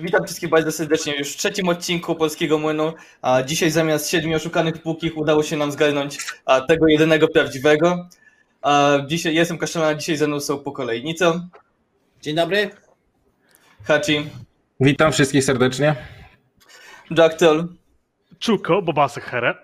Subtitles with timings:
[0.00, 2.92] Witam wszystkich bardzo serdecznie już w trzecim odcinku Polskiego Młynu.
[3.22, 8.08] A dzisiaj zamiast siedmiu oszukanych płukich udało się nam zgarnąć a, tego jedynego prawdziwego.
[8.62, 11.40] A, dzisiaj jestem Kaszana, a dzisiaj ze mną są po kolei Nico,
[12.22, 12.70] Dzień dobry.
[13.84, 14.30] Hachi,
[14.80, 15.96] Witam wszystkich serdecznie.
[17.10, 17.68] Jacktel,
[18.38, 19.54] Czuko, Bobasek Here.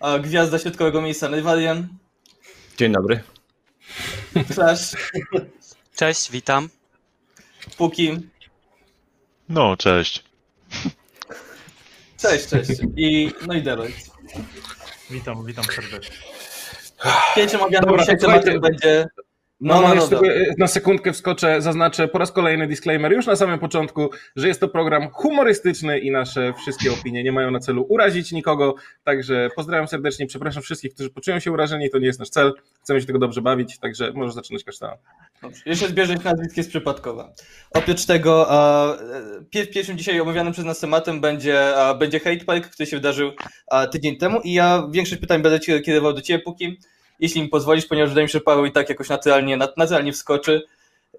[0.00, 1.88] a, Gwiazda Środkowego Miejsca Nywalian,
[2.76, 3.20] Dzień dobry.
[4.54, 4.96] Flash,
[5.96, 6.68] Cześć, witam.
[7.76, 8.18] Puki.
[9.48, 10.24] No, cześć.
[12.18, 12.70] Cześć, cześć.
[12.96, 14.10] I, no i Deloitte.
[15.10, 16.16] Witam, witam serdecznie.
[17.60, 19.06] Obiadem Dobra, dzisiaj tematem będzie...
[19.60, 23.36] No, No, no, no, sobie na sekundkę wskoczę, zaznaczę po raz kolejny disclaimer już na
[23.36, 27.86] samym początku, że jest to program humorystyczny i nasze wszystkie opinie nie mają na celu
[27.88, 32.28] urazić nikogo, także pozdrawiam serdecznie, przepraszam wszystkich, którzy poczują się urażeni, to nie jest nasz
[32.28, 34.96] cel, chcemy się tego dobrze bawić, także możesz zaczynać kasztana.
[35.42, 35.62] Dobrze.
[35.66, 37.32] Jeszcze zbieżność nazwisk jest przypadkowa.
[37.74, 38.48] Oprócz tego
[39.50, 41.64] pierwszym dzisiaj omawianym przez nas tematem będzie,
[41.98, 43.30] będzie Hate Park, który się wydarzył
[43.92, 46.78] tydzień temu i ja większość pytań będę kierował do ciebie, póki,
[47.20, 50.12] jeśli mi pozwolisz, ponieważ wydaje mi się, że Paweł i tak jakoś naturalnie, nat, naturalnie
[50.12, 50.62] wskoczy.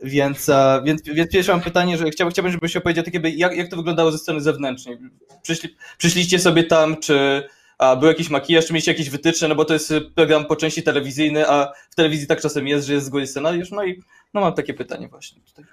[0.02, 3.70] Więc, a, więc, więc pierwsze mam pytanie, że chciałbym, chciałbym żebyś opowiedział tak jak, jak
[3.70, 4.98] to wyglądało ze strony zewnętrznej.
[5.42, 9.66] Przyszli, przyszliście sobie tam, czy a, był jakiś makijaż, czy mieliście jakieś wytyczne, no bo
[9.66, 13.10] to jest program po części telewizyjny, a w telewizji tak czasem jest, że jest z
[13.10, 14.02] góry scenariusz, no i
[14.34, 15.66] no mam takie pytanie właśnie tutaj.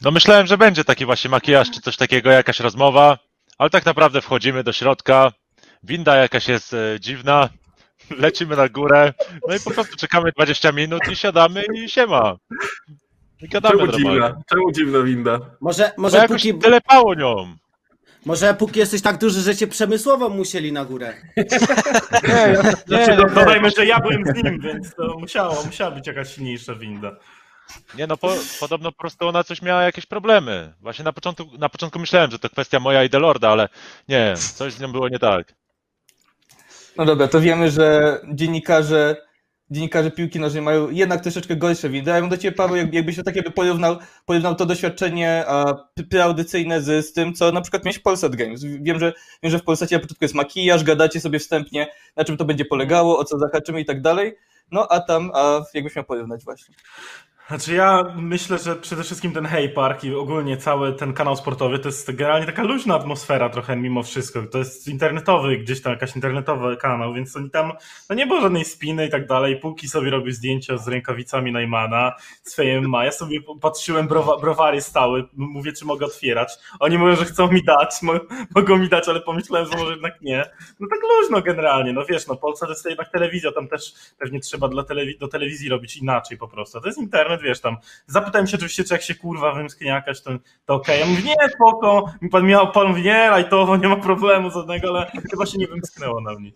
[0.00, 3.18] No myślałem, że będzie taki właśnie makijaż czy coś takiego, jakaś rozmowa,
[3.58, 5.32] ale tak naprawdę wchodzimy do środka,
[5.82, 7.48] winda jakaś jest e, dziwna,
[8.18, 9.12] lecimy na górę,
[9.48, 12.36] no i po prostu czekamy 20 minut i siadamy i siema.
[13.42, 14.10] I gadamy Czemu normalnie.
[14.10, 14.42] dziwna?
[14.50, 15.38] Czemu dziwna winda?
[15.60, 17.56] Może, Bo może, jakoś póki, telepało nią.
[18.26, 21.14] może póki jesteś tak duży, że cię przemysłowo musieli na górę.
[22.86, 26.74] Znaczy, do, dodajmy, że ja byłem z nim, więc to musiało, musiała być jakaś silniejsza
[26.74, 27.16] winda.
[27.94, 30.74] Nie no, po, podobno po prostu ona coś miała jakieś problemy.
[30.80, 33.68] Właśnie na początku, na początku myślałem, że to kwestia moja i Delorda, ale
[34.08, 35.54] nie, coś z nią było nie tak.
[36.96, 39.16] No dobra, to wiemy, że dziennikarze,
[39.70, 42.10] dziennikarze piłki nożnej mają jednak troszeczkę gorsze windy.
[42.10, 45.44] Ja bym do Ciebie, Paweł, jak- jakbyś tak jakby porównał, porównał to doświadczenie
[46.10, 48.64] preaudycyjne z, z tym, co na przykład miałeś w Polsat Games.
[48.64, 51.86] Wiem, że, wiem, że w Polsacie na początku jest makijaż, gadacie sobie wstępnie,
[52.16, 54.36] na czym to będzie polegało, o co zahaczymy i tak dalej.
[54.70, 56.74] No a tam, a jakbyś miał porównać właśnie.
[57.48, 61.78] Znaczy ja myślę, że przede wszystkim ten Hey Park i ogólnie cały ten kanał sportowy
[61.78, 64.42] to jest generalnie taka luźna atmosfera trochę mimo wszystko.
[64.42, 67.72] To jest internetowy, gdzieś tam jakaś internetowy kanał, więc oni tam,
[68.10, 69.56] no nie było żadnej spiny i tak dalej.
[69.60, 73.04] Póki sobie robił zdjęcia z rękawicami Neumana, z fejem ma.
[73.04, 76.52] Ja sobie patrzyłem, browa, browary stały, mówię, czy mogę otwierać.
[76.80, 78.12] Oni mówią, że chcą mi dać, mo,
[78.54, 80.44] mogą mi dać, ale pomyślałem, że może jednak nie.
[80.80, 84.40] No tak luźno generalnie, no wiesz, no Polska to jest jednak telewizja, tam też pewnie
[84.40, 86.80] trzeba dla telewi- do telewizji robić inaczej po prostu.
[86.80, 87.76] To jest internet, wiesz, tam
[88.06, 90.30] zapytałem się oczywiście, czy jak się kurwa wymsknie jakaś, to,
[90.66, 91.00] to okej.
[91.00, 94.88] Ja mówię, nie, spoko, mi pan miał, pan mówi, nie, lajtowo, nie ma problemu żadnego,
[94.88, 96.52] ale chyba się nie wymsknęło na mnie.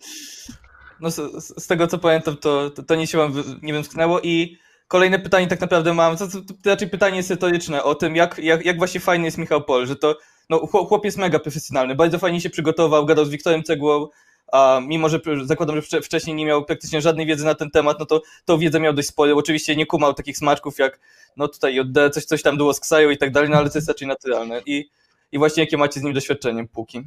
[0.99, 1.15] No z,
[1.63, 5.47] z tego co pamiętam, to, to, to nie się wam nie wymsknęło i kolejne pytanie
[5.47, 8.99] tak naprawdę mam, to, to, to raczej pytanie retoryczne o tym, jak, jak, jak właśnie
[8.99, 10.17] fajny jest Michał Pol, że to
[10.49, 14.07] no, chłop jest mega profesjonalny, bardzo fajnie się przygotował, gadał z Wiktorem Cegłą,
[14.51, 17.99] a mimo, że zakładam, że wcze- wcześniej nie miał praktycznie żadnej wiedzy na ten temat,
[17.99, 20.99] no to tą wiedzę miał dość sporo, oczywiście nie kumał takich smaczków jak
[21.37, 22.81] no tutaj JD, coś, coś tam było z
[23.13, 24.89] i tak dalej, no ale to jest raczej naturalne i,
[25.31, 27.01] i właśnie jakie macie z nim doświadczenie, póki.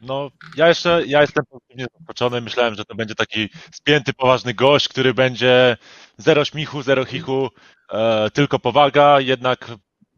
[0.00, 2.40] No, ja jeszcze, ja jestem pozytywnie zaskoczony.
[2.40, 5.76] Myślałem, że to będzie taki spięty, poważny gość, który będzie
[6.18, 7.48] zero śmichu, zero chichu,
[7.92, 9.20] e, tylko powaga.
[9.20, 9.70] Jednak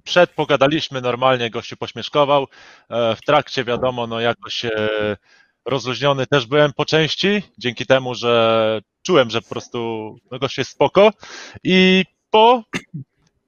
[0.04, 2.46] przed pogadaliśmy normalnie, gościu pośmieszkował.
[2.90, 4.70] E, w trakcie, wiadomo, no jakoś e,
[5.64, 9.78] rozluźniony też byłem po części, dzięki temu, że czułem, że po prostu
[10.30, 11.10] no, gość jest spoko.
[11.64, 12.62] I po,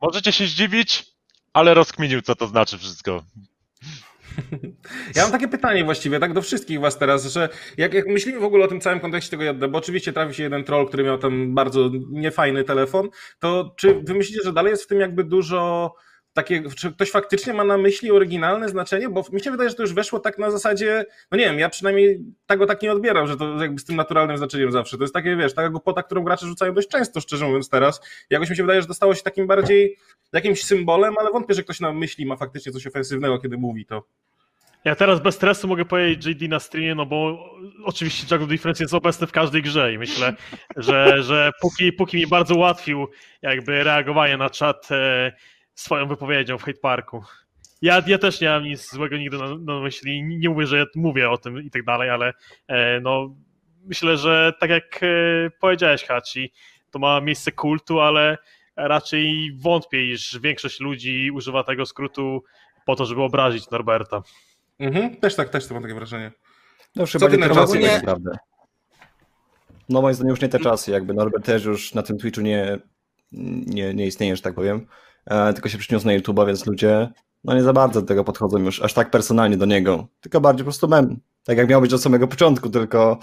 [0.03, 1.07] możecie się zdziwić,
[1.53, 3.23] ale rozkminił, co to znaczy wszystko.
[5.15, 8.45] Ja mam takie pytanie właściwie, tak do wszystkich was teraz, że jak, jak myślimy w
[8.45, 11.19] ogóle o tym całym kontekście tego JD, bo oczywiście trafi się jeden troll, który miał
[11.19, 13.09] tam bardzo niefajny telefon,
[13.39, 15.95] to czy wy myślicie, że dalej jest w tym jakby dużo
[16.35, 19.09] takie, czy ktoś faktycznie ma na myśli oryginalne znaczenie?
[19.09, 21.69] Bo mi się wydaje, że to już weszło tak na zasadzie, no nie wiem, ja
[21.69, 24.97] przynajmniej tego tak nie odbieram, że to jakby z tym naturalnym znaczeniem zawsze.
[24.97, 28.01] To jest takie, wiesz, taka głupota, którą gracze rzucają dość często, szczerze mówiąc teraz.
[28.31, 29.97] Jakoś mi się wydaje, że to stało się takim bardziej
[30.33, 34.05] jakimś symbolem, ale wątpię, że ktoś na myśli ma faktycznie coś ofensywnego, kiedy mówi to.
[34.85, 37.51] Ja teraz bez stresu mogę powiedzieć JD na streamie, no bo
[37.85, 40.35] oczywiście Jack Difference jest obecny w każdej grze i myślę,
[40.77, 43.07] że, że póki, póki mi bardzo ułatwił
[43.43, 45.33] jakby reagowanie na czat e,
[45.75, 47.25] swoją wypowiedzią w Hate Parku.
[47.83, 50.85] Ja, ja też nie mam nic złego nigdy na, na myśli, nie mówię, że ja
[50.95, 52.33] mówię o tym i tak dalej, ale
[52.69, 53.35] e, no
[53.85, 55.07] myślę, że tak jak e,
[55.61, 56.53] powiedziałeś Haci,
[56.91, 58.39] to ma miejsce kultu, ale
[58.77, 62.45] raczej wątpię, iż większość ludzi używa tego skrótu
[62.87, 64.23] po to, żeby obrazić Norberta.
[64.79, 66.33] Mhm, też tak, też mam takie wrażenie.
[66.97, 68.37] No Co ty nie na czasy ogólnie- tak naprawdę.
[69.89, 72.79] No moim zdaniem już nie te czasy, jakby Norbert też już na tym Twitchu nie,
[73.67, 74.87] nie, nie istnieje, że tak powiem,
[75.55, 77.09] tylko się przyniósł na YouTube'a, więc ludzie
[77.45, 80.65] no nie za bardzo do tego podchodzą już aż tak personalnie do niego, tylko bardziej
[80.65, 81.21] po prostu mem.
[81.45, 83.19] Tak jak miał być od samego początku, tylko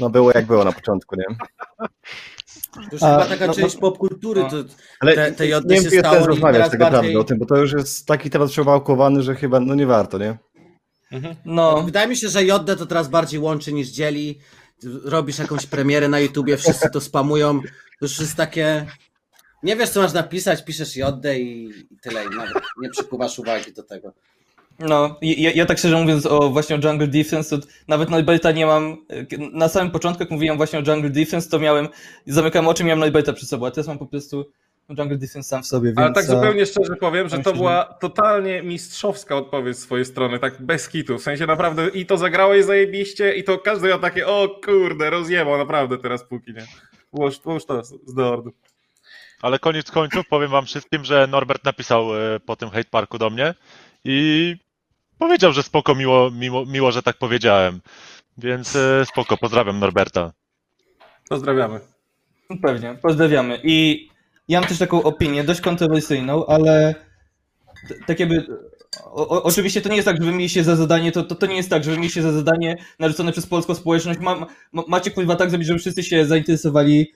[0.00, 1.36] no było jak było na początku, nie?
[2.74, 4.50] To już A, chyba taka no, część no, popkultury, no.
[4.50, 4.56] to
[5.00, 7.46] Ale Te- te jody nie wiem, czy i rozmawiać teraz tak naprawdę o tym, bo
[7.46, 10.38] to już jest taki temat przewałkowany, że chyba no nie warto, nie?
[11.44, 14.38] No, Wydaje mi się, że JD to teraz bardziej łączy niż dzieli.
[15.04, 17.60] Robisz jakąś premierę na YouTubie, wszyscy to spamują.
[17.60, 17.68] To
[18.02, 18.86] już jest takie.
[19.62, 22.24] Nie wiesz, co masz napisać, piszesz JD i, i tyle.
[22.24, 24.12] I nawet nie przykuwasz uwagi do tego.
[24.78, 28.52] No, i- ja, ja tak szczerze mówiąc o właśnie o Jungle Defense, to nawet Norberta
[28.52, 28.96] nie mam,
[29.52, 31.88] na samym początku jak mówiłem właśnie o Jungle Defense, to miałem,
[32.26, 34.44] zamykałem oczy, miałem Norberta przy sobie, a teraz mam po prostu
[34.98, 35.98] Jungle Defense sam w sobie, więc...
[35.98, 40.62] Ale tak zupełnie szczerze powiem, że to była totalnie mistrzowska odpowiedź z swojej strony, tak
[40.62, 41.18] bez kitu.
[41.18, 45.58] W sensie naprawdę i to zagrałeś zajebiście i to każdy miał takie, o kurde, rozjebał
[45.58, 46.66] naprawdę teraz póki, nie?
[47.12, 48.52] Było już to z z deordu.
[49.42, 53.30] Ale koniec końców powiem wam wszystkim, że Norbert napisał e, po tym hate parku do
[53.30, 53.54] mnie
[54.04, 54.56] i
[55.18, 57.80] powiedział, że spoko, miło, miło, miło że tak powiedziałem.
[58.38, 60.32] Więc e, spoko, pozdrawiam Norberta.
[61.28, 61.80] Pozdrawiamy.
[62.62, 63.60] Pewnie, pozdrawiamy.
[63.64, 64.08] I
[64.48, 66.94] ja mam też taką opinię, dość kontrowersyjną, ale
[68.06, 68.46] tak jakby.
[69.04, 71.46] O, o, oczywiście to nie jest tak, że wy mieliście za zadanie, to, to, to
[71.46, 74.20] nie jest tak, że wy mieliście za zadanie narzucone przez polską społeczność.
[74.20, 77.12] Ma, ma, macie kurwa tak zrobić, żeby wszyscy się zainteresowali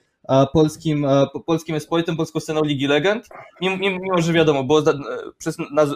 [0.52, 1.06] polskim,
[1.46, 3.28] polskim sportem, polską sceną Ligi Legend.
[3.60, 4.82] Mimo, mimo, że wiadomo, było
[5.38, 5.88] przez, naz,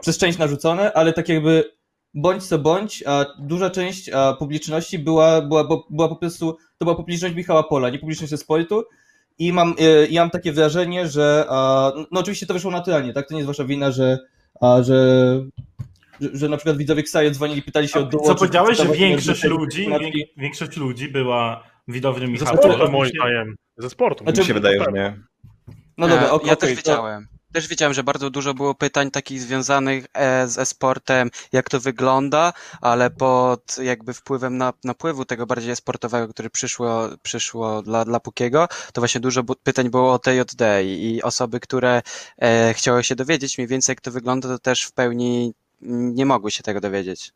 [0.00, 1.76] przez część narzucone, ale tak jakby
[2.14, 6.96] bądź co bądź, a duża część a, publiczności była, była, była po prostu, to była
[6.96, 8.84] publiczność Michała Pola, nie publiczność ze sportu.
[9.38, 13.28] I mam, e, i mam takie wrażenie, że a, no oczywiście to wyszło naturalnie, tak?
[13.28, 14.18] To nie jest wasza wina, że,
[14.60, 15.40] a, że,
[16.20, 18.06] że, że na przykład widzowie Ksaje dzwonili, pytali się o.
[18.26, 19.88] Co powiedziałeś, że większość ludzi,
[20.36, 22.90] większość ludzi była widownią Ze Michała sportu Pola.
[22.90, 23.56] moim zdaniem.
[23.76, 24.24] Ze sportu.
[24.24, 25.18] Znaczy- Mi się wydaje, że nie.
[25.98, 27.26] No dobra, E, ok, ja okej, też to- wiedziałem.
[27.52, 32.52] Też wiedziałem, że bardzo dużo było pytań takich związanych e, z e-sportem, jak to wygląda,
[32.80, 38.68] ale pod jakby wpływem na, napływu tego bardziej sportowego, który przyszło, przyszło dla, dla Pukiego,
[38.92, 42.02] to właśnie dużo pytań było o TJD i, i osoby, które
[42.38, 46.50] e, chciały się dowiedzieć mniej więcej jak to wygląda, to też w pełni nie mogły
[46.50, 47.32] się tego dowiedzieć.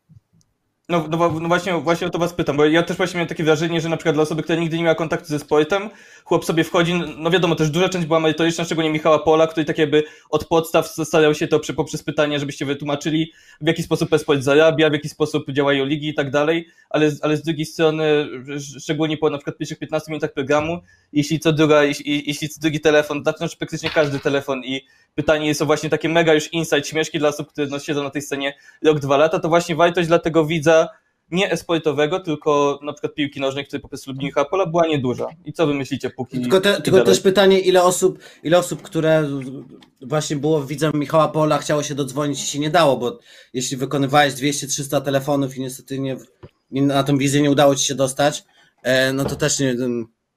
[0.91, 3.43] No, no, no właśnie, właśnie o to was pytam, bo ja też właśnie miałem takie
[3.43, 5.89] wrażenie, że na przykład dla osoby, która nigdy nie miała kontaktu ze sportem,
[6.23, 9.77] chłop sobie wchodzi, no wiadomo, też duża część była merytoryczna, szczególnie Michała Pola, który tak
[9.77, 14.41] jakby od podstaw starał się to przy, poprzez pytania, żebyście wytłumaczyli, w jaki sposób esport
[14.41, 18.03] zarabia, w jaki sposób działają ligi i tak dalej, ale, ale z drugiej strony,
[18.47, 20.79] sz- szczególnie po na przykład pierwszych 15 minutach programu,
[21.13, 24.85] jeśli co druga, jeśli, jeśli co drugi telefon, znaczy praktycznie każdy telefon i
[25.15, 28.09] pytanie jest o właśnie takie mega już insight, śmieszki dla osób, które no, siedzą na
[28.09, 28.53] tej scenie
[28.83, 30.80] rok, dwa lata, to właśnie wartość dla tego widza
[31.31, 35.27] nie esportowego, tylko na przykład piłki nożnej, który po prostu lubi Michała Pola, była nieduża.
[35.45, 36.41] I co wy myślicie, póki...
[36.41, 39.29] Tylko, te, tylko też pytanie, ile osób, ile osób, które
[40.01, 43.19] właśnie było widzem Michała Pola, chciało się dodzwonić i się nie dało, bo
[43.53, 46.17] jeśli wykonywałeś 200-300 telefonów i niestety nie,
[46.71, 48.43] na tą wizję nie udało ci się dostać,
[48.83, 49.75] e, no to też nie,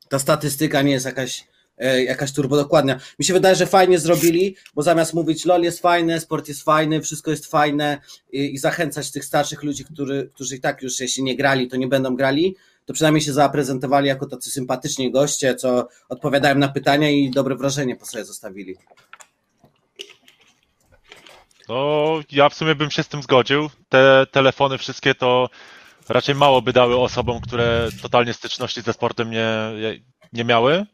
[0.09, 1.45] ta statystyka nie jest jakaś,
[1.79, 3.01] jakaś turbo dokładna.
[3.19, 7.03] Mi się wydaje, że fajnie zrobili, bo zamiast mówić LOL jest fajne, sport jest fajny,
[7.03, 7.99] wszystko jest fajne
[8.33, 11.77] i, i zachęcać tych starszych ludzi, którzy, którzy i tak już jeśli nie grali, to
[11.77, 17.11] nie będą grali, to przynajmniej się zaprezentowali jako tacy sympatyczni goście, co odpowiadają na pytania
[17.11, 18.77] i dobre wrażenie po sobie zostawili.
[21.69, 23.71] No, ja w sumie bym się z tym zgodził.
[23.89, 25.51] Te telefony wszystkie to
[26.09, 29.49] raczej mało by dały osobom, które totalnie styczności ze sportem nie,
[30.33, 30.87] nie miały,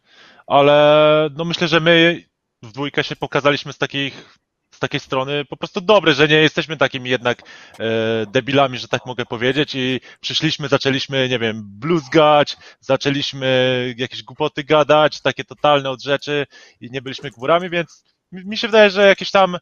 [0.50, 2.24] ale no myślę, że my
[2.62, 4.40] w dwójkę się pokazaliśmy z takich
[4.70, 7.42] z takiej strony po prostu dobre, że nie jesteśmy takimi jednak
[7.78, 9.74] e, debilami, że tak mogę powiedzieć.
[9.74, 16.46] I przyszliśmy, zaczęliśmy, nie wiem, bluzgać, zaczęliśmy jakieś głupoty gadać, takie totalne od rzeczy
[16.80, 19.58] i nie byliśmy górami, więc mi się wydaje, że jakieś tam e,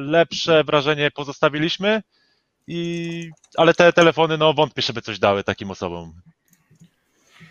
[0.00, 2.02] lepsze wrażenie pozostawiliśmy,
[2.66, 6.12] i, ale te telefony, no wątpię, żeby coś dały takim osobom.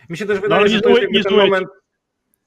[0.10, 1.68] Mi się też No, wydaje, ale że nie to jest nie ten moment...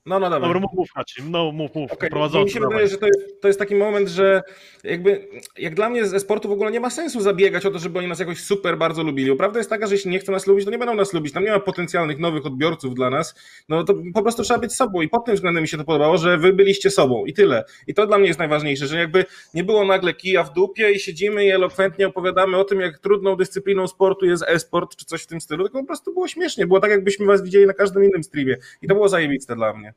[0.07, 0.49] No, no, dobra.
[0.49, 0.89] Dobra, mów, mów.
[1.31, 1.93] No, mów, mów.
[1.93, 2.75] Okej, Prowadzący, Mi się dawaj.
[2.75, 4.43] wydaje, że to jest, to jest taki moment, że
[4.85, 7.99] jakby jak dla mnie ze sportu w ogóle nie ma sensu zabiegać o to, żeby
[7.99, 9.31] oni nas jakoś super bardzo lubili.
[9.31, 11.33] Bo prawda jest taka, że jeśli nie chcą nas lubić, to nie będą nas lubić.
[11.33, 13.35] Tam nie ma potencjalnych nowych odbiorców dla nas.
[13.69, 16.19] No to po prostu trzeba być sobą i pod tym względem mi się to podobało,
[16.19, 17.65] że wy byliście sobą i tyle.
[17.87, 20.99] I to dla mnie jest najważniejsze, że jakby nie było nagle kija w dupie i
[21.01, 25.27] siedzimy i elokwentnie opowiadamy o tym, jak trudną dyscypliną sportu jest e-sport czy coś w
[25.27, 26.67] tym stylu, tylko po prostu było śmiesznie.
[26.67, 28.57] Było tak, jakbyśmy was widzieli na każdym innym streamie.
[28.83, 29.96] I to było zajebiste dla mnie.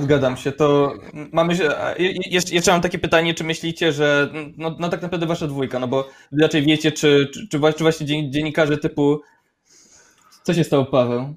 [0.00, 0.52] Zgadzam się.
[0.52, 0.94] To
[1.32, 1.54] mamy
[2.50, 6.08] Jeszcze, mam takie pytanie, czy myślicie, że no, no tak naprawdę wasza dwójka, no bo
[6.42, 9.20] raczej wiecie, czy, czy, czy właśnie dzien- dziennikarze typu.
[10.42, 11.36] Co się stało, Paweł?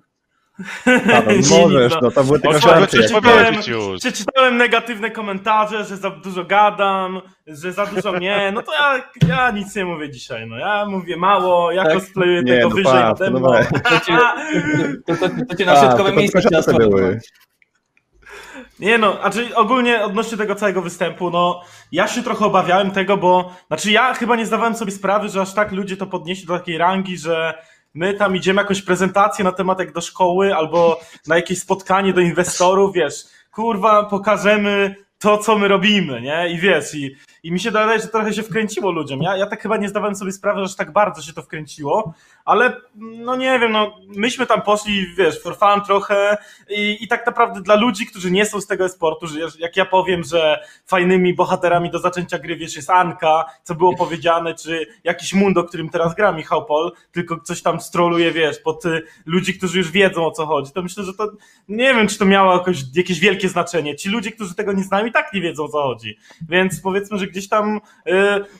[0.86, 2.88] Paweł, Nie, możesz, nie, no to były tylko żarty.
[2.88, 4.00] przeczytałem, powiedzieć już.
[4.00, 9.52] przeczytałem negatywne komentarze, że za dużo gadam, że za dużo mnie, no to ja, ja
[9.52, 11.94] nic nie mówię dzisiaj, no ja mówię mało, ja Tak?
[11.94, 13.48] cosplayuję Nie, tego no wyżej Paweł, nade mną.
[13.52, 13.68] weź.
[13.84, 14.18] To cię,
[15.08, 17.20] to, to, to cię na A, środkowe miejsce żarty były.
[18.80, 23.54] Nie no, znaczy ogólnie odnośnie tego całego występu, no ja się trochę obawiałem tego, bo
[23.68, 26.78] znaczy ja chyba nie zdawałem sobie sprawy, że aż tak ludzie to podnieśli do takiej
[26.78, 27.54] rangi, że
[27.94, 32.22] my tam idziemy jakąś prezentację na temat jak do szkoły albo na jakieś spotkanie do
[32.22, 36.50] inwestorów, wiesz, kurwa, pokażemy to, co my robimy, nie?
[36.50, 39.22] I wiesz, i, i mi się wydaje, że trochę się wkręciło ludziom.
[39.22, 42.14] Ja, ja tak chyba nie zdawałem sobie sprawy, że aż tak bardzo się to wkręciło,
[42.46, 46.38] ale no nie wiem, no myśmy tam poszli, wiesz, for fun trochę
[46.70, 49.86] i, i tak naprawdę dla ludzi, którzy nie są z tego sportu, że jak ja
[49.86, 55.34] powiem, że fajnymi bohaterami do zaczęcia gry, wiesz, jest Anka, co było powiedziane, czy jakiś
[55.34, 59.78] Mundo, którym teraz gra Michał Pol, tylko coś tam stroluje, wiesz, pod y, ludzi, którzy
[59.78, 61.32] już wiedzą o co chodzi, to myślę, że to
[61.68, 63.96] nie wiem, czy to miało jakoś, jakieś wielkie znaczenie.
[63.96, 66.18] Ci ludzie, którzy tego nie znają i tak nie wiedzą o co chodzi.
[66.50, 67.82] Więc powiedzmy, że gdzieś tam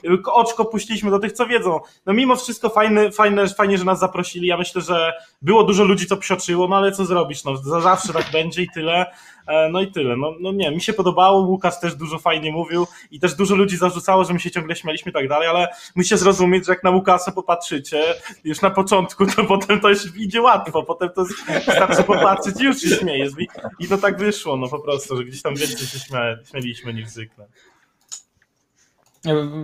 [0.04, 1.80] y, oczko puściliśmy do tych, co wiedzą.
[2.06, 4.46] No mimo wszystko fajne, fajne, fajnie, że nas zaprosili.
[4.48, 5.12] Ja myślę, że
[5.42, 8.68] było dużo ludzi, co psioczyło, no ale co zrobisz, no za zawsze tak będzie i
[8.74, 9.06] tyle.
[9.46, 10.16] E, No i tyle.
[10.16, 13.76] No, no nie, mi się podobało, Łukasz też dużo fajnie mówił i też dużo ludzi
[13.76, 16.90] zarzucało, że my się ciągle śmialiśmy i tak dalej, ale musicie zrozumieć, że jak na
[16.90, 18.02] Łukasza popatrzycie
[18.44, 21.24] już na początku, to potem to już idzie łatwo, potem to
[21.66, 23.32] wystarczy popatrzeć i już się śmiejesz.
[23.80, 27.08] I, to tak wyszło, no po prostu, że gdzieś tam więcej się śmia, śmieliśmy niż
[27.08, 27.46] zwykle.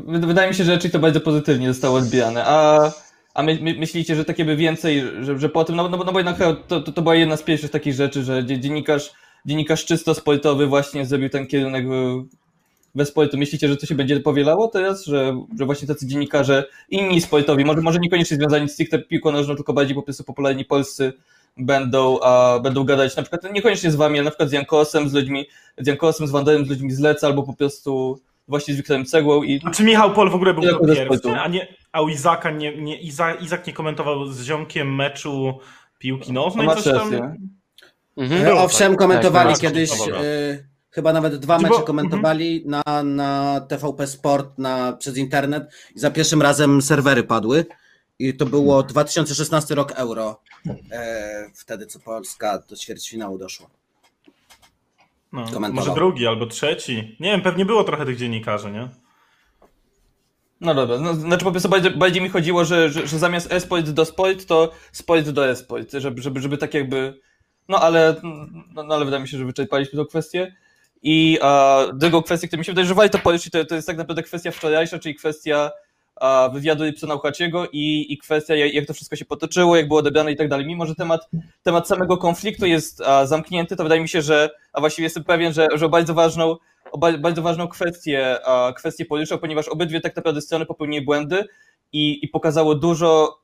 [0.06, 2.44] Wydaje mi się, że raczej to bardzo pozytywnie zostało odbierane.
[2.46, 2.90] A,
[3.40, 6.04] a my, my, myślicie, że takie by więcej, że, że po tym, no, no, bo-
[6.04, 9.12] no bo jednak to, to, to była jedna z pierwszych takich rzeczy, że dzie- dziennikarz,
[9.46, 11.86] dziennikarz czysto sportowy właśnie zrobił ten kierunek
[12.94, 13.38] we sportu.
[13.38, 17.80] Myślicie, że to się będzie powielało teraz, że, że właśnie tacy dziennikarze inni sportowi, może,
[17.80, 21.12] może niekoniecznie związani z stricte piłką nożną, tylko bardziej po prostu popularni polscy
[21.56, 25.12] będą, a, będą gadać na przykład niekoniecznie z wami, ale na przykład z Jankosem, z
[25.12, 25.46] ludźmi,
[25.78, 29.42] z Jankosem, z Wanderem, z ludźmi z Leca, albo po prostu właśnie z Wiktorem Cegłą
[29.42, 32.76] i Znaczy Michał Pol w ogóle był to pierwszy, a, nie, a u Izaka nie,
[32.76, 35.58] nie, Iza, Izak nie komentował z ziomkiem meczu
[35.98, 37.38] piłki nożnej, coś tam...
[38.16, 38.46] Mhm.
[38.46, 40.20] E, Owszem, komentowali tak, kiedyś, dobra.
[40.20, 40.22] e,
[40.90, 46.10] chyba nawet dwa mecze bo- komentowali na, na TVP Sport na, przez internet i za
[46.10, 47.66] pierwszym razem serwery padły.
[48.18, 50.40] I to było 2016 rok euro,
[50.92, 53.66] e, wtedy co Polska do ćwierćfinału doszła.
[55.32, 57.16] No, może drugi albo trzeci.
[57.20, 58.88] Nie wiem, pewnie było trochę tych dziennikarzy, nie?
[60.60, 63.90] No dobra, no, znaczy po prostu bardziej, bardziej mi chodziło, że, że, że zamiast e-sport
[63.90, 67.20] do sport, to sport do e-sport, żeby, żeby, żeby tak jakby,
[67.68, 68.16] no ale,
[68.74, 70.54] no, no ale wydaje mi się, że wyczerpaliśmy tą kwestię.
[71.02, 73.96] I a, drugą kwestię, którą mi się wydaje, że warto poruszyć, to, to jest tak
[73.96, 75.70] naprawdę kwestia wczorajsza, czyli kwestia
[76.16, 80.00] a, wywiadu Rybsona Uchaciego i, i kwestia jak, jak to wszystko się potoczyło, jak było
[80.00, 80.66] odebrane i tak dalej.
[80.66, 81.28] Mimo, że temat,
[81.62, 85.52] temat samego konfliktu jest a, zamknięty, to wydaje mi się, że, a właściwie jestem pewien,
[85.52, 86.56] że, że bardzo ważną
[87.18, 88.38] bardzo ważną kwestię,
[88.76, 91.44] kwestię poruszał, ponieważ obydwie tak naprawdę strony popełniły błędy
[91.92, 93.40] i, i pokazało dużo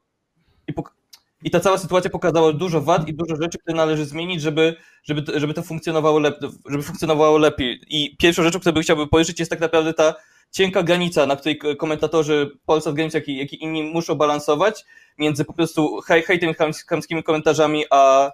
[0.69, 0.95] i, pok-
[1.43, 5.41] i ta cała sytuacja pokazała dużo wad i dużo rzeczy, które należy zmienić, żeby, żeby,
[5.41, 6.21] żeby to funkcjonowało,
[6.69, 7.81] żeby funkcjonowało lepiej.
[7.89, 10.15] I pierwszą rzeczą, którą bym chciałby poruszyć, jest tak naprawdę ta
[10.51, 14.85] cienka granica, na której komentatorzy Polsat Games, jak i, jak i inni muszą balansować
[15.19, 18.33] między po prostu hej, hejtem, chams- chamskimi komentarzami, a,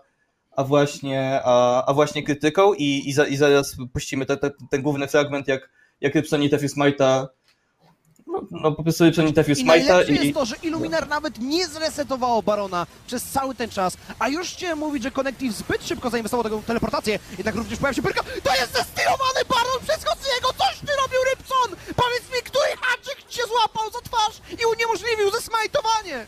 [0.56, 4.82] a, właśnie, a, a właśnie krytyką i, i, za, i zaraz puścimy te, te, ten
[4.82, 7.26] główny fragment, jak, jak nie trafił Smite'a
[8.32, 10.14] no, no po prostu nie trafił I Smite'a najlepsze i...
[10.14, 14.78] jest to, że Illuminar nawet nie zresetowało Barona przez cały ten czas, a już chciałem
[14.78, 18.23] mówić, że Connective zbyt szybko zainwestował tego teleportację, jednak również pojawił się Pyrka.
[18.42, 20.49] To jest zestylowany Baron przez Hosiego!
[20.59, 21.94] Coś ty robił, Rybson!
[21.97, 26.26] Powiedz mi, który haczyk cię złapał za twarz i uniemożliwił zesmajtowanie!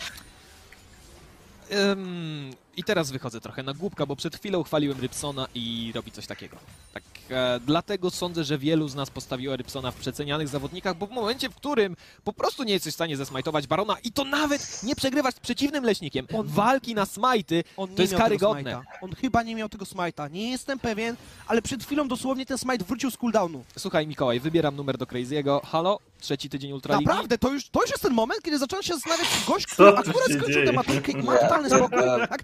[1.73, 6.26] Ym, I teraz wychodzę trochę na głupka, bo przed chwilą chwaliłem Rybsona i robi coś
[6.26, 6.57] takiego.
[6.95, 11.11] Tak, e, dlatego sądzę, że wielu z nas postawiło Rybsona w przecenianych zawodnikach, bo w
[11.11, 14.97] momencie, w którym po prostu nie jesteś w stanie zesmajtować Barona i to nawet nie
[14.97, 17.64] przegrywać z przeciwnym leśnikiem, On- walki na smajty,
[17.97, 18.83] to jest karygodne.
[19.00, 20.28] On chyba nie miał tego smajta.
[20.28, 21.16] Nie jestem pewien,
[21.47, 23.64] ale przed chwilą dosłownie ten smite wrócił z cooldownu.
[23.78, 25.61] Słuchaj Mikołaj, wybieram numer do Crazy'ego.
[25.66, 25.99] Halo?
[26.21, 27.07] Trzeci tydzień Ultraligi?
[27.07, 30.07] Naprawdę, to już, to już jest ten moment, kiedy zacząłem się zastanawiać, gość, który akurat
[30.07, 30.66] skończył dzieje?
[30.66, 32.43] tę maturkę i ma totalny spokój, tak?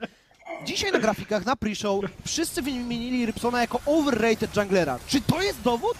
[0.64, 4.99] Dzisiaj na grafikach, na pre-show, wszyscy wymienili Rybsona jako overrated junglera.
[5.07, 5.97] Czy to jest dowód?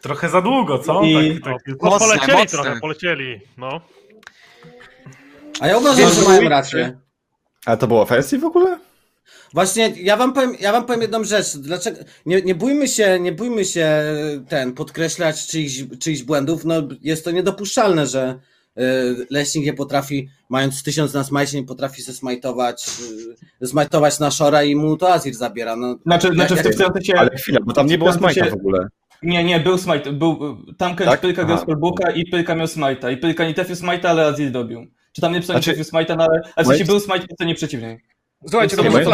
[0.00, 1.02] Trochę za długo, co?
[1.02, 1.62] I- Tak, tak.
[1.82, 2.46] No, Mocne, polecieli mocne.
[2.62, 3.40] trochę, polecieli.
[3.58, 3.80] No.
[5.60, 6.98] A ja uważam, że mają rację.
[7.66, 8.78] Ale to było offensive w ogóle?
[9.54, 11.56] Właśnie, ja wam powiem, ja wam powiem jedną rzecz.
[11.56, 14.02] Dlaczego, nie, nie bójmy się, nie bójmy się
[14.48, 16.64] ten, podkreślać czyichś, czyichś błędów.
[16.64, 18.40] No, jest to niedopuszczalne, że
[18.78, 22.86] y, Leśnik nie potrafi, mając tysiąc na smajcie, nie potrafi se smajtować,
[23.62, 25.76] y, smajtować na Shora i mu to Azir zabiera.
[25.76, 27.12] No, Znaczy, znaczy w jak- tym sensie...
[27.18, 28.88] Ale chwila, bo tam nie było smajta w ogóle.
[29.22, 30.12] Nie, nie, był smite.
[30.12, 31.20] Był, tam Tak?
[31.20, 33.12] Pylka grał spellbooka i Pylka miał smite'a.
[33.12, 34.86] I Pylka nie trafił smite'a, ale Azir dobił.
[35.12, 37.26] Czy tam nie pisał nie Znaczy- trafił smite'a, no ale, ale w sensie był smite
[37.26, 38.00] po stronie przeciwnej.
[38.50, 39.10] Słuchajcie, to może to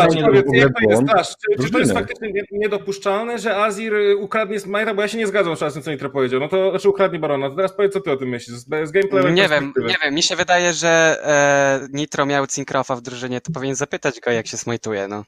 [0.53, 1.29] jak to jest Flash?
[1.29, 5.19] Czy, czy to jest faktycznie nie- niedopuszczalne, że Azir y, ukradnie Smite'a, bo ja się
[5.19, 6.41] nie zgadzam z tym, co Nitro powiedział.
[6.41, 7.51] No to, znaczy ukradnie Barona.
[7.51, 10.15] To teraz powiedz, co ty o tym myślisz, z, z gameplayowej Nie wiem, nie wiem.
[10.15, 14.47] Mi się wydaje, że e, Nitro miał Cinkrofa w drużynie, to powinien zapytać go, jak
[14.47, 15.25] się smajtuje, no.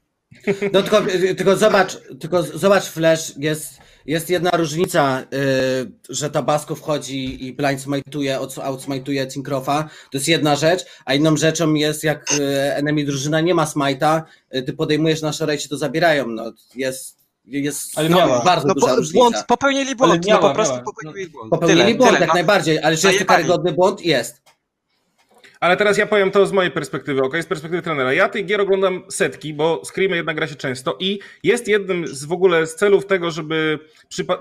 [0.73, 1.03] No tylko,
[1.37, 7.81] tylko zobacz, tylko zobacz Flash, jest, jest jedna różnica, y, że Tabasco wchodzi i blind
[7.81, 13.41] smite'uje, outsmite'uje Cinkrofa, to jest jedna rzecz, a inną rzeczą jest jak y, enemy drużyna
[13.41, 14.23] nie ma smite'a,
[14.55, 18.45] y, ty podejmujesz na ci to zabierają, no jest, jest Ale no, miała.
[18.45, 19.19] bardzo No duża po, różnica.
[19.19, 20.85] błąd, popełnili błąd, miała, no po prostu miała.
[20.85, 21.51] popełnili błąd.
[21.51, 22.35] Popełnili tyle, błąd tyle, jak no.
[22.35, 24.01] najbardziej, ale czy jest to karygodny błąd?
[24.01, 24.43] Jest.
[25.61, 27.37] Ale teraz ja powiem to z mojej perspektywy, ok?
[27.43, 28.13] Z perspektywy trenera.
[28.13, 32.25] Ja tych gier oglądam setki, bo Screamy jednak gra się często i jest jednym z
[32.25, 33.79] w ogóle z celów tego, żeby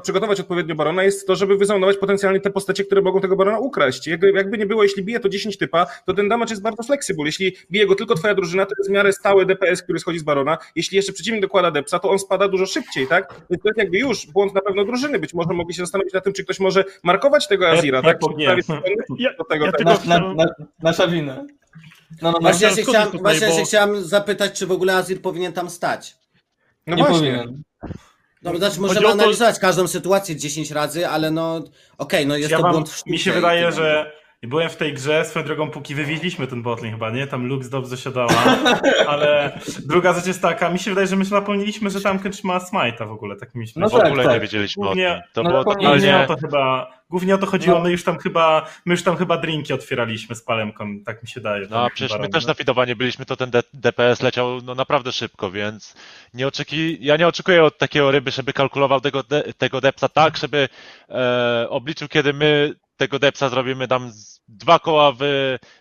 [0.03, 4.07] przygotować odpowiednio Barona, jest to, żeby wyzonować potencjalnie te postacie, które mogą tego Barona ukraść.
[4.07, 7.25] Jakby, jakby nie było, jeśli bije to 10 typa, to ten damage jest bardzo flexible.
[7.25, 10.23] Jeśli bije go tylko twoja drużyna, to jest w miarę stały DPS, który schodzi z
[10.23, 10.57] Barona.
[10.75, 13.33] Jeśli jeszcze przeciwnik dokłada depsa, to on spada dużo szybciej, tak?
[13.49, 15.19] Więc to jest jakby już błąd na pewno drużyny.
[15.19, 18.19] Być może mogli się zastanowić nad tym, czy ktoś może markować tego Azira, ja tak?
[18.19, 18.45] po- nie.
[19.19, 19.77] Ja- do tego, ja tak?
[19.77, 20.45] tylko Na, na, chciałem- na,
[20.83, 21.45] nasza wina.
[22.21, 22.39] No, no.
[22.41, 25.21] Właśnie ja się chciałem, tutaj, właśnie ja się bo- chciałem zapytać, czy w ogóle Azir
[25.21, 26.17] powinien tam stać.
[26.87, 27.17] No nie właśnie.
[27.37, 27.63] powinien.
[28.41, 31.63] No, znaczy możemy to- analizować każdą sytuację 10 razy, ale no
[31.97, 34.11] okej, no jest ja to wam, błąd w sztuce mi się wydaje, tyle.
[34.43, 37.27] Że byłem w tej grze, swoją drogą, póki wywieźliśmy ten botlane chyba, nie?
[37.27, 38.33] Tam Lux dobrze siadała,
[39.07, 42.43] ale druga rzecz jest taka, mi się wydaje, że my się napomnieliśmy, że tam Kench
[42.43, 44.33] ma smite'a w ogóle, tak mi się No w tak, ogóle tak.
[44.33, 45.33] nie wiedzieliśmy o Głównie- tym.
[45.33, 46.41] To no było dokładnie Głównie o totalnie...
[46.41, 47.83] to chyba, głównie o to chodziło, No.
[47.83, 51.41] my już tam chyba, my już tam chyba drinki otwieraliśmy z palemką, tak mi się
[51.41, 51.67] daje.
[51.69, 55.51] No a przecież my też na fidowanie byliśmy, to ten DPS leciał no, naprawdę szybko,
[55.51, 55.95] więc
[56.33, 56.97] nie oczeki...
[57.01, 60.69] ja nie oczekuję od takiego ryby, żeby kalkulował tego, de- tego depsa tak, żeby
[61.09, 64.11] e, obliczył, kiedy my tego depsa zrobimy tam
[64.47, 65.21] dwa koła w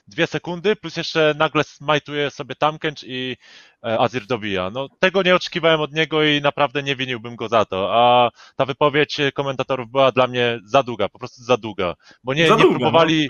[0.07, 3.37] dwie sekundy, plus jeszcze nagle smajtuje sobie Tamkench i
[3.85, 4.70] e, Azir dobija.
[4.70, 8.64] No tego nie oczekiwałem od niego i naprawdę nie winiłbym go za to, a ta
[8.64, 12.62] wypowiedź komentatorów była dla mnie za długa, po prostu za długa, bo nie, Za nie
[12.62, 12.81] długa, no.
[12.81, 13.28] próbowali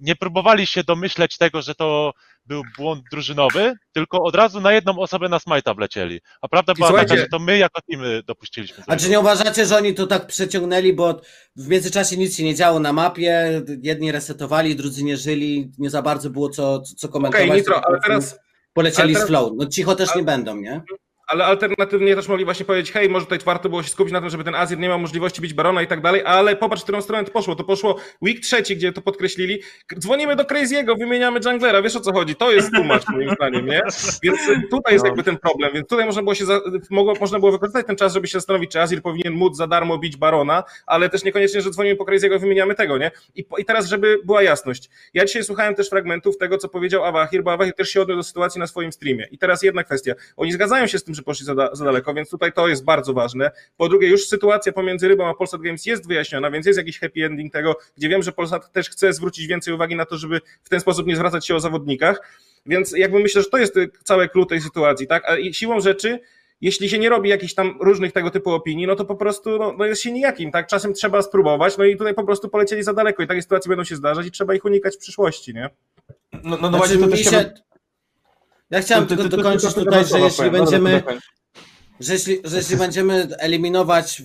[0.00, 2.12] nie próbowali się domyśleć tego, że to
[2.52, 6.20] był błąd drużynowy, tylko od razu na jedną osobę na smajta wlecieli.
[6.42, 8.84] A prawda była słuchajcie- taka, że to my jako team dopuściliśmy.
[8.86, 11.20] A czy nie uważacie, że oni to tak przeciągnęli, bo
[11.56, 16.02] w międzyczasie nic się nie działo na mapie, jedni resetowali, drudzy nie żyli, nie za
[16.02, 17.46] bardzo było co, co komentować.
[17.48, 18.38] Okej, Nitro, to po ale teraz,
[18.72, 19.52] Polecieli ale teraz- z flow.
[19.56, 20.82] No cicho też ale- nie będą, nie?
[21.32, 24.30] Ale alternatywnie też mogli właśnie powiedzieć, hej, może tutaj warto było się skupić na tym,
[24.30, 27.02] żeby ten Azir nie miał możliwości bić Barona i tak dalej, ale popatrz, w którą
[27.02, 27.54] stronę to poszło.
[27.56, 29.62] To poszło week trzeci, gdzie to podkreślili.
[29.98, 32.34] Dzwonimy do Crazy'ego, wymieniamy junglera, wiesz o co chodzi?
[32.36, 33.80] To jest tłumacz moim zdaniem, nie?
[34.22, 34.40] Więc
[34.70, 35.08] tutaj jest No.
[35.08, 38.14] jakby ten problem, więc tutaj można było się, za, mogło, można było wykorzystać ten czas,
[38.14, 41.70] żeby się zastanowić, czy Azir powinien móc za darmo bić Barona, ale też niekoniecznie, że
[41.70, 43.10] dzwonimy po Crazy'ego, wymieniamy tego, nie?
[43.34, 44.90] I, I teraz, żeby była jasność.
[45.14, 48.22] Ja dzisiaj słuchałem też fragmentów tego, co powiedział Awahir, bo Awahir też się odniósł do
[48.22, 49.28] sytuacji na swoim streamie.
[49.30, 50.12] I teraz jedna kwestia.
[50.36, 52.84] Oni zgadzają się z tym, że poszli za, da, za daleko, więc tutaj to jest
[52.84, 53.50] bardzo ważne.
[53.76, 57.24] Po drugie, już sytuacja pomiędzy Rybą a Polsat Games jest wyjaśniona, więc jest jakiś happy
[57.24, 60.68] ending tego, gdzie wiem, że Polsat też chce zwrócić więcej uwagi na to, żeby w
[60.68, 62.20] ten sposób nie zwracać się o zawodnikach.
[62.66, 65.24] Więc jakby myślę, że to jest y, całe clue tej sytuacji, tak?
[65.30, 66.20] A siłą rzeczy,
[66.60, 69.74] jeśli się nie robi jakichś tam różnych tego typu opinii, no to po prostu no,
[69.78, 70.66] no jest się nijakim, tak?
[70.66, 73.84] Czasem trzeba spróbować, no i tutaj po prostu polecieli za daleko i takie sytuacje będą
[73.84, 75.70] się zdarzać i trzeba ich unikać w przyszłości, nie?
[76.32, 77.28] No, no, no Znaczy, właśnie to też się...
[77.28, 77.71] chciałbym-
[78.72, 81.02] Ja chciałem ty- tylko ty- ty- dokończyć tutaj, że jeśli będziemy
[82.00, 84.22] że jeśli, że jeśli będziemy eliminować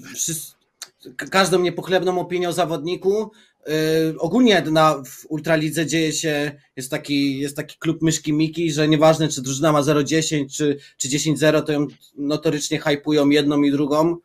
[1.32, 3.32] każdą niepochlebną opinię o zawodniku,
[3.68, 3.74] yy,
[4.20, 9.28] ogólnie na, w Ultralidze dzieje się, jest taki, jest taki klub myszki Miki, że nieważne
[9.28, 14.18] czy drużyna ma 0,10 czy, czy 10-0, to ją notorycznie hypują jedną i drugą.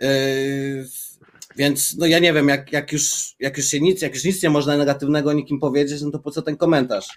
[0.00, 0.08] Yy,
[1.56, 4.42] więc no ja nie wiem, jak, jak, już, jak już się nic, jak już nic
[4.42, 7.08] nie można negatywnego nikim powiedzieć, no to po co ten komentarz?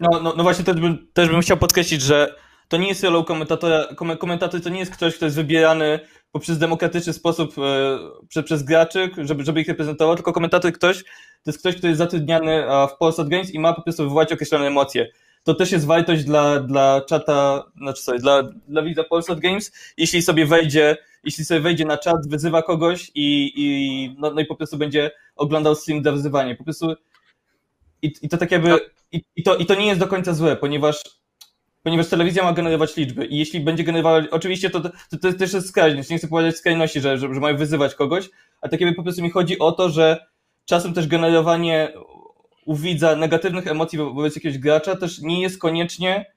[0.00, 2.34] No, no, no właśnie też bym, też bym chciał podkreślić, że
[2.68, 3.84] to nie jest rolą komentatora.
[3.96, 6.00] Kom- Komentator to nie jest ktoś, kto jest wybierany
[6.32, 11.50] poprzez demokratyczny sposób e, przez, przez graczy, żeby, żeby ich reprezentował, tylko komentator ktoś, to
[11.50, 15.08] jest ktoś, kto jest zatrudniany w Polsat Games i ma po prostu wywołać określone emocje.
[15.44, 20.22] To też jest wartość dla, dla czata, znaczy sorry, dla, dla widza Polsat Games, jeśli
[20.22, 24.56] sobie wejdzie, jeśli sobie wejdzie na czat, wyzywa kogoś i, i, no, no i po
[24.56, 26.56] prostu będzie oglądał stream dla wyzywania.
[26.56, 26.94] Po prostu
[28.02, 28.78] i, i to tak jakby,
[29.12, 31.02] i, i, to, i to nie jest do końca złe, ponieważ
[31.82, 34.90] ponieważ telewizja ma generować liczby i jeśli będzie generowała, oczywiście to, to,
[35.22, 38.30] to też jest skrajność, nie chcę powiedzieć skrajności, że, że, że mają wyzywać kogoś,
[38.60, 40.26] a tak jakby po prostu mi chodzi o to, że
[40.64, 41.92] czasem też generowanie
[42.64, 46.32] u widza negatywnych emocji wo- wobec jakiegoś gracza też nie jest koniecznie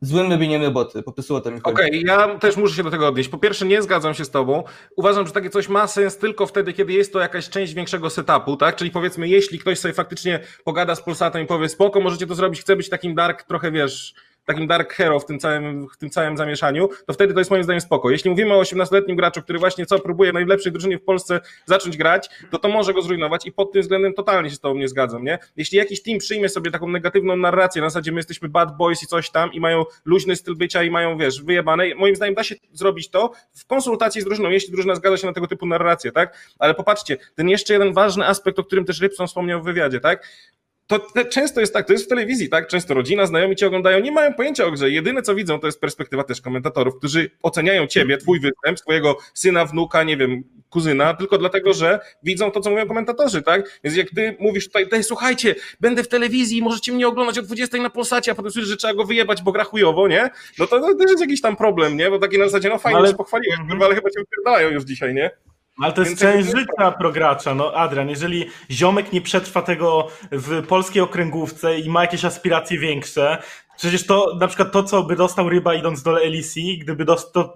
[0.00, 1.74] złym robieniem roboty, po prostu o to mi chodzi.
[1.74, 3.28] Okej, ja też muszę się do tego odnieść.
[3.28, 4.64] Po pierwsze, nie zgadzam się z tobą.
[4.96, 8.56] Uważam, że takie coś ma sens tylko wtedy, kiedy jest to jakaś część większego setupu,
[8.56, 8.76] tak?
[8.76, 12.60] Czyli powiedzmy, jeśli ktoś sobie faktycznie pogada z Polsatem i powie, spoko, możecie to zrobić,
[12.60, 16.36] chcę być takim dark, trochę wiesz, takim dark hero w tym całym, w tym całym
[16.36, 18.10] zamieszaniu, to wtedy to jest moim zdaniem spoko.
[18.10, 21.96] Jeśli mówimy o 18-letnim graczu, który właśnie co próbuje w najlepszej drużynie w Polsce zacząć
[21.96, 24.88] grać, to to może go zrujnować i pod tym względem totalnie się z tobą nie
[24.88, 25.38] zgadzam, nie?
[25.56, 29.06] Jeśli jakiś team przyjmie sobie taką negatywną narrację, na zasadzie my jesteśmy bad boys i
[29.06, 32.54] coś tam i mają luźny styl bycia i mają, wiesz, wyjebane, moim zdaniem da się
[32.72, 36.54] zrobić to w konsultacji z drużyną, jeśli drużyna zgadza się na tego typu narrację, tak?
[36.58, 40.26] Ale popatrzcie, ten jeszcze jeden ważny aspekt, o którym też Rybson wspomniał w wywiadzie, tak?
[40.98, 42.68] To często jest tak, to jest w telewizji, tak?
[42.68, 44.90] Często rodzina, znajomi cię oglądają, nie mają pojęcia o grze.
[44.90, 49.64] Jedyne co widzą, to jest perspektywa też komentatorów, którzy oceniają ciebie, twój występ, swojego syna,
[49.64, 53.80] wnuka, nie wiem, kuzyna, tylko dlatego, że widzą to, co mówią komentatorzy, tak?
[53.84, 57.78] Więc jak ty mówisz tutaj, "Daj, słuchajcie, będę w telewizji, możecie mnie oglądać o 20
[57.82, 60.30] na Polsacie, a potem słyszysz, że trzeba go wyjebać, bo gra chujowo, nie?
[60.58, 62.10] No to, to też jest jakiś tam problem, nie?
[62.10, 64.84] Bo taki na zasadzie, no fajnie, Ale- że pochwaliłeś, kurwa, ale chyba cię wypierdalają już
[64.84, 65.30] dzisiaj, nie?
[65.82, 67.54] Ale to jest część życia progracza.
[67.54, 73.42] No Adrian, jeżeli ziomek nie przetrwa tego w polskiej okręgówce i ma jakieś aspiracje większe,
[73.80, 77.04] przecież to na przykład to, co by dostał ryba idąc do LEC, gdyby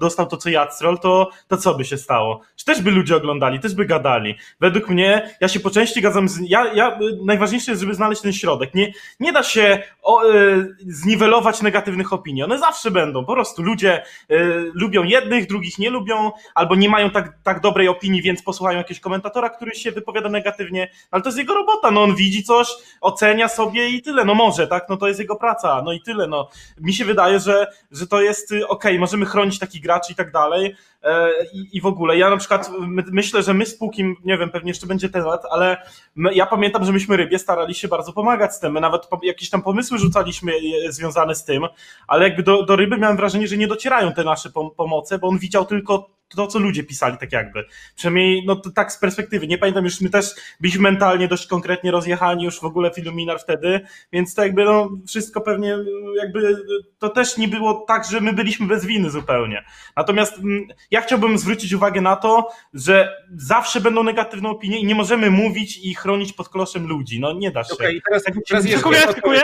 [0.00, 2.40] dostał to, co Jacrol, to, to co by się stało?
[2.56, 4.34] Czy też by ludzie oglądali, też by gadali.
[4.60, 6.40] Według mnie, ja się po części gadzam z...
[6.48, 8.74] Ja, ja, najważniejsze jest, żeby znaleźć ten środek.
[8.74, 12.42] Nie, nie da się o, e, zniwelować negatywnych opinii.
[12.42, 13.24] One zawsze będą.
[13.24, 14.36] Po prostu ludzie e,
[14.74, 19.00] lubią jednych, drugich nie lubią, albo nie mają tak, tak dobrej opinii, więc posłuchają jakiegoś
[19.00, 22.68] komentatora, który się wypowiada negatywnie, ale to jest jego robota, no on widzi coś,
[23.00, 26.13] ocenia sobie i tyle, no może, tak, no to jest jego praca, no i tyle,
[26.28, 26.48] no.
[26.80, 30.32] Mi się wydaje, że, że to jest, y, okej, możemy chronić takich graczy i tak
[30.32, 34.16] dalej e, i, i w ogóle, ja na przykład my, myślę, że my z Pukim,
[34.24, 35.76] nie wiem, pewnie jeszcze będzie temat, ale
[36.14, 39.50] my, ja pamiętam, że myśmy Rybie starali się bardzo pomagać z tym, my nawet jakieś
[39.50, 40.52] tam pomysły rzucaliśmy
[40.86, 41.66] e, związane z tym,
[42.06, 45.28] ale jakby do, do Ryby miałem wrażenie, że nie docierają te nasze pom- pomoce, bo
[45.28, 47.64] on widział tylko to, co ludzie pisali, tak jakby.
[47.96, 49.46] Przynajmniej, no to tak z perspektywy.
[49.46, 50.26] Nie pamiętam, już my też
[50.60, 53.80] byliśmy mentalnie dość konkretnie rozjechani już w ogóle w Illuminar wtedy,
[54.12, 55.76] więc to jakby no wszystko pewnie
[56.16, 56.56] jakby
[56.98, 59.64] to też nie było tak, że my byliśmy bez winy zupełnie.
[59.96, 64.94] Natomiast mm, ja chciałbym zwrócić uwagę na to, że zawsze będą negatywne opinie i nie
[64.94, 67.20] możemy mówić i chronić pod kloszem ludzi.
[67.20, 67.74] No nie da się.
[67.74, 69.40] Okej, teraz, Tak teraz Dziękuję, dziękuję.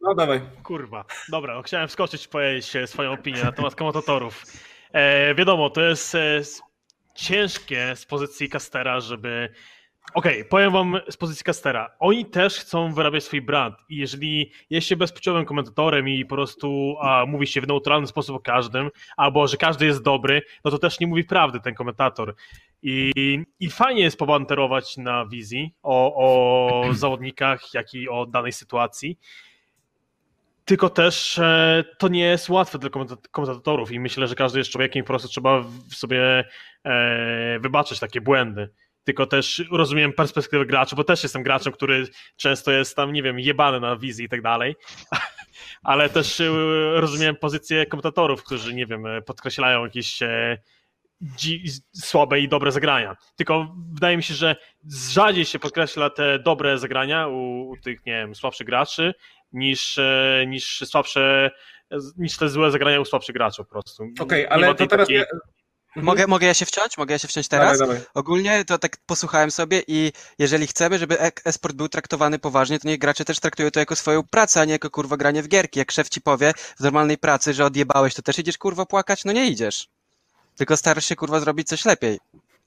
[0.00, 0.40] No dawaj.
[0.62, 1.04] Kurwa.
[1.28, 4.44] Dobra, no chciałem wskoczyć i powiedzieć swoją opinię na temat komentatorów.
[4.92, 6.40] E, wiadomo, to jest e,
[7.14, 9.48] ciężkie z pozycji Castera, żeby.
[10.14, 11.90] Okej, powiem wam z pozycji Castera.
[11.98, 13.74] Oni też chcą wyrabiać swój brand.
[13.88, 18.36] I jeżeli jest się bezpłciowym komentatorem i po prostu a, mówi się w neutralny sposób
[18.36, 22.34] o każdym, albo że każdy jest dobry, no to też nie mówi prawdy ten komentator.
[22.82, 23.12] I,
[23.60, 29.18] i fajnie jest pobanterować na wizji o, o zawodnikach, jak i o danej sytuacji.
[30.68, 34.70] Tylko też e, to nie jest łatwe dla komenta- komentatorów i myślę, że każdy jest
[34.70, 36.44] człowiekiem i po prostu trzeba sobie
[36.84, 38.70] e, wybaczyć takie błędy.
[39.04, 43.40] Tylko też rozumiem perspektywę graczy, bo też jestem graczem, który często jest tam, nie wiem,
[43.40, 44.76] jebany na wizji i tak dalej.
[45.82, 46.50] Ale też e,
[46.94, 50.58] rozumiem pozycję komentatorów, którzy, nie wiem, e, podkreślają jakieś e,
[51.94, 53.16] słabe i dobre zagrania.
[53.36, 54.56] Tylko wydaje mi się, że
[55.10, 59.14] rzadziej się podkreśla te dobre zagrania u, u tych, nie wiem, słabszych graczy,
[59.52, 61.50] niż, e, niż słabsze,
[62.16, 64.04] niż te złe zagrania u słabszych graczy po prostu.
[64.20, 65.06] Okej, Nie ale to teraz...
[65.06, 65.24] takiej- Ja...
[65.96, 66.98] Mogę, mogę ja się wciąć?
[66.98, 67.78] Mogę ja się wciąć teraz?
[67.78, 68.06] Dawaj, dawaj.
[68.14, 72.88] Ogólnie to tak posłuchałem sobie i jeżeli chcemy, żeby e- esport był traktowany poważnie, to
[72.88, 75.78] niech gracze też traktują to jako swoją pracę, a nie jako kurwa granie w gierki.
[75.78, 79.24] Jak szef ci powie w normalnej pracy, że odjebałeś, to też idziesz kurwa płakać?
[79.24, 79.88] No nie idziesz.
[80.58, 82.18] Tylko starasz się kurwa zrobić coś lepiej.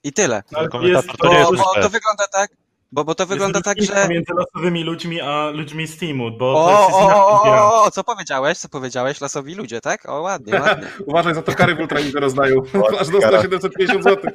[0.04, 0.42] I tyle.
[0.54, 1.82] Ale Komentator jest to Bo, jest bo szef.
[1.82, 2.50] to wygląda tak,
[2.92, 4.08] bo, bo to wygląda jest tak, że...
[4.08, 7.90] między losowymi ludźmi a ludźmi z teamu, bo O, to jest o, o, o, o,
[7.90, 8.58] co powiedziałeś?
[8.58, 9.20] Co powiedziałeś?
[9.20, 10.08] Losowi ludzie, tak?
[10.08, 10.88] O, ładnie, ładnie.
[11.06, 12.56] Uważaj, za to kary w Ultramidze rozdają.
[13.00, 13.42] Aż dostał kara.
[13.42, 14.32] 750 zł.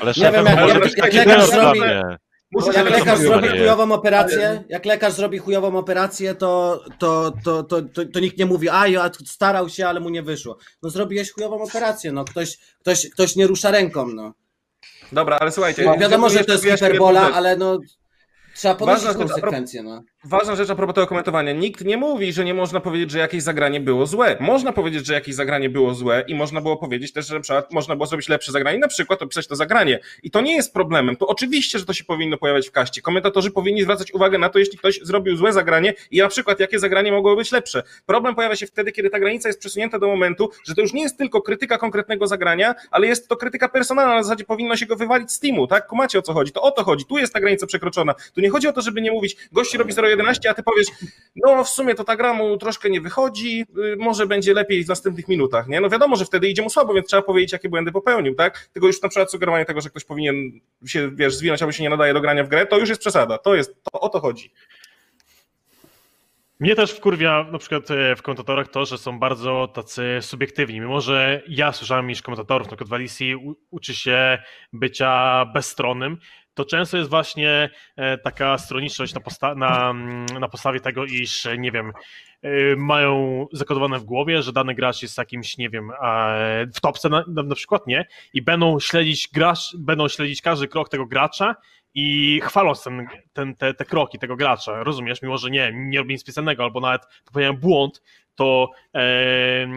[0.00, 2.25] Ale Nie wiem, jak, może jak, być jak taki
[2.74, 8.04] jak lekarz zrobi chujową operację, jak lekarz zrobi chujową operację, to, to, to, to, to,
[8.04, 10.58] to nikt nie mówi, a ja starał się, ale mu nie wyszło.
[10.82, 14.34] No zrobiłeś chujową operację, no ktoś, ktoś, ktoś nie rusza ręką, no.
[15.12, 15.84] Dobra, ale słuchajcie.
[15.98, 17.78] Wiadomo, że to jest hiperbola, ale no
[18.54, 20.02] trzeba a konsekwencje, no.
[20.28, 21.52] Ważna rzecz a propos tego komentowania.
[21.52, 24.36] Nikt nie mówi, że nie można powiedzieć, że jakieś zagranie było złe.
[24.40, 27.72] Można powiedzieć, że jakieś zagranie było złe i można było powiedzieć też, że na przykład
[27.72, 30.00] można było zrobić lepsze zagranie, na przykład opisać to zagranie.
[30.22, 31.16] I to nie jest problemem.
[31.16, 33.02] To oczywiście, że to się powinno pojawiać w kaście.
[33.02, 36.78] Komentatorzy powinni zwracać uwagę na to, jeśli ktoś zrobił złe zagranie i na przykład jakie
[36.78, 37.82] zagranie mogło być lepsze.
[38.06, 41.02] Problem pojawia się wtedy, kiedy ta granica jest przesunięta do momentu, że to już nie
[41.02, 44.14] jest tylko krytyka konkretnego zagrania, ale jest to krytyka personalna.
[44.14, 45.86] Na zasadzie powinno się go wywalić z teamu, tak?
[45.86, 46.52] Kumacie o co chodzi?
[46.52, 47.04] To o to chodzi.
[47.04, 48.14] Tu jest ta granica przekroczona.
[48.34, 50.86] Tu nie chodzi o to, żeby nie mówić, gości robi 0,11, a ty powiesz,
[51.36, 54.88] no w sumie to ta gra mu troszkę nie wychodzi, y, może będzie lepiej w
[54.88, 55.80] następnych minutach, nie?
[55.80, 58.68] No wiadomo, że wtedy idzie mu słabo, więc trzeba powiedzieć, jakie błędy popełnił, tak?
[58.72, 61.90] Tylko już na przykład sugerowanie tego, że ktoś powinien się, wiesz, zwinąć, albo się nie
[61.90, 63.38] nadaje do grania w grę, to już jest przesada.
[63.38, 64.52] To jest, to, o to chodzi.
[66.60, 70.80] Mnie też wkurwia na przykład e, w komentatorach to, że są bardzo tacy subiektywni.
[70.80, 73.34] Mimo, że ja słyszałem niż komentatorów, na przykład Walisi
[73.70, 74.38] uczy się
[74.72, 76.18] bycia bezstronnym,
[76.56, 81.48] to często jest właśnie e, taka stronniczość na, posta- na, mm, na podstawie tego, iż
[81.58, 81.92] nie wiem,
[82.42, 85.90] e, mają zakodowane w głowie, że dany gracz jest jakimś, nie wiem,
[86.74, 88.06] w topce na, na, na przykład, nie?
[88.32, 91.56] I będą śledzić gracz, będą śledzić każdy krok tego gracza
[91.94, 96.14] i chwaląc ten, ten, te, te kroki tego gracza, rozumiesz, mimo że nie, nie robi
[96.14, 98.02] nic specjalnego, albo nawet popełniają błąd,
[98.36, 99.00] to e,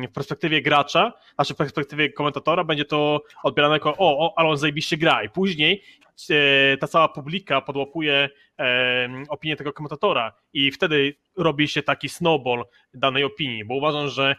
[0.10, 4.58] w perspektywie gracza, znaczy w perspektywie komentatora będzie to odbierane jako o, o ale on
[4.58, 5.84] zajebiście gra i później
[6.30, 12.66] e, ta cała publika podłapuje e, opinię tego komentatora i wtedy robi się taki snowball
[12.94, 14.36] danej opinii, bo uważam, że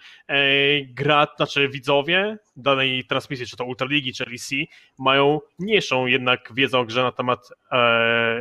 [0.88, 4.50] gra, znaczy widzowie danej transmisji, czy to Ultraligi, czy LEC,
[4.98, 7.48] mają mniejszą jednak wiedzę o grze na temat,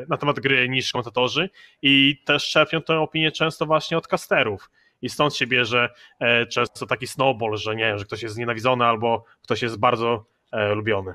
[0.09, 1.49] na temat gry niż komentatorzy
[1.81, 4.69] i też czerpią tę opinię często właśnie od casterów
[5.01, 9.25] i stąd się bierze e, często taki snowball, że nie, że ktoś jest znienawidzony albo
[9.43, 11.13] ktoś jest bardzo e, lubiony.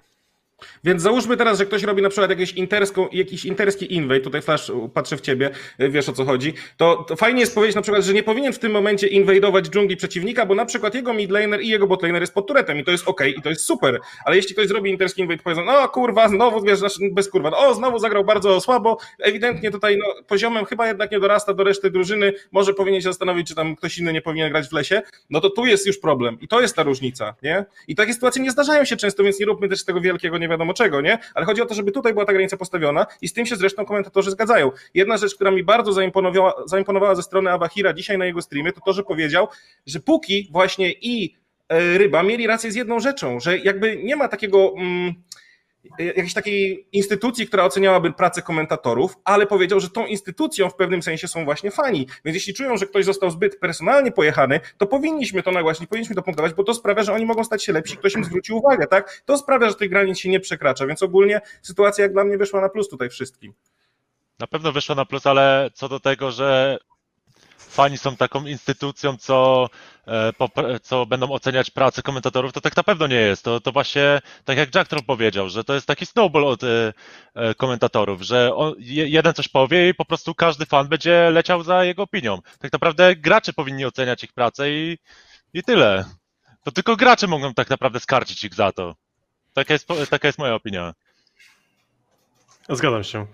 [0.85, 4.73] Więc załóżmy teraz, że ktoś robi na przykład jakieś interską, jakiś interski invade, tutaj Flash
[4.95, 8.13] patrzę w ciebie, wiesz o co chodzi, to, to, fajnie jest powiedzieć na przykład, że
[8.13, 11.87] nie powinien w tym momencie inwadować dżungli przeciwnika, bo na przykład jego midlaner i jego
[11.87, 14.69] botlaner jest pod turetem i to jest ok i to jest super, ale jeśli ktoś
[14.69, 18.25] zrobi interski invade, powiedzą, no kurwa, znowu, wiesz, znaczy, bez kurwa, no, o, znowu zagrał
[18.25, 23.01] bardzo słabo, ewidentnie tutaj no, poziomem chyba jednak nie dorasta do reszty drużyny, może powinien
[23.01, 25.87] się zastanowić, czy tam ktoś inny nie powinien grać w lesie, no to tu jest
[25.87, 27.65] już problem i to jest ta różnica, nie?
[27.89, 30.75] I takie sytuacje nie zdarzają się często, więc nie róbmy też tego wielkiego nie wiadomo
[30.75, 31.19] czego, nie?
[31.35, 33.85] Ale chodzi o to, żeby tutaj była ta granica postawiona i z tym się zresztą
[33.85, 34.71] komentatorzy zgadzają.
[34.95, 38.81] Jedna rzecz, która mi bardzo zaimponowała, zaimponowała ze strony Awahira dzisiaj na jego streamie, to
[38.81, 39.49] to, że powiedział,
[39.87, 41.37] że póki właśnie i
[41.69, 44.75] e, Ryba mieli rację z jedną rzeczą, że jakby nie ma takiego...
[44.77, 45.15] Mm,
[45.99, 51.29] jakiejś takiej instytucji, która oceniałaby pracę komentatorów, ale powiedział, że tą instytucją w pewnym sensie
[51.29, 52.07] są właśnie fani.
[52.25, 56.23] Więc jeśli czują, że ktoś został zbyt personalnie pojechany, to powinniśmy to nagłaśnić, powinniśmy to
[56.23, 59.23] punktować, bo to sprawia, że oni mogą stać się lepsi, ktoś im zwróci uwagę, tak?
[59.25, 62.61] To sprawia, że tych granic się nie przekracza, więc ogólnie sytuacja jak dla mnie wyszła
[62.61, 63.55] na plus tutaj wszystkim.
[64.39, 66.79] Na pewno wyszła na plus, ale co do tego, że
[67.75, 69.69] fani są taką instytucją, co,
[70.07, 70.33] e,
[70.83, 73.45] co będą oceniać pracę komentatorów, to tak na pewno nie jest.
[73.45, 76.93] To, to właśnie, tak jak Jack Troll powiedział, że to jest taki snowball od e,
[77.35, 81.85] e, komentatorów, że on, jeden coś powie i po prostu każdy fan będzie leciał za
[81.85, 82.39] jego opinią.
[82.59, 84.99] Tak naprawdę gracze powinni oceniać ich pracę i,
[85.55, 86.05] i tyle.
[86.65, 88.95] To tylko gracze mogą tak naprawdę skarcić ich za to.
[89.53, 90.95] Taka jest, taka jest moja opinia.
[92.69, 93.27] Zgadzam się.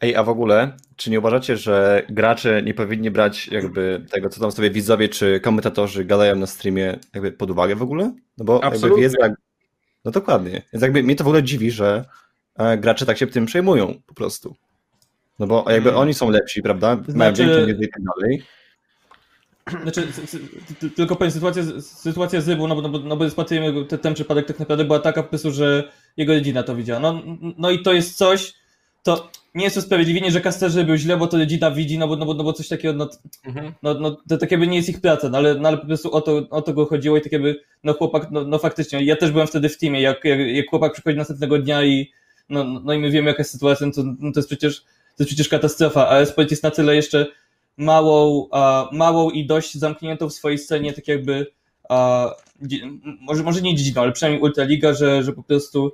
[0.00, 4.40] Ej, a w ogóle, czy nie uważacie, że gracze nie powinni brać jakby tego, co
[4.40, 8.14] tam sobie widzowie czy komentatorzy gadają na streamie jakby pod uwagę w ogóle?
[8.38, 9.02] No bo Absolutnie.
[9.02, 9.34] jakby wiedza...
[10.04, 10.62] No dokładnie.
[10.72, 12.04] Więc jakby mnie to w ogóle dziwi, że
[12.56, 14.56] e, gracze tak się tym przejmują po prostu.
[15.38, 16.00] No bo jakby hmm.
[16.02, 16.96] oni są lepsi, prawda?
[17.08, 17.16] Znaczy...
[17.18, 18.42] Mają większą wiedzę i tak dalej.
[19.82, 20.08] Znaczy,
[20.96, 24.58] tylko powiem, sytuacja, sytuacja Zybu, no bo, no bo, no bo ten, ten przypadek tak
[24.58, 27.00] naprawdę była taka po prostu, że jego rodzina to widziała.
[27.00, 27.22] No,
[27.58, 28.54] no i to jest coś,
[29.02, 32.26] to nie jest usprawiedliwienie, że kasterzy był źle, bo to rodzina widzi, no bo, no
[32.26, 33.08] bo, no bo coś takiego, no,
[33.44, 33.72] mhm.
[33.82, 36.12] no, no to tak jakby nie jest ich praca, no ale, no ale po prostu
[36.12, 39.16] o to, o to go chodziło i tak jakby, no chłopak, no, no faktycznie, ja
[39.16, 42.12] też byłem wtedy w teamie, jak, jak, jak chłopak przychodzi następnego dnia i
[42.48, 45.16] no, no i my wiemy jaka jest sytuacja, no to, no to jest przecież, to
[45.18, 47.26] jest przecież katastrofa, a sport jest na tyle jeszcze
[47.76, 51.46] małą, a, małą i dość zamkniętą w swojej scenie, tak jakby,
[51.88, 52.30] a,
[53.20, 55.92] może, może nie dziedziną, ale przynajmniej Ultraliga, że, że po prostu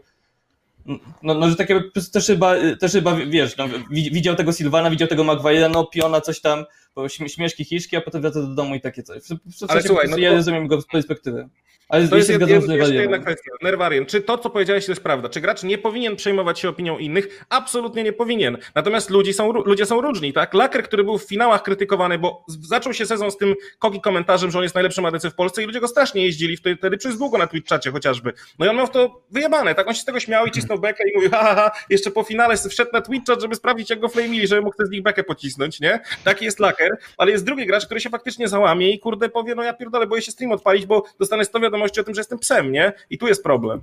[1.22, 1.80] no, no że takie
[2.12, 6.40] też chyba, też chyba wiesz, no, widział tego Silvana, widział tego Maguire'a, no Piona coś
[6.40, 9.22] tam bo śm- śmieszki, hiszki, a potem wraca do domu i takie coś.
[9.22, 11.48] W, w, Ale słuchaj, no ja to- rozumiem go z perspektywy.
[11.88, 13.50] Ale To jest jed, jed, jeszcze jedna kwestia.
[13.62, 15.28] Nerwarien, czy to, co powiedziałeś, to jest prawda?
[15.28, 17.44] Czy gracz nie powinien przejmować się opinią innych?
[17.48, 18.58] Absolutnie nie powinien.
[18.74, 20.54] Natomiast ludzi są, ludzie są różni, tak?
[20.54, 24.58] Laker, który był w finałach krytykowany, bo zaczął się sezon z tym koki komentarzem, że
[24.58, 27.46] on jest najlepszym ADC w Polsce i ludzie go strasznie jeździli wtedy, przez długo na
[27.46, 28.32] Twitchacie chociażby.
[28.58, 29.88] No i on miał w to wyjebane, tak?
[29.88, 32.22] On się z tego śmiał i cisnął bekę i mówił, ha, ha, ha, jeszcze po
[32.22, 35.80] finale wszedł na Twitcha, żeby sprawdzić, jak go flamili, żeby mógł z nich bekę pocisnąć,
[35.80, 36.00] nie?
[36.24, 36.77] Taki jest Laker,
[37.16, 40.22] ale jest drugi gracz, który się faktycznie załamie i kurde powie, no ja pierdolę, boję
[40.22, 42.92] się stream odpalić, bo dostanę 100 wiadomości o tym, że jestem psem, nie?
[43.10, 43.80] I tu jest problem.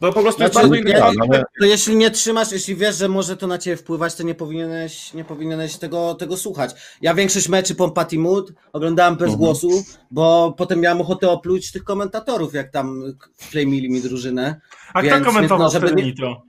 [0.00, 1.44] To po prostu jest Znaczy, bardzo nie, indywidualne.
[1.60, 5.14] to jeśli nie trzymasz, jeśli wiesz, że może to na ciebie wpływać, to nie powinieneś,
[5.14, 6.70] nie powinieneś tego, tego słuchać.
[7.02, 9.38] Ja większość meczy Pompati Mood oglądałem bez Mhm.
[9.38, 13.02] głosu, bo potem miałem ochotę opluć tych komentatorów, jak tam
[13.36, 14.60] flamili mi drużynę.
[14.94, 16.42] A Więc- kto komentował więc no, żeby nie- Nitro?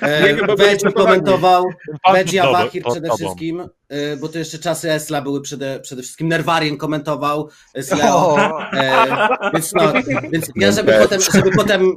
[0.00, 0.94] E, przygotowani.
[0.94, 1.64] komentował,
[2.02, 3.18] Pan Wedge dobry, Awahir pod przede tobą.
[3.18, 6.28] wszystkim, e, bo to jeszcze czasy Esla były przede, przede wszystkim.
[6.28, 8.36] Nerwarien komentował z Leo.
[8.72, 9.06] E,
[9.52, 9.92] więc no,
[10.32, 11.94] więc ja żeby potem, żeby potem,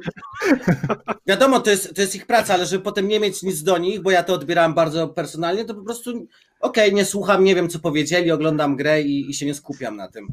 [1.28, 4.02] wiadomo, to jest, to jest ich praca, ale żeby potem nie mieć nic do nich,
[4.02, 6.28] bo ja to odbierałem bardzo personalnie, to po prostu
[6.60, 10.08] okej, nie słucham, nie wiem co powiedzieli, oglądam grę i, i się nie skupiam na
[10.08, 10.28] tym.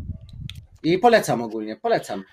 [0.82, 2.24] I polecam ogólnie, polecam.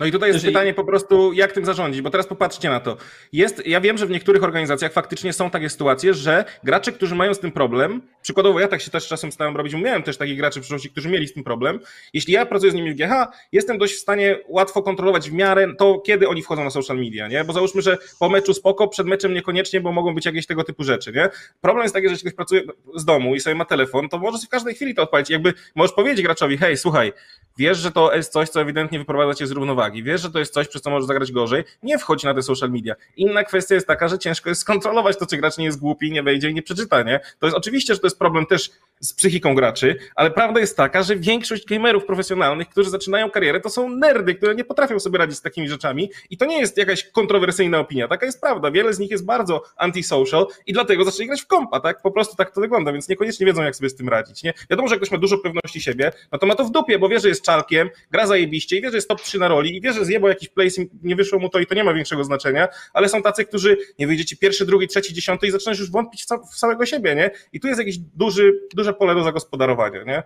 [0.00, 2.96] No i tutaj jest pytanie po prostu, jak tym zarządzić, bo teraz popatrzcie na to.
[3.32, 7.34] Jest, ja wiem, że w niektórych organizacjach faktycznie są takie sytuacje, że gracze, którzy mają
[7.34, 10.60] z tym problem, przykładowo ja tak się też czasem starałem robić, miałem też takich graczy
[10.60, 11.80] w przyszłości, którzy mieli z tym problem.
[12.12, 13.12] Jeśli ja pracuję z nimi w GH,
[13.52, 17.28] jestem dość w stanie łatwo kontrolować w miarę to, kiedy oni wchodzą na social media,
[17.28, 17.44] nie?
[17.44, 20.84] Bo załóżmy, że po meczu spoko, przed meczem niekoniecznie, bo mogą być jakieś tego typu
[20.84, 21.28] rzeczy, nie?
[21.60, 22.62] Problem jest taki, że jeśli ktoś pracuje
[22.94, 25.30] z domu i sobie ma telefon, to może sobie w każdej chwili to odpalić.
[25.30, 27.12] Jakby możesz powiedzieć graczowi, hej, słuchaj,
[27.58, 30.54] wiesz, że to jest coś, co ewidentnie wyprowadza cię z równowagi, wiesz, że to jest
[30.54, 32.94] coś, przez co możesz zagrać gorzej, nie wchodź na te social media.
[33.16, 36.22] Inna kwestia jest taka, że ciężko jest skontrolować to, czy gracz nie jest głupi, nie
[36.22, 37.20] wejdzie i nie przeczyta, nie?
[37.38, 41.02] To jest oczywiście, że to jest problem też z psychiką graczy, ale prawda jest taka,
[41.02, 45.38] że większość gamerów profesjonalnych, którzy zaczynają karierę, to są nerdy, które nie potrafią sobie radzić
[45.38, 48.70] z takimi rzeczami i to nie jest jakaś kontrowersyjna opinia, taka jest prawda.
[48.70, 52.02] Wiele z nich jest bardzo antisocial i dlatego zaczęli grać w kompa, tak?
[52.02, 54.54] Po prostu tak to wygląda, więc niekoniecznie wiedzą, jak sobie z tym radzić, nie?
[54.70, 57.20] Wiadomo, że ktoś ma dużo pewności siebie, no to ma to w dupie, bo wie,
[57.20, 59.92] że jest czalkiem, gra zajebiście i wie, że jest top 3 na roli i wie,
[59.92, 63.08] że zjebał jakiś place nie wyszło mu to i to nie ma większego znaczenia, ale
[63.08, 66.58] są tacy, którzy nie wyjdzie ci pierwszy, drugi, trzeci, dziesiąty i zaczynasz już wątpić w,
[66.58, 67.30] samego siebie, nie?
[67.52, 68.52] I tu jest jakieś duży,
[68.86, 70.22] duże pole do zagospodarowania, nie?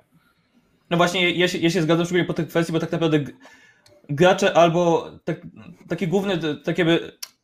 [0.91, 3.21] No właśnie, ja się, ja się zgadzam szczególnie po tej kwestii, bo tak naprawdę
[4.09, 5.41] gracze albo tak,
[5.89, 6.99] takie główne, takie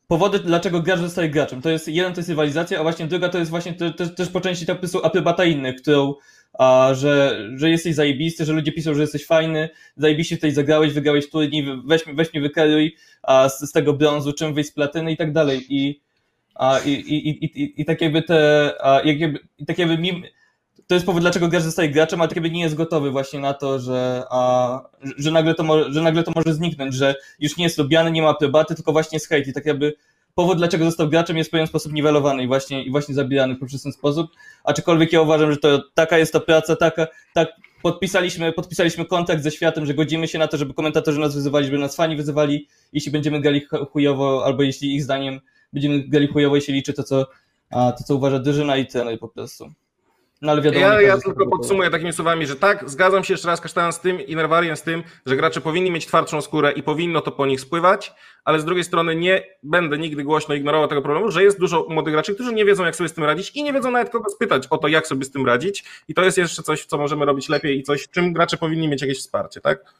[0.07, 1.61] powody, dlaczego gracz zostaje graczem.
[1.61, 4.29] To jest jeden to jest rywalizacja, a właśnie druga to jest właśnie te, te, też
[4.29, 6.13] po części po prostu aprobata innych, którą
[6.59, 11.29] a, że, że jesteś zajebisty, że ludzie piszą, że jesteś fajny, zajebiście tutaj zagrałeś, wygrałeś
[11.29, 15.17] turniej, weź, weź mnie wykeruj a, z, z tego brązu, czym wyjść z platyny i
[15.17, 15.65] tak dalej.
[15.69, 16.01] I,
[16.55, 20.23] a, i, i, i, i, i tak jakby te, a, jak jakby, tak jakby mim,
[20.87, 23.53] to jest powód, dlaczego gracz zostaje graczem, ale tak jakby nie jest gotowy właśnie na
[23.53, 24.81] to, że, a,
[25.17, 28.21] że- nagle to mo, że nagle to może zniknąć, że już nie jest lubiany, nie
[28.21, 29.93] ma aprobaty, tylko właśnie jest hejt i tak jakby
[30.35, 33.83] powód, dlaczego został graczem jest w pewien sposób niwelowany i właśnie, i właśnie zabijany poprzez
[33.83, 34.31] ten sposób,
[34.63, 37.47] aczkolwiek ja uważam, że to taka jest to praca, taka, tak
[37.83, 41.77] podpisaliśmy, podpisaliśmy kontrakt ze światem, że godzimy się na to, żeby komentatorzy nas wyzywali, żeby
[41.77, 45.39] nas fani wyzywali, jeśli będziemy grali ch- chujowo, albo jeśli ich zdaniem
[45.73, 47.25] będziemy grali chujowo, jeśli liczy to, co,
[47.71, 49.71] a, to, co uważa drużyna i trener po prostu.
[50.41, 53.61] No ale wiadomo, Ja, ja tylko podsumuję takimi słowami, że tak, zgadzam się jeszcze raz
[53.61, 57.21] kasztan z tym i Nerwarien z tym, że gracze powinni mieć twardszą skórę i powinno
[57.21, 61.31] to po nich spływać, ale z drugiej strony nie będę nigdy głośno ignorował tego problemu,
[61.31, 63.73] że jest dużo młodych graczy, którzy nie wiedzą, jak sobie z tym radzić i nie
[63.73, 66.63] wiedzą nawet kogo spytać o to, jak sobie z tym radzić i to jest jeszcze
[66.63, 69.93] coś, co możemy robić lepiej i coś, czym gracze powinni mieć jakieś wsparcie, tak?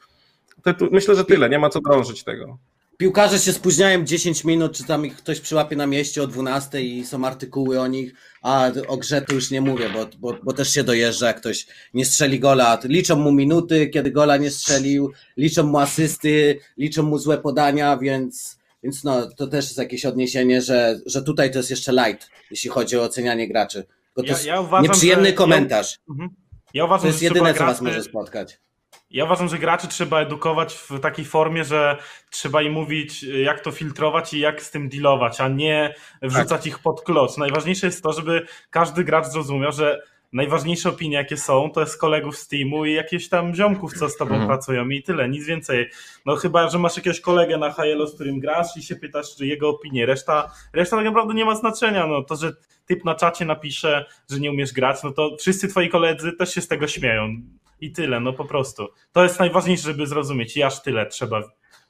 [0.91, 2.57] Myślę, że tyle, nie ma co drążyć tego.
[2.97, 7.05] Piłkarze się spóźniają 10 minut, czy tam ich ktoś przyłapie na mieście o 12 i
[7.05, 10.73] są artykuły o nich, a o grze to już nie mówię, bo, bo, bo też
[10.73, 12.79] się dojeżdża, jak ktoś nie strzeli gola.
[12.83, 18.57] Liczą mu minuty, kiedy gola nie strzelił, liczą mu asysty, liczą mu złe podania, więc,
[18.83, 22.69] więc no, to też jest jakieś odniesienie, że, że tutaj to jest jeszcze light, jeśli
[22.69, 23.85] chodzi o ocenianie graczy.
[24.15, 25.97] Bo to Ja- ja uważam, nieprzyjemny że- komentarz.
[26.09, 26.29] Mhm.
[26.73, 28.59] Ja uważam, To jest jedyne, co was może spotkać.
[29.11, 31.97] Ja uważam, że graczy trzeba edukować w takiej formie, że
[32.29, 36.65] trzeba im mówić, jak to filtrować i jak z tym dealować, a nie wrzucać Tak.
[36.65, 37.37] ich pod kloc.
[37.37, 40.01] Najważniejsze jest to, żeby każdy gracz zrozumiał, że
[40.33, 44.17] najważniejsze opinie, jakie są, to jest kolegów z teamu i jakieś tam ziomków, co z
[44.17, 44.47] tobą Mhm.
[44.47, 45.89] pracują i tyle, nic więcej.
[46.25, 49.45] No chyba, że masz jakiegoś kolegę na Halo, z którym grasz i się pytasz, czy
[49.47, 50.05] jego opinię.
[50.05, 52.07] Reszta, reszta tak naprawdę nie ma znaczenia.
[52.07, 52.53] No to, że
[52.85, 56.61] typ na czacie napisze, że nie umiesz grać, no to wszyscy twoi koledzy też się
[56.61, 57.35] z tego śmieją.
[57.81, 58.87] I tyle, no po prostu.
[59.11, 61.41] To jest najważniejsze, żeby zrozumieć i aż tyle trzeba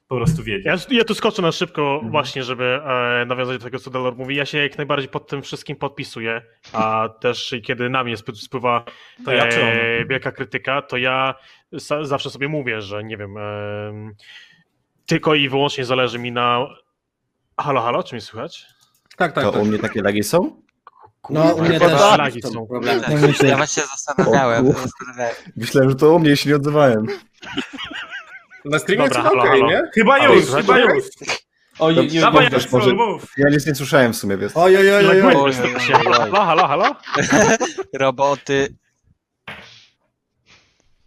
[0.07, 0.65] po prostu wiedzieć.
[0.65, 2.11] Ja, ja tu skoczę na szybko Mhm.
[2.11, 4.35] właśnie, żeby e, nawiązać do tego, co Delor mówi.
[4.35, 6.41] Ja się jak najbardziej pod tym wszystkim podpisuję,
[6.73, 8.85] a też kiedy na mnie sp- spływa
[9.25, 11.35] To ja e, wielka krytyka, to ja
[11.73, 14.15] sa, zawsze sobie mówię, że nie wiem, em,
[15.05, 16.67] tylko i wyłącznie zależy mi na...
[17.59, 18.65] Halo, halo, czy mnie słychać?
[19.17, 19.43] Tak, tak.
[19.43, 19.61] To tak.
[19.61, 20.61] u mnie takie lagi są?
[21.29, 22.17] No, u mnie też tak.
[22.19, 23.01] lagi są problemy.
[23.01, 24.67] Tak, ja właśnie się zastanawiałem.
[24.67, 24.73] O.
[25.55, 27.07] Myślałem, że to u mnie się nie odzywałem.
[28.65, 29.71] Na streamie Dobra, halo, okej, halo.
[29.71, 29.81] nie?
[29.93, 31.03] Chyba Ale już, chyba już.
[31.79, 33.25] O, To ju- ju- Dawaj, już- też może- mów.
[33.37, 34.51] Ja nic nie słyszałem w sumie, wiesz.
[34.55, 35.73] Oj, oj, oj, oj, Laguje oj.
[35.73, 35.93] mi się.
[35.93, 36.95] Halo, halo, halo?
[37.99, 38.75] Roboty.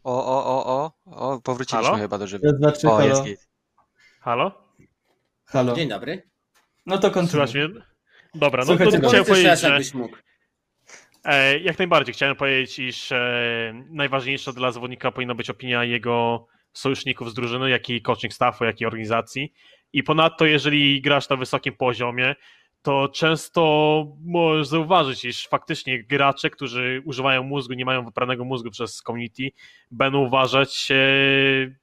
[0.04, 0.92] O, o, o, o,
[1.32, 1.98] o, powróciliśmy Halo?
[2.02, 2.46] chyba do żywy.
[2.46, 3.08] Raz, dwa, trzy, O, halo.
[3.08, 3.48] jest git.
[4.20, 4.52] Halo?
[5.46, 5.74] Halo.
[5.76, 6.22] Dzień dobry.
[6.86, 7.48] No to kontynuuj.
[7.48, 7.82] Słychać mnie?
[8.34, 9.68] Dobra, no Słuchajcie, to chciałem powiedzieć, że...
[9.68, 10.16] jakbyś mógł.
[11.24, 12.14] E, jak najbardziej.
[12.14, 17.90] Chciałem powiedzieć, iż e, najważniejsza dla zawodnika powinna być opinia jego sojuszników z drużyny, jak
[17.90, 19.52] i coaching staffu, jak i organizacji.
[19.92, 22.34] I ponadto, jeżeli grasz na wysokim poziomie,
[22.82, 23.62] to często
[24.24, 29.50] możesz zauważyć, iż faktycznie gracze, którzy używają mózgu, nie mają wypranego mózgu przez community,
[29.90, 30.94] będą uważać e,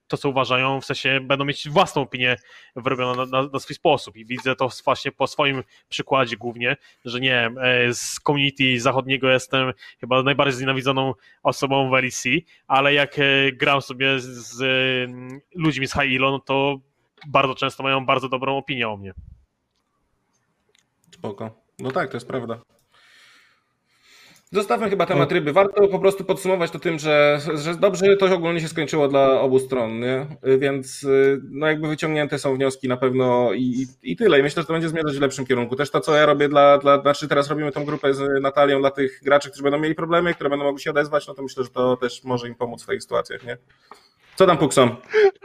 [0.08, 2.36] to, co uważają, w sensie będą mieć własną opinię
[2.76, 4.16] wyrobioną na, na, na swój sposób.
[4.16, 9.30] I widzę to właśnie po swoim przykładzie głównie, że nie wiem, e, z community zachodniego
[9.30, 12.24] jestem chyba najbardziej znienawidzoną osobą w LEC,
[12.68, 16.80] ale jak e, gram sobie z, z e, ludźmi z High Elo, no to
[17.28, 19.14] bardzo często mają bardzo dobrą opinię o mnie.
[21.18, 21.50] Spoko.
[21.80, 22.62] No tak, to jest prawda.
[24.52, 25.54] Zostawmy chyba temat ryby.
[25.54, 29.60] Warto po prostu podsumować to tym, że, że dobrze to ogólnie się skończyło dla obu
[29.60, 30.28] stron, nie?
[30.60, 34.40] Więc y, no jakby wyciągnięte są wnioski na pewno i, i tyle.
[34.40, 35.76] I myślę, że to będzie zmierzać w lepszym kierunku.
[35.76, 38.92] Też to, co ja robię dla, dla, znaczy teraz robimy tą grupę z Natalią dla
[38.92, 41.70] tych graczy, którzy będą mieli problemy, które będą mogli się odezwać, no to myślę, że
[41.70, 43.58] to też może im pomóc w swoich sytuacjach, nie?
[44.38, 44.96] Co tam Pukson?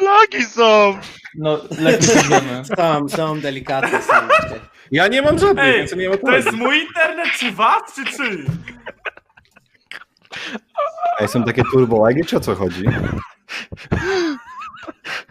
[0.00, 0.98] Lagi są!
[1.34, 2.62] No, problemy.
[2.76, 4.02] Są, są delikatne.
[4.02, 4.12] Są.
[4.90, 8.04] Ja nie mam żadnych, Ej, więc nie mam to jest mój internet, czy was, czy
[8.04, 8.44] czy?
[11.18, 12.84] A są takie turbo lagi, czy o co chodzi?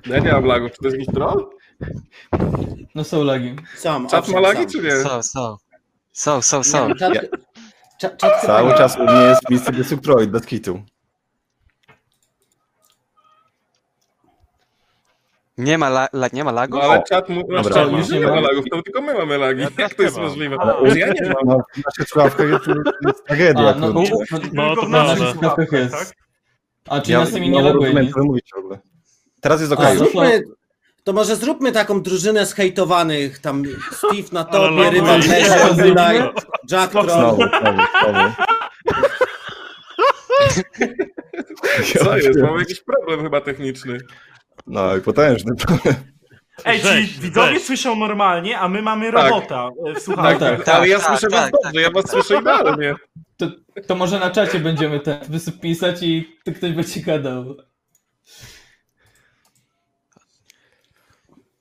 [0.06, 0.72] Ja nie mam lagów.
[0.72, 1.50] Czy to jest jakiś troll?
[2.96, 3.56] No są lagi.
[3.76, 4.96] Są, Czat ma lagi, czy nie?
[4.96, 5.58] Są, są.
[6.12, 6.90] Są, są, są.
[8.46, 8.78] Cały nie.
[8.78, 9.76] czas u mnie jest Mr.
[9.76, 10.84] Destructoid, bez kitu.
[15.58, 16.84] Nie ma, la, la, nie ma No lagów?
[16.84, 17.42] ale czat mu...
[17.42, 18.40] Dobra, Dobra, już już nie nie ma.
[18.40, 19.62] lagów, to tylko my mamy lagi.
[19.62, 20.58] Ja Jak to jest możliwe?
[20.60, 21.34] Ale ja nie mam.
[21.46, 22.66] No, w naszych słuchawkach jest,
[23.08, 23.70] jest tragedia.
[23.70, 24.04] A, no, no,
[24.54, 25.92] No, Tylko to w naszych słuchawkach, jest.
[25.94, 26.08] tak?
[26.90, 28.12] A czy Ja na tymi nie laguje.
[29.42, 29.98] Teraz jest okej.
[29.98, 30.44] no zróbmy,
[31.04, 36.32] to może zróbmy taką drużynę zhejtowanych, tam Steve na no, no, Lesie, no, tutaj, no.
[36.72, 37.38] Jack Troll.
[42.04, 42.40] Co jest?
[42.44, 43.98] Mamy jakiś problem chyba techniczny.
[44.68, 45.96] No i potężny problem.
[46.66, 47.64] Ej, Rzeź, czyli widzowie rzeź.
[47.64, 49.24] słyszą normalnie, a my mamy Tak.
[49.32, 50.64] robota e, w Tak, słuchawkach.
[50.64, 50.76] tak.
[50.76, 52.96] Ale ja tak, słyszę was tak, dobrze, ja was słyszę idealnie.
[53.38, 53.48] To,
[53.88, 57.56] to może na czacie będziemy ten wysyp pisać i to ktoś będzie gadał.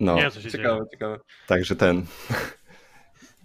[0.01, 0.53] No, Nie co się dzieje.
[0.53, 1.19] Ciekawe, ciekawe.
[1.47, 2.07] także ten.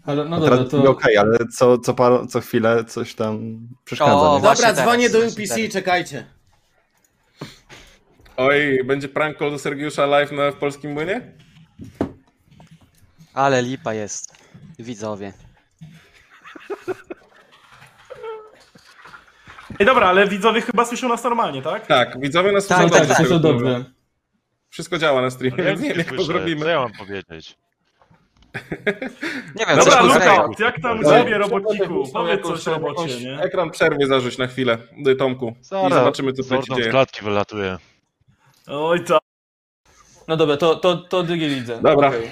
[0.05, 0.83] Ale no No dobra, teraz to...
[0.91, 4.13] okej, ale co, co, par, co chwilę coś tam przeszkadza.
[4.13, 4.41] O, nie?
[4.41, 5.71] właśnie Dobra, teraz, dzwonię do właśnie UPC, teraz.
[5.73, 6.25] czekajcie.
[8.37, 11.21] Oj, będzie prank call do Sergiusza live na, w polskim młynie?
[13.33, 14.35] Ale lipa jest.
[14.79, 15.33] Widzowie.
[19.79, 21.87] Ej, dobra, ale widzowie chyba słyszą nas normalnie, tak?
[21.87, 23.85] Tak, widzowie nas Tak, słyszą tak, tak, dobrze.
[24.69, 26.15] Wszystko działa na streamie, No, więc nie wiem jak to.
[26.17, 26.65] Co zrobimy.
[26.69, 27.57] ja mam powiedzieć?
[29.55, 32.03] Nie wiem, Dobra, coś Luka, jak tam u No, ciebie, robociku?
[32.13, 33.39] Powiedz coś robocie, nie?
[33.41, 34.77] Ekran przerwie zarzuć na chwilę,
[35.07, 35.55] y, Tomku.
[35.61, 36.91] I Zaraz, zobaczymy co tutaj się Zordon z dzieje.
[36.91, 37.77] klatki wylatuje.
[38.67, 39.19] Oj, to.
[40.27, 41.79] No dobra, to, to, to drugie lidze.
[41.81, 42.07] Dobra.
[42.07, 42.31] Okej.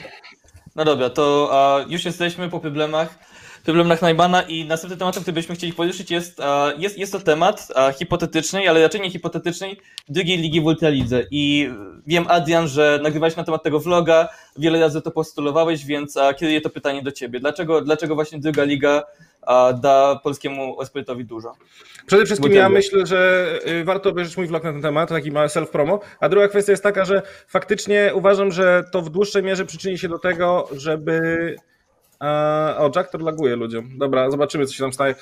[0.76, 3.20] No dobra, to a, już jesteśmy po problemach,
[3.64, 7.68] problemach Najmana i następnym tematem, który byśmy chcieli poruszyć jest, a, jest, jest to temat
[8.00, 9.80] hipotetycznej, ale raczej nie hipotetycznej,
[10.10, 11.24] drugiej ligi w Ultralidze.
[11.32, 11.70] I
[12.08, 16.62] wiem, Adrian, że nagrywałeś na temat tego vloga, wiele razy to postulowałeś, więc a, kieruję
[16.62, 17.40] to pytanie do ciebie.
[17.40, 19.04] Dlaczego, dlaczego właśnie druga liga
[19.82, 21.54] da polskiemu esportowi dużo?
[22.06, 22.74] Przede wszystkim Bo ja tego.
[22.76, 26.00] myślę, że y, warto obejrzeć mój vlog na ten temat, taki mały self-promo.
[26.20, 30.08] A druga kwestia jest taka, że faktycznie uważam, że to w dłuższej mierze przyczyni się
[30.10, 31.56] do tego, żeby...
[32.78, 33.98] O, Jack to laguje ludziom.
[33.98, 35.16] Dobra, zobaczymy co się tam staje.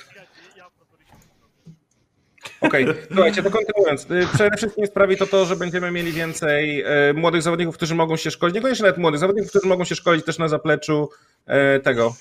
[2.60, 4.10] Okej, słuchajcie, to kontynuując.
[4.10, 8.16] y, Przede wszystkim sprawi to to, że będziemy mieli więcej e, młodych zawodników, którzy mogą
[8.16, 11.08] się szkolić, niekoniecznie nawet młodych zawodników, którzy mogą się szkolić też na zapleczu
[11.82, 12.14] tego,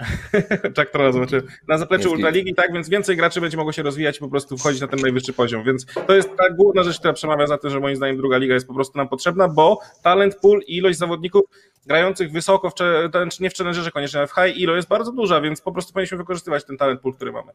[0.76, 1.46] Jack Trolla zobaczyłem.
[1.68, 4.80] Na zapleczu Ultraligi, tak, więc więcej graczy będzie mogło się rozwijać i po prostu wchodzić
[4.80, 5.64] na ten najwyższy poziom.
[5.64, 8.54] Więc to jest ta główna rzecz, która przemawia za tym, że moim zdaniem druga liga
[8.54, 11.44] jest po prostu nam potrzebna, bo talent pool i ilość zawodników
[11.86, 12.74] grających wysoko, w,
[13.40, 16.18] nie w challengerze koniecznie, ale w high ilo jest bardzo duża, więc po prostu powinniśmy
[16.18, 17.52] wykorzystywać ten talent pool, który mamy.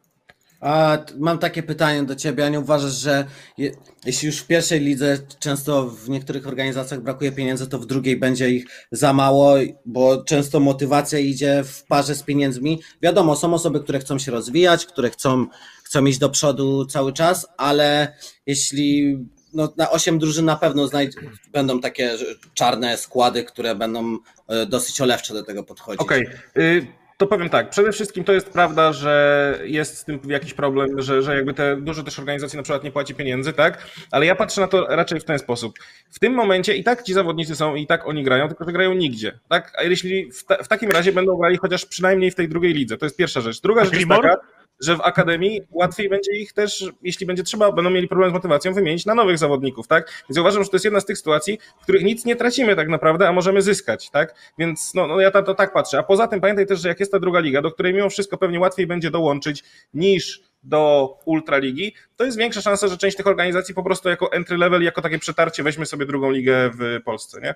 [0.62, 3.24] A mam takie pytanie do ciebie, a nie uważasz, że
[3.58, 3.72] je,
[4.04, 8.50] jeśli już w pierwszej lidze często w niektórych organizacjach brakuje pieniędzy, to w drugiej będzie
[8.50, 9.54] ich za mało,
[9.86, 12.82] bo często motywacja idzie w parze z pieniędzmi.
[13.02, 15.46] Wiadomo, są osoby, które chcą się rozwijać, które chcą,
[15.84, 19.18] chcą iść do przodu cały czas, ale jeśli
[19.54, 21.16] no, na 8 drużyn na pewno znajd-
[21.52, 22.16] będą takie
[22.54, 26.00] czarne składy, które będą e, dosyć olewcze do tego podchodzić.
[26.00, 26.26] Okej.
[26.58, 26.86] y,
[27.22, 31.22] To powiem tak, przede wszystkim to jest prawda, że jest z tym jakiś problem, że,
[31.22, 33.86] że jakby te dużo też organizacji na przykład nie płaci pieniędzy, tak?
[34.10, 35.78] Ale ja patrzę na to raczej w ten sposób.
[36.10, 38.94] W tym momencie i tak ci zawodnicy są i tak oni grają, tylko że grają
[38.94, 39.72] nigdzie, tak?
[39.78, 42.98] A jeśli w, ta, w takim razie będą grali chociaż przynajmniej w tej drugiej lidze,
[42.98, 43.60] to jest pierwsza rzecz.
[43.60, 44.36] Druga rzecz jest taka,
[44.82, 48.74] że w akademii łatwiej będzie ich też, jeśli będzie trzeba, będą mieli problem z motywacją,
[48.74, 50.24] wymienić na nowych zawodników, tak?
[50.28, 52.88] Więc uważam, że to jest jedna z tych sytuacji, w których nic nie tracimy tak
[52.88, 54.34] naprawdę, a możemy zyskać, tak?
[54.58, 55.98] Więc no, no ja to, to tak patrzę.
[55.98, 58.38] A poza tym pamiętaj też, że jak jest ta druga liga, do której mimo wszystko
[58.38, 59.64] pewnie łatwiej będzie dołączyć
[59.94, 64.56] niż do Ultraligi, to jest większa szansa, że część tych organizacji po prostu jako entry
[64.56, 67.54] level, jako takie przetarcie weźmie sobie drugą ligę w Polsce, nie?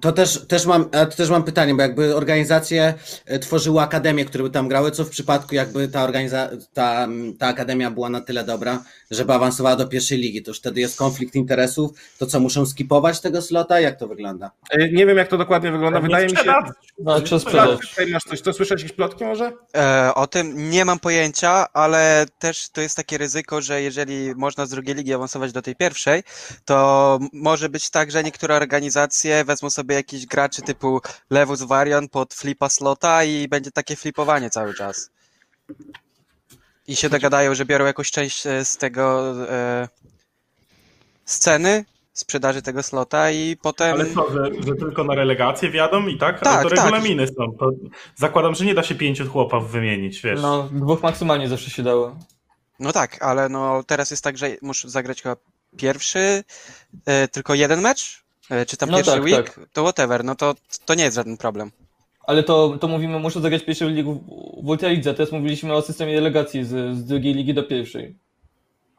[0.00, 2.94] To też, też, mam, to też mam pytanie, bo jakby organizacje
[3.26, 7.08] e, tworzyły akademie, które by tam grały, co w przypadku jakby ta, organiza- ta,
[7.38, 10.98] ta akademia była na tyle dobra, żeby awansowała do pierwszej ligi, to już wtedy jest
[10.98, 13.80] konflikt interesów, to co, muszą skipować tego slota?
[13.80, 14.50] Jak to wygląda?
[14.70, 16.00] E, Nie wiem, jak to dokładnie wygląda.
[16.00, 16.52] Wydaje mi się.
[16.98, 17.78] No, sprzedać.
[18.12, 19.52] Masz coś, to słyszałeś jakieś plotki może?
[19.76, 24.66] E, o tym nie mam pojęcia, ale też to jest takie ryzyko, że jeżeli można
[24.66, 26.22] z drugiej ligi awansować do tej pierwszej,
[26.64, 31.00] to może być tak, że niektóre organizacje wezmą sobie jakiś graczy typu
[31.30, 35.10] Levus Varian pod flipa slota i będzie takie flipowanie cały czas.
[36.86, 39.88] I się dogadają, że biorą jakąś część e, z tego e,
[41.24, 43.92] sceny, sprzedaży tego slota i potem...
[43.92, 46.40] Ale co, że, że tylko na relegację wiadą i tak?
[46.40, 46.84] Tak, Ale to tak.
[46.84, 47.52] regulaminy są.
[47.58, 47.70] To
[48.16, 50.42] zakładam, że nie da się pięciu chłopów wymienić, wiesz.
[50.42, 52.16] No, dwóch maksymalnie zawsze się dało.
[52.80, 55.36] No tak, ale no teraz jest tak, że muszę zagrać chyba
[55.76, 56.44] pierwszy,
[57.06, 58.24] e, tylko jeden mecz,
[58.66, 59.60] czy tam No pierwszy tak, week, tak.
[59.72, 61.70] to whatever, no to, to nie jest żaden problem.
[62.26, 65.14] Ale to, to mówimy, muszę zagrać pierwszą ligę w- w Ultralidze.
[65.14, 68.16] Teraz mówiliśmy o systemie delegacji z, z drugiej ligi do pierwszej.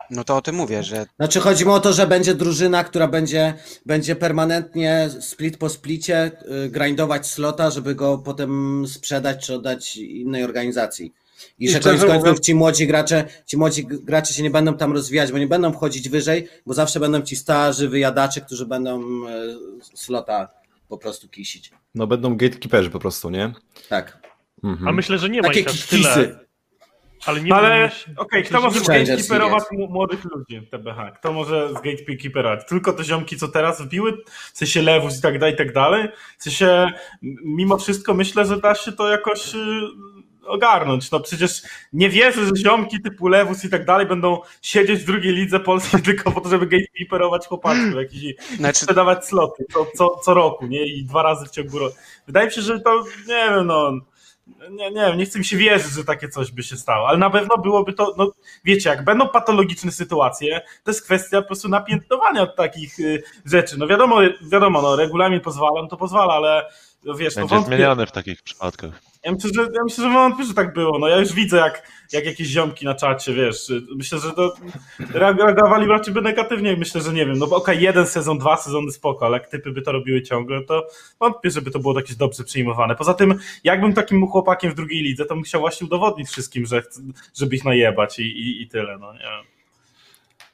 [0.10, 3.08] No to o tym mówię, że Znaczy chodzi mi o to, że będzie drużyna, która
[3.08, 3.54] będzie,
[3.86, 6.32] będzie permanentnie split po splicie
[6.66, 11.14] y, grindować slota, żeby go potem sprzedać czy oddać innej organizacji.
[11.60, 14.78] I I że koniec końców mówiąc- ci młodzi gracze, ci młodzi gracze się nie będą
[14.78, 19.02] tam rozwijać, bo nie będą wchodzić wyżej, bo zawsze będą ci starzy wyjadacze, którzy będą
[19.28, 19.56] e,
[19.94, 20.48] slota
[20.90, 21.72] po prostu kisić.
[21.96, 23.54] No będą gatekeeperzy po prostu, nie?
[23.90, 24.22] Tak.
[24.64, 24.88] Mhm.
[24.88, 26.40] A myślę, że nie ma Takie ich aż tyle.
[27.26, 31.12] Ale nie ale okej, kto myślę, może gatekeeperować młodych ludzi w TBH?
[31.20, 32.68] Kto może z gatekeeperować?
[32.70, 34.18] Tylko te ziomki, co teraz wbiły?
[34.54, 36.08] W sensie lewus i tak dalej, i tak dalej?
[36.38, 36.92] W sensie,
[37.44, 39.58] mimo wszystko myślę, że da się to jakoś y,
[40.46, 41.12] ogarnąć.
[41.12, 41.62] No przecież
[41.94, 46.02] nie wierzę, że ziomki typu lewus i tak dalej będą siedzieć w drugiej lidze polskiej
[46.12, 50.68] tylko po to, żeby gatekeeperować chłopaczków jakiś i Znaczy- sprzedawać sloty co, co, co roku,
[50.68, 50.86] nie?
[50.86, 51.96] I dwa razy w ciągu roku.
[52.28, 53.92] Wydaje mi się, że to, nie wiem, no...
[54.70, 57.30] Nie, nie nie chcę mi się wierzyć, że takie coś by się stało, ale na
[57.30, 58.32] pewno byłoby to, no
[58.66, 63.80] wiecie, jak będą patologiczne sytuacje, to jest kwestia po prostu napiętnowania takich y, rzeczy.
[63.80, 64.18] No wiadomo,
[64.52, 66.66] wiadomo, no regulamin pozwala, no to pozwala, ale
[67.04, 68.92] no, wiesz, no Będzie wątpię, zmieniany w takich przypadkach.
[69.24, 71.00] ja myślę, że, ja myślę, że wątpię, że tak było.
[71.00, 73.72] No ja już widzę, jak, jak jakieś ziomki na czacie, wiesz.
[73.96, 74.54] Myślę, że to
[75.00, 76.78] reag- reagowali raczej by negatywnie.
[76.78, 77.38] Myślę, że nie wiem.
[77.38, 80.64] No bo okej, jeden sezon, dwa sezony spoko, ale jak typy by to robiły ciągle,
[80.64, 80.88] to
[81.20, 82.96] wątpię, żeby to było jakieś dobrze przyjmowane.
[82.96, 86.82] Poza tym, jakbym takim chłopakiem w drugiej lidze, to bym chciał właśnie udowodnić wszystkim, że
[86.82, 87.02] chcę,
[87.40, 89.20] żeby ich najebać i, i, i tyle, no nie.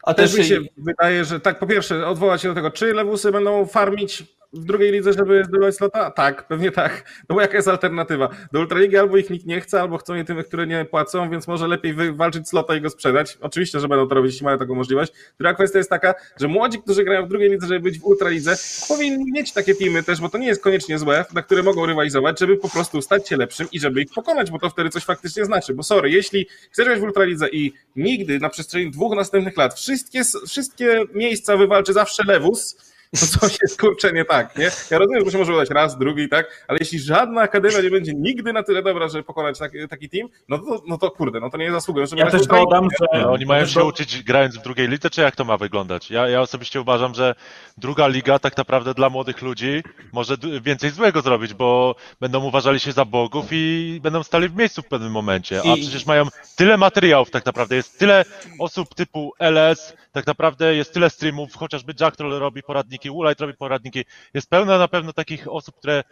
[0.03, 2.93] A Też też mi się wydaje, że tak, po pierwsze, odwołać się do tego, czy
[2.93, 4.23] lewusy będą farmić
[4.59, 6.11] w drugiej lidze, żeby zdobywać slota?
[6.11, 7.03] Tak, pewnie tak.
[7.29, 8.29] No bo jaka jest alternatywa?
[8.51, 11.47] Do Ultraligi albo ich nikt nie chce, albo chcą je tym, które nie płacą, więc
[11.47, 13.37] może lepiej wywalczyć slota i go sprzedać.
[13.41, 15.13] Oczywiście, że będą to robić, jeśli mają taką możliwość.
[15.39, 18.55] Druga kwestia jest taka, że młodzi, którzy grają w drugiej lidze, żeby być w Ultralidze,
[18.87, 22.39] powinni mieć takie teamy też, bo to nie jest koniecznie złe, na które mogą rywalizować,
[22.39, 25.45] żeby po prostu stać się lepszym i żeby ich pokonać, bo to wtedy coś faktycznie
[25.45, 25.73] znaczy.
[25.73, 30.21] Bo sorry, jeśli chcesz grać w Ultralidze i nigdy na przestrzeni dwóch następnych lat wszystkie,
[30.47, 32.86] wszystkie miejsca wywalczy zawsze lewus,
[33.19, 34.71] to coś jest kurczę nie tak, nie?
[34.91, 38.11] Ja rozumiem, że się może udać raz, drugi, tak, ale jeśli żadna akademia nie będzie
[38.15, 41.49] nigdy na tyle dobra, żeby pokonać taki, taki team, no to, no to kurde, no
[41.49, 42.05] to nie zasługują.
[42.05, 42.95] żeby Ja grać też Ultra dodam, Lidze.
[43.13, 43.21] że...
[43.21, 46.11] No, oni mają się uczyć grając w drugiej lidze, czy jak to ma wyglądać?
[46.11, 47.35] Ja, ja osobiście uważam, że
[47.77, 49.83] druga liga tak naprawdę dla młodych ludzi
[50.13, 54.81] może więcej złego zrobić, bo będą uważali się za bogów i będą stali w miejscu
[54.81, 55.61] w pewnym momencie.
[55.65, 58.25] A I- przecież mają tyle materiałów tak naprawdę, jest tyle
[58.59, 63.57] osób typu LS, tak naprawdę jest tyle streamów, chociażby Jack Troll robi poradniki, Woolite robi
[63.57, 64.05] poradniki.
[64.33, 66.03] Jest pełno na pewno takich osób, które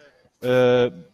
[0.44, 0.52] e,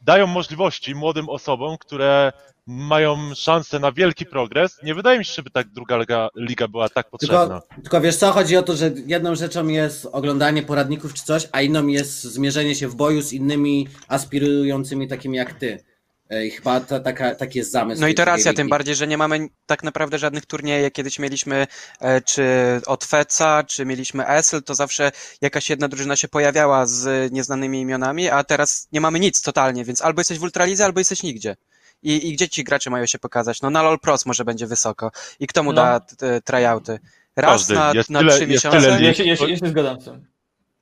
[0.02, 2.32] dają możliwości młodym osobom, które
[2.68, 4.78] mają szansę na wielki progres.
[4.84, 7.60] Nie wydaje mi się, żeby tak druga liga, liga była tak potrzebna.
[7.60, 11.48] Tylko, tylko wiesz co, chodzi o to, że jedną rzeczą jest oglądanie poradników czy coś,
[11.52, 15.91] a inną jest zmierzenie się w boju z innymi aspirującymi takimi jak ty.
[16.32, 18.02] E, I chyba ta, taka, taki jest zamysł.
[18.02, 20.92] No i to racja, tym bardziej, że nie mamy tak naprawdę żadnych turniejów.
[20.94, 21.68] Kiedyś mieliśmy
[22.00, 22.46] e, czy
[22.86, 25.12] od Feca, czy mieliśmy ESL, to zawsze
[25.42, 30.02] jakaś jedna drużyna się pojawiała z nieznanymi imionami, a teraz nie mamy nic totalnie, więc
[30.02, 31.56] albo jesteś w Ultralidze, albo jesteś nigdzie.
[32.04, 33.62] I, I gdzie ci gracze mają się pokazać?
[33.62, 35.12] No na LoL Pros może będzie wysoko.
[35.40, 35.82] I kto mu No.
[35.82, 37.00] da t- tryouty?
[37.36, 37.74] Raz Każdy.
[37.74, 38.82] na, Jest na tyle- trzy jest miesiące?
[38.82, 40.26] tyle Ja się, ja, się, ja się zgadzam z tym.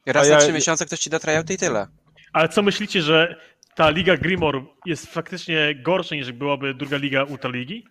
[0.05, 1.87] Raz A na ja- trzy miesiące ktoś ci da tryouty i tyle.
[2.33, 3.35] Ale co myślicie, że
[3.75, 7.85] ta liga Grimor jest faktycznie gorsza niż byłaby druga liga Ultraligi?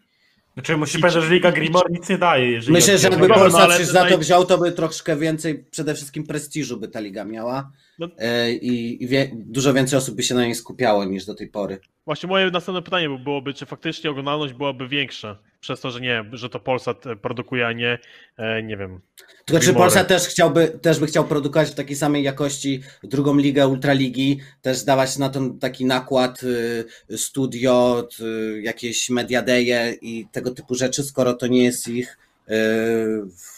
[0.54, 2.72] Znaczy, musisz powiedzieć, że Liga Grimor nic nie daje, jeżeli...
[2.72, 5.94] Myślę, że jakby no Polsat ale się za to wziął, to by troszkę więcej, przede
[5.94, 7.70] wszystkim prestiżu by ta liga miała.
[7.98, 8.08] No.
[8.18, 11.48] E, I, i wie, dużo więcej osób by się na niej skupiało niż do tej
[11.48, 11.78] pory.
[12.04, 16.24] Właśnie moje następne pytanie by- byłoby, czy faktycznie oglądalność byłaby większa przez to, że nie,
[16.32, 17.98] że to Polsat e, produkuje, a nie,
[18.36, 19.00] e, nie wiem.
[19.44, 19.84] Tylko czy Grimory.
[19.84, 24.84] Polsat też chciałby, też by chciał produkować w takiej samej jakości drugą ligę, ultraligi, też
[24.84, 26.42] dawać na to taki nakład,
[27.10, 32.18] y, studio, y, jakieś mediadeje i tego typu rzeczy, skoro to nie jest ich
[32.48, 32.52] y,
[33.26, 33.57] w-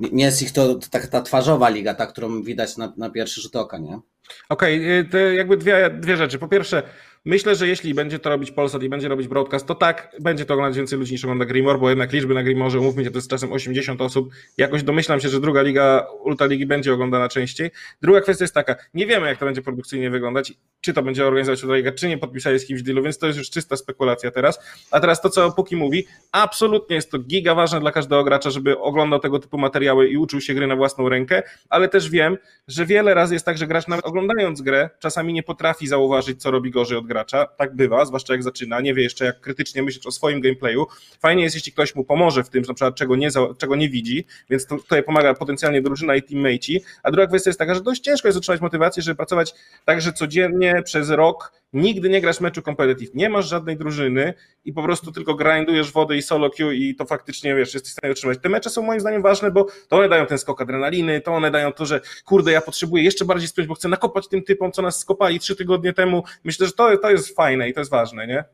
[0.00, 3.56] nie- jest ich to ta, ta twarzowa liga, ta, którą widać na, na pierwszy rzut
[3.56, 4.00] oka, nie?
[4.48, 6.38] Okej, y, to jakby dwie, dwie rzeczy.
[6.38, 6.82] Po pierwsze,
[7.24, 10.54] myślę, że jeśli będzie to robić Polsat i będzie robić broadcast, to tak, będzie to
[10.54, 13.30] oglądać więcej ludzi niż ogląda Grimor, bo jednak liczby na Grimorze, umówmy się, to jest
[13.30, 14.30] czasem 80 osób.
[14.58, 17.70] Jakoś domyślam się, że druga liga, Ultraligi będzie oglądana częściej.
[18.02, 21.62] Druga kwestia jest taka, nie wiemy jak to będzie produkcyjnie wyglądać, czy to będzie organizować
[21.62, 24.58] Ultraliga, czy nie podpisali z kimś dealu, więc to jest już czysta spekulacja teraz.
[24.90, 28.78] A teraz to, co Puki mówi, absolutnie jest to giga ważne dla każdego gracza, żeby
[28.78, 32.36] oglądał tego typu materiały i uczył się gry na własną rękę, ale też wiem,
[32.68, 36.50] że wiele razy jest tak, że gracz nawet oglądając grę czasami nie potrafi zauważyć, co
[36.50, 37.46] robi gorzej od gracza.
[37.46, 40.86] Tak bywa, zwłaszcza jak zaczyna, nie wie jeszcze jak krytycznie myśleć o swoim gameplayu.
[41.20, 44.24] Fajnie jest, jeśli ktoś mu pomoże w tym, na przykład czego nie, czego nie widzi,
[44.50, 46.82] więc to, tutaj pomaga potencjalnie drużyna i teammateci.
[47.02, 49.54] A druga kwestia jest taka, że dość ciężko jest utrzymać motywację, żeby pracować
[49.84, 54.72] tak, że codziennie przez rok nigdy nie grasz meczu competitive, nie masz żadnej drużyny i
[54.72, 58.12] po prostu tylko grindujesz wodę i solo queue i to faktycznie, wiesz, jesteś w stanie
[58.12, 58.38] utrzymać.
[58.42, 61.50] Te mecze są moim zdaniem ważne, bo to one dają ten skok adrenaliny, to one
[61.50, 64.82] dają to, że kurde, ja potrzebuję jeszcze bardziej spiąć, bo chcę nakopać tym typom, co
[64.82, 66.24] nas skopali trzy tygodnie temu.
[66.44, 68.44] Myślę, że to, to jest fajne i to jest ważne, nie?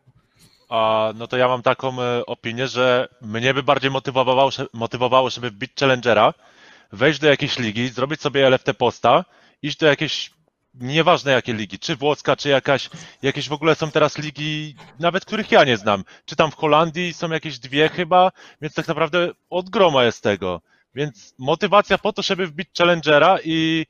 [0.68, 5.50] A, no to ja mam taką e, opinię, że mnie by bardziej motywowało, motywowało, żeby
[5.50, 6.34] wbić Challengera,
[6.92, 9.24] wejść do jakiejś ligi, zrobić sobie LFT posta,
[9.62, 10.30] iść do jakiejś,
[10.80, 12.90] nieważne jakie ligi, czy włoska, czy jakaś,
[13.22, 16.04] jakieś w ogóle są teraz ligi, nawet których ja nie znam.
[16.24, 20.60] Czy tam w Holandii są jakieś dwie chyba, więc tak naprawdę od groma jest tego.
[20.94, 23.86] Więc motywacja po to, żeby wbić Challengera i,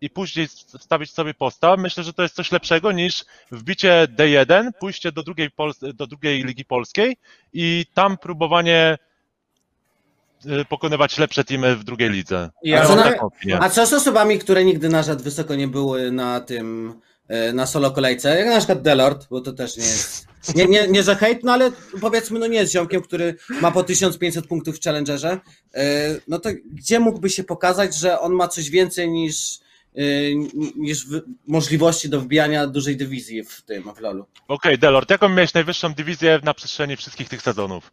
[0.00, 5.12] i później wstawić sobie posta, myślę, że to jest coś lepszego niż wbicie D1, pójście
[5.12, 7.16] do drugiej, Pols- do drugiej Ligi Polskiej
[7.52, 8.98] i tam próbowanie
[10.68, 12.50] pokonywać lepsze teamy w drugiej lidze.
[12.62, 13.14] Ja Ja co na-.
[13.60, 16.94] A co z osobami, które nigdy na żad wysoko nie były na tym,
[17.28, 20.88] e, na solo kolejce, jak na przykład Delord, bo to też nie jest, nie, nie,
[20.88, 21.70] nie że hejt, no ale
[22.00, 25.40] powiedzmy, no nie jest ziomkiem, który ma po 1500 punktów w Challengerze,
[25.74, 25.84] e,
[26.28, 29.64] no to gdzie mógłby się pokazać, że on ma coś więcej niż,
[30.76, 31.06] niż
[31.46, 34.26] możliwości do wbijania dużej dywizji w tym, w LoLu?
[34.48, 37.90] Okej, Delord, jaką miałeś najwyższą dywizję na przestrzeni wszystkich tych sezonów?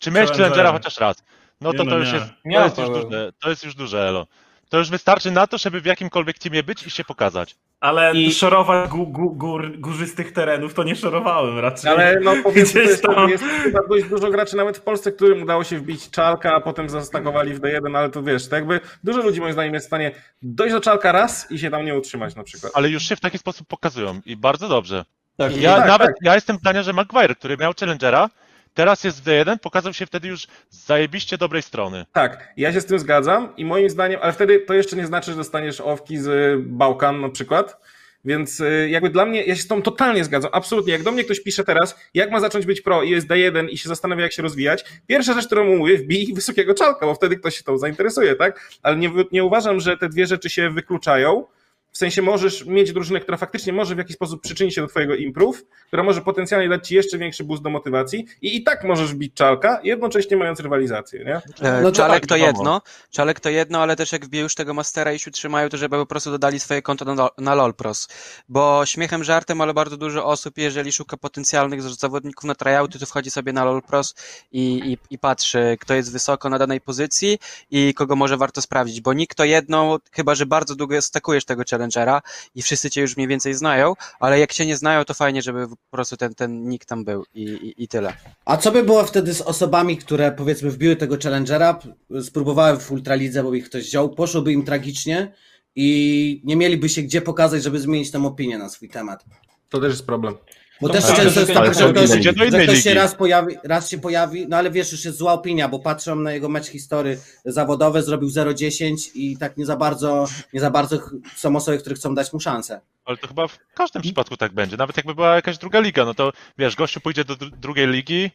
[0.00, 0.30] Czy miałeś.
[0.30, 1.16] Challengera chociaż raz?
[1.60, 2.18] No to Nie, to no już nie.
[2.18, 4.26] jest, to jest już duże, to jest już duże elo.
[4.68, 7.56] To już wystarczy na to, żeby w jakimkolwiek teamie być i się pokazać.
[7.80, 11.90] Ale I- szorować gó, gó, gór, górzystych terenów to nie szorowałem raczej.
[11.90, 13.28] Ale no powiedzmy, to Gdzieś jest, tam.
[13.30, 16.88] jest chyba dość dużo graczy nawet w Polsce, którym udało się wbić czalka, a potem
[16.90, 20.10] zastakowali w D1, ale to wiesz, to jakby dużo ludzi moim zdaniem jest w stanie
[20.42, 22.72] dojść do czalka raz i się tam nie utrzymać na przykład.
[22.74, 25.04] Ale już się w taki sposób pokazują i bardzo dobrze.
[25.36, 26.16] Tak, Ja tak, nawet, tak.
[26.22, 28.30] ja jestem zdania, że Maguire, który miał Challengera,
[28.74, 32.06] teraz jest w D1, pokazał się wtedy już z zajebiście dobrej strony.
[32.12, 35.30] Tak, ja się z tym zgadzam i moim zdaniem, ale wtedy to jeszcze nie znaczy,
[35.30, 37.76] że dostaniesz owki z Bałkan na przykład,
[38.24, 40.92] Więc y, jakby dla mnie, ja się z tą totalnie zgadzam, absolutnie.
[40.92, 43.78] Jak do mnie ktoś pisze teraz, jak ma zacząć być pro i jest D1 i
[43.78, 47.36] się zastanawia, jak się rozwijać, pierwsza rzecz, którą mu mówię, wbij wysokiego czalka, bo wtedy
[47.36, 48.70] ktoś się tą zainteresuje, tak?
[48.82, 51.44] Ale nie, nie uważam, że te dwie rzeczy się wykluczają.
[51.92, 55.14] W sensie możesz mieć drużynę, która faktycznie może w jakiś sposób przyczynić się do twojego
[55.14, 59.14] improve, która może potencjalnie dać ci jeszcze większy boost do motywacji i i tak możesz
[59.14, 61.36] bić czalka, jednocześnie mając rywalizację, nie?
[61.68, 62.58] E, No to Czalek tak, to wiadomo.
[62.58, 65.76] jedno, Czalek to jedno, ale też jak wbiją już tego Mastera i się utrzymają, to
[65.76, 68.08] żeby po prostu dodali swoje konto na, na LoLPros.
[68.48, 73.30] Bo śmiechem, żartem, ale bardzo dużo osób, jeżeli szuka potencjalnych zawodników na tryouty, to wchodzi
[73.30, 74.14] sobie na LoLPros
[74.52, 77.38] i, i, i patrzy, kto jest wysoko na danej pozycji
[77.70, 81.64] i kogo może warto sprawdzić, bo nikt to jedno, chyba że bardzo długo stakujesz tego
[81.80, 82.22] challengera
[82.54, 85.68] i wszyscy cię już mniej więcej znają, ale jak cię nie znają, to fajnie, żeby
[85.68, 88.12] po prostu ten, ten nick tam był i, i, i tyle.
[88.44, 91.78] A co by było wtedy z osobami, które powiedzmy wbiły tego challengera,
[92.22, 95.32] spróbowały w ultralidze, bo ich ktoś wziął, poszłoby im tragicznie
[95.76, 99.24] i nie mieliby się gdzie pokazać, żeby zmienić tą opinię na swój temat.
[99.68, 100.34] To też jest problem.
[100.80, 102.16] Bo To też tak, często jest tak, że ktoś, do
[102.50, 105.68] że ktoś się raz pojawi, raz się pojawi, no ale wiesz, już jest zła opinia,
[105.68, 110.60] bo patrzą na jego mecz history zawodowe, zrobił 0-10 i tak nie za bardzo, nie
[110.60, 110.98] za bardzo
[111.36, 112.80] są osoby, które chcą dać mu szansę.
[113.04, 114.76] Ale to chyba w każdym przypadku tak będzie.
[114.76, 118.30] Nawet jakby była jakaś druga liga, no to wiesz, gościu pójdzie do dru- drugiej ligi,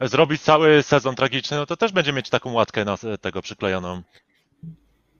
[0.00, 4.02] zrobi cały sezon tragiczny, no to też będzie mieć taką łatkę na tego przyklejoną.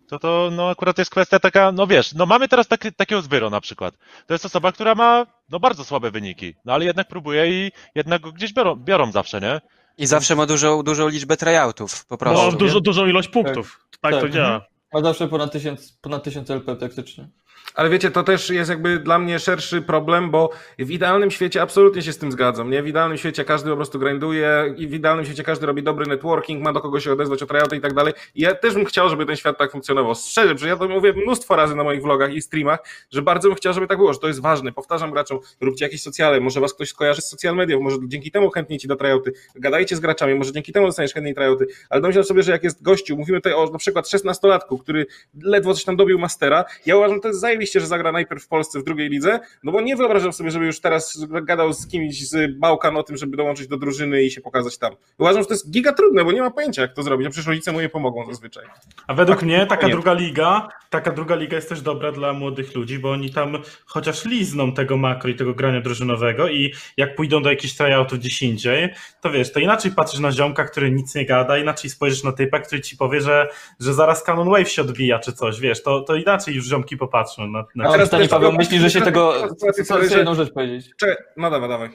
[0.08, 3.50] To to, no akurat jest kwestia taka, no wiesz, no mamy teraz taki, takiego Zbyro
[3.50, 3.94] na przykład.
[4.26, 8.22] To jest osoba, która ma, no bardzo słabe wyniki, no ale jednak próbuje i jednak
[8.22, 9.60] go gdzieś biorą, biorą zawsze, nie?
[9.98, 12.46] I zawsze ma dużą, dużą liczbę tryoutów, po prostu.
[12.46, 13.80] No, dużo, dużą ilość punktów.
[14.00, 14.20] Tak, Tak.
[14.20, 14.66] to działa.
[14.92, 17.28] Ma zawsze ponad 1000, ponad 1000 LP praktycznie.
[17.74, 22.02] Ale wiecie, to też jest jakby dla mnie szerszy problem, bo w idealnym świecie absolutnie
[22.02, 22.82] się z tym zgadzam, nie?
[22.82, 26.64] W idealnym świecie każdy po prostu grinduje i w idealnym świecie każdy robi dobry networking,
[26.64, 28.12] ma do kogo się odezwać o tryout i tak dalej.
[28.34, 30.14] I ja też bym chciał, żeby ten świat tak funkcjonował.
[30.14, 32.78] Szczerze, że ja to mówię mnóstwo razy na moich vlogach i streamach,
[33.10, 34.72] że bardzo bym chciał, żeby tak było, że to jest ważne.
[34.72, 38.50] Powtarzam graczom, róbcie jakieś socjale, może was ktoś skojarzy z social mediów, może dzięki temu
[38.50, 39.32] chętnie ci do tryouty.
[39.54, 41.66] Gadajcie z graczami, może dzięki temu dostaniesz chętniej tryouty.
[41.90, 45.06] Ale domyślam sobie, że jak jest gościu, mówimy tutaj o na przykład 16-latku, który
[45.42, 48.48] ledwo coś tam dobił mastera, ja uważam, że to jest zajebiście, że zagra najpierw w
[48.48, 52.28] Polsce w drugiej lidze, no bo nie wyobrażam sobie, żeby już teraz gadał z kimś
[52.28, 54.92] z Bałkan o tym, żeby dołączyć do drużyny i się pokazać tam.
[55.18, 57.46] Uważam, że to jest giga trudne, bo nie ma pojęcia, jak to zrobić, a przecież
[57.46, 58.64] rodzice mu nie pomogą zazwyczaj.
[59.06, 59.92] A według Tak, mnie taka nie.
[59.92, 64.24] druga liga, taka druga liga jest też dobra dla młodych ludzi, bo oni tam chociaż
[64.24, 68.88] lizną tego makro i tego grania drużynowego i jak pójdą do jakichś tryoutów gdzieś indziej,
[69.20, 72.58] to wiesz, to inaczej patrzysz na ziomka, który nic nie gada, inaczej spojrzysz na typa,
[72.58, 73.48] który ci powie, że,
[73.80, 77.31] że zaraz Canon Wave się odbija czy coś, wiesz, to, to inaczej już ziomki popatrzą
[77.38, 79.34] na, na A teraz też Paweł, myślisz, że się tego...
[79.82, 80.90] Chcę że- jedną rzecz powiedzieć.
[80.96, 81.90] Czekaj, no dawaj, dawaj.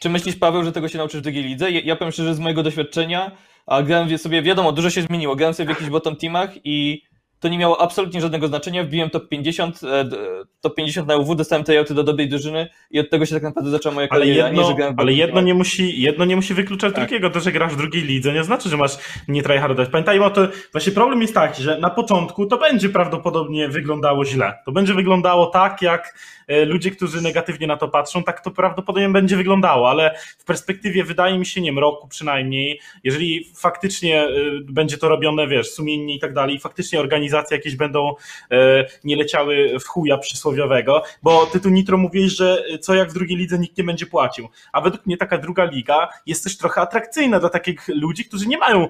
[0.00, 1.70] Czy myślisz, Paweł, że tego się nauczysz w drugiej lidze?
[1.70, 3.30] Ja, ja powiem szczerze, z mojego doświadczenia,
[3.66, 5.36] a grałem sobie, wiadomo, dużo się zmieniło.
[5.36, 7.02] Grałem sobie w jakichś bottom teamach i
[7.40, 8.84] to nie miało absolutnie żadnego znaczenia.
[8.84, 10.04] Wbiłem top 50, e,
[10.60, 13.70] top 50 na UW, dostałem tryout do dobrej drużyny i od tego się tak naprawdę
[13.70, 14.50] zaczęła moja Ale kariera.
[14.50, 17.04] nie, jedno, w ale jedno, nie musi, jedno nie musi wykluczać Tak.
[17.04, 17.30] drugiego.
[17.30, 19.88] To, że grasz w drugiej lidze, nie znaczy, że masz nie tryhardować.
[19.88, 24.54] Pamiętajmy o to, właśnie problem jest taki, że na początku to będzie prawdopodobnie wyglądało źle.
[24.64, 26.14] To będzie wyglądało tak, jak
[26.48, 31.38] ludzie, którzy negatywnie na to patrzą, tak to prawdopodobnie będzie wyglądało, ale w perspektywie, wydaje
[31.38, 34.30] mi się, nie wiem, roku przynajmniej, jeżeli faktycznie e,
[34.64, 38.14] będzie to robione, wiesz, sumiennie i tak dalej, faktycznie organizacje jakieś będą
[38.50, 43.14] e, nie leciały w chuja przysłowiowego, bo ty tu Nitro mówisz, że co jak w
[43.14, 44.48] drugiej lidze nikt nie będzie płacił.
[44.72, 48.58] A według mnie taka druga liga jest też trochę atrakcyjna dla takich ludzi, którzy nie
[48.58, 48.88] mają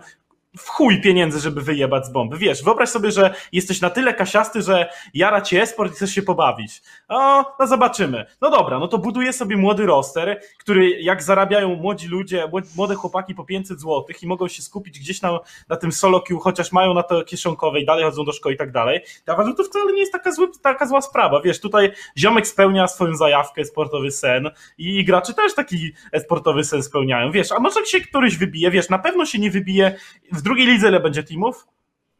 [0.59, 2.39] w chuj pieniędzy, żeby wyjebać z bomby.
[2.39, 6.23] Wiesz, wyobraź sobie, że jesteś na tyle kasiasty, że jara ci esport i chcesz się
[6.23, 6.83] pobawić.
[7.09, 8.27] O, no zobaczymy.
[8.41, 12.95] No dobra, no to buduję sobie młody roster, który jak zarabiają młodzi ludzie, młod- młode
[12.95, 15.39] chłopaki po 500 zł i mogą się skupić gdzieś na,
[15.69, 18.59] na tym solo queue, chociaż mają na to kieszonkowe i dalej chodzą do szkoły i
[18.59, 19.01] tak dalej.
[19.27, 21.41] Ja uważam, to wcale nie jest taka, zły, taka zła sprawa.
[21.41, 27.31] Wiesz, tutaj ziomek spełnia swoją zajawkę, sportowy sen i gracze też taki sportowy sen spełniają.
[27.31, 29.97] Wiesz, a może się któryś wybije, wiesz, na pewno się nie wybije.
[30.33, 31.67] W drugiej lidze ile będzie teamów?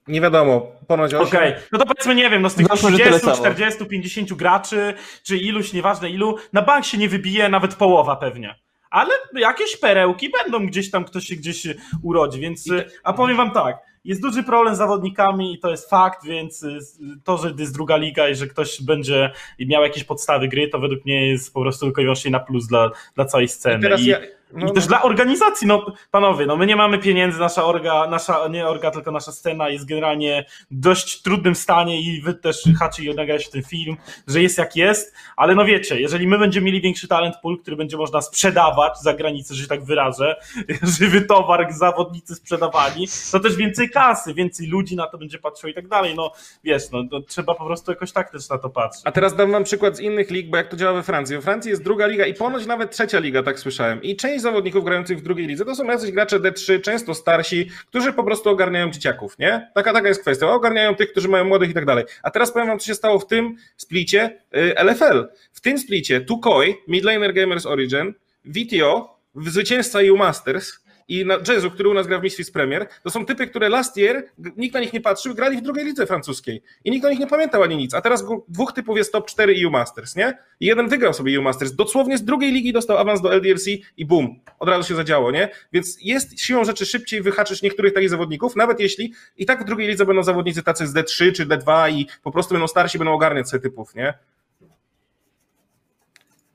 [0.09, 1.15] Nie wiadomo, ponoć.
[1.15, 3.37] Okej, no to powiedzmy, nie wiem, no z tych Załóżmy, że tyle 30, samo.
[3.37, 8.55] 40, 50 graczy, czy iluś, nieważne ilu, na bank się nie wybije nawet połowa pewnie.
[8.91, 11.67] Ale jakieś perełki będą gdzieś tam, ktoś się gdzieś
[12.03, 12.69] urodzi, więc,
[13.05, 16.79] a powiem wam tak, jest duży problem z zawodnikami i to jest fakt, więc y,
[17.25, 21.05] to, że jest druga liga i że ktoś będzie miał jakieś podstawy gry, to według
[21.05, 23.83] mnie jest po prostu tylko i wyłącznie na plus dla, dla całej I sceny.
[23.83, 24.19] teraz I, ja,
[24.53, 24.89] No, I też no.
[24.89, 29.11] dla organizacji, no panowie, no my nie mamy pieniędzy, nasza orga, nasza, nie orga, tylko
[29.11, 33.63] nasza scena jest generalnie w dość trudnym stanie i wy też Haczy i nagrałeś ten
[33.63, 37.59] film, że jest jak jest, ale no wiecie, jeżeli my będziemy mieli większy talent pool,
[37.59, 40.37] który będzie można sprzedawać za granicę, że się tak wyrażę,
[40.99, 45.75] żywy towar, zawodnicy sprzedawani, to też więcej kasy, więcej ludzi na to będzie patrzyło i
[45.75, 46.33] tak dalej, no
[46.65, 49.03] wiesz, no to trzeba po prostu jakoś tak też na to patrzeć.
[49.05, 51.37] A teraz dam wam przykład z innych lig, bo jak to działa we Francji.
[51.37, 54.03] We Francji jest druga liga i ponoć nawet trzecia liga, tak słyszałem.
[54.03, 58.13] I część zawodników grających w drugiej lidze to są jacyś gracze D3, często starsi, którzy
[58.13, 59.71] po prostu ogarniają dzieciaków, nie?
[59.75, 60.51] Taka, taka jest kwestia.
[60.51, 62.05] Ogarniają tych, którzy mają młodych i tak dalej.
[62.23, 65.29] A teraz powiem wam, co się stało w tym splicie y, LFL.
[65.53, 71.89] W tym splicie Tukoi, Midlaner Gamers Origin, VTO, zwycięzca EU Masters i na Jazzu, który
[71.89, 74.25] u nas gra w Misfits Premier, to są typy, które last year,
[74.57, 76.63] nikt na nich nie patrzył, grali w drugiej lidze francuskiej.
[76.85, 77.95] I nikt o nich nie pamiętał ani nic.
[77.95, 80.39] A teraz dwóch typów jest top 4 EU Masters, nie?
[80.61, 81.73] I jeden wygrał sobie EU Masters.
[81.73, 84.41] Dosłownie z drugiej ligi dostał awans do LDLC i boom.
[84.59, 85.49] Od razu się zadziało, nie?
[85.73, 89.89] Więc jest siłą rzeczy szybciej wyhaczyć niektórych takich zawodników, nawet jeśli i tak w drugiej
[89.89, 93.49] lidze będą zawodnicy tacy z D3 czy D2 i po prostu będą starsi, będą ogarniać
[93.49, 94.15] sobie typów, nie?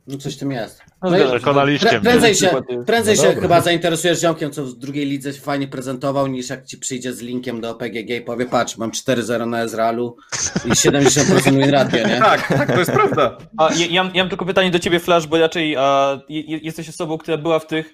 [0.08, 0.82] No coś w tym jest.
[1.04, 1.18] No No
[2.02, 2.50] prędzej się,
[2.88, 3.42] prędzej no się dobra.
[3.42, 7.22] chyba zainteresujesz ziomkiem, co w drugiej lidze się fajnie prezentował, niż jak ci przyjdzie z
[7.22, 10.16] linkiem do PGG i powie, patrz, mam 4-0 na Ezrealu
[10.66, 12.20] i 70% win ratio, nie?
[12.20, 13.38] Tak, tak, to jest prawda.
[13.58, 16.90] A ja, ja, mam- tylko pytanie do ciebie, Flash, bo raczej a, je, je- jesteś
[16.90, 17.94] osobą, która była w tych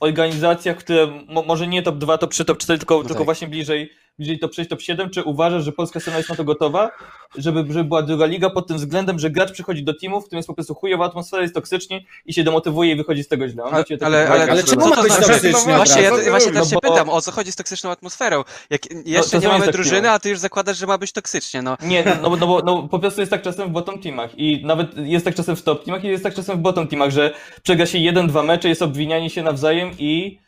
[0.00, 3.24] organizacjach, które mo, może nie top 2, top 3, top 4, tylko, tylko tak.
[3.24, 5.10] właśnie bliżej, bliżej top 6, top 7.
[5.10, 6.90] Czy uważasz, że polska scena jest na to gotowa,
[7.38, 10.38] żeby, żeby była druga liga pod tym względem, że gracz przychodzi do teamu, w którym
[10.38, 13.62] jest po prostu chujowa atmosfera, jest toksycznie i się demotywuje i wychodzi z tego źle?
[13.64, 15.28] Ale, takie ale, ale, ale czemu to ma być znaczy?
[15.28, 17.90] toksycznie Właśnie, od ja, właśnie też No się bo- pytam, o co chodzi z toksyczną
[17.90, 18.44] atmosferą?
[18.70, 21.62] Jak jeszcze to nie mamy tak drużyny, a ty już zakładasz, że ma być toksycznie,
[21.62, 21.76] no.
[21.82, 24.62] Nie, no, bo- no, bo, no po prostu jest tak czasem w bottom teamach i
[24.66, 27.34] nawet jest tak czasem w top teamach i jest tak czasem w bottom teamach, że
[27.62, 30.38] przegra się jeden, dwa mecze, jest obwinianie się nawzajem i,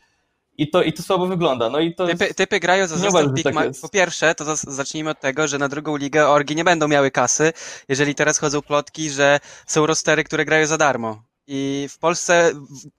[0.61, 1.69] i, to, i to słabo wygląda.
[1.69, 2.37] No i to Typy, jest...
[2.37, 3.67] typy grają za zestaw Big tak.
[3.81, 7.53] Po pierwsze, to zacznijmy od tego, że na drugą ligę orgi nie będą miały kasy,
[7.87, 11.23] jeżeli teraz chodzą plotki, że są rostery, które grają za darmo.
[11.47, 12.51] I w Polsce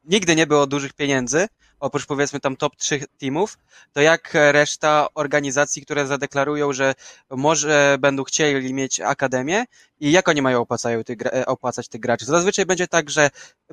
[0.04, 1.48] nigdy nie było dużych pieniędzy,
[1.80, 3.58] oprócz powiedzmy tam top 3 teamów,
[3.92, 6.94] to jak reszta organizacji, które zadeklarują, że
[7.30, 9.64] może będą chcieli mieć akademię
[10.00, 12.26] i jak oni mają opłacają tych, e, opłacać tych graczy?
[12.26, 13.30] To zazwyczaj będzie tak, że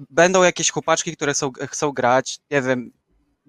[0.10, 2.92] będą jakieś chłopaczki, które są, chcą grać, nie wiem,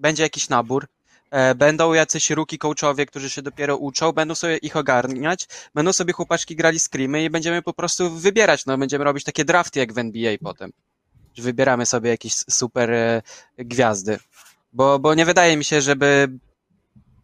[0.01, 0.87] będzie jakiś nabór,
[1.31, 6.13] E, Będą jacyś rookie coachowie, którzy się dopiero uczą, będą sobie ich ogarniać, będą sobie
[6.13, 9.97] chłopaczki grali screamy i będziemy po prostu wybierać, no będziemy robić takie drafty jak w
[9.97, 10.71] NBA potem.
[11.37, 13.21] Wybieramy sobie jakieś super e,
[13.57, 14.19] gwiazdy.
[14.73, 16.29] Bo, bo nie wydaje mi się, żeby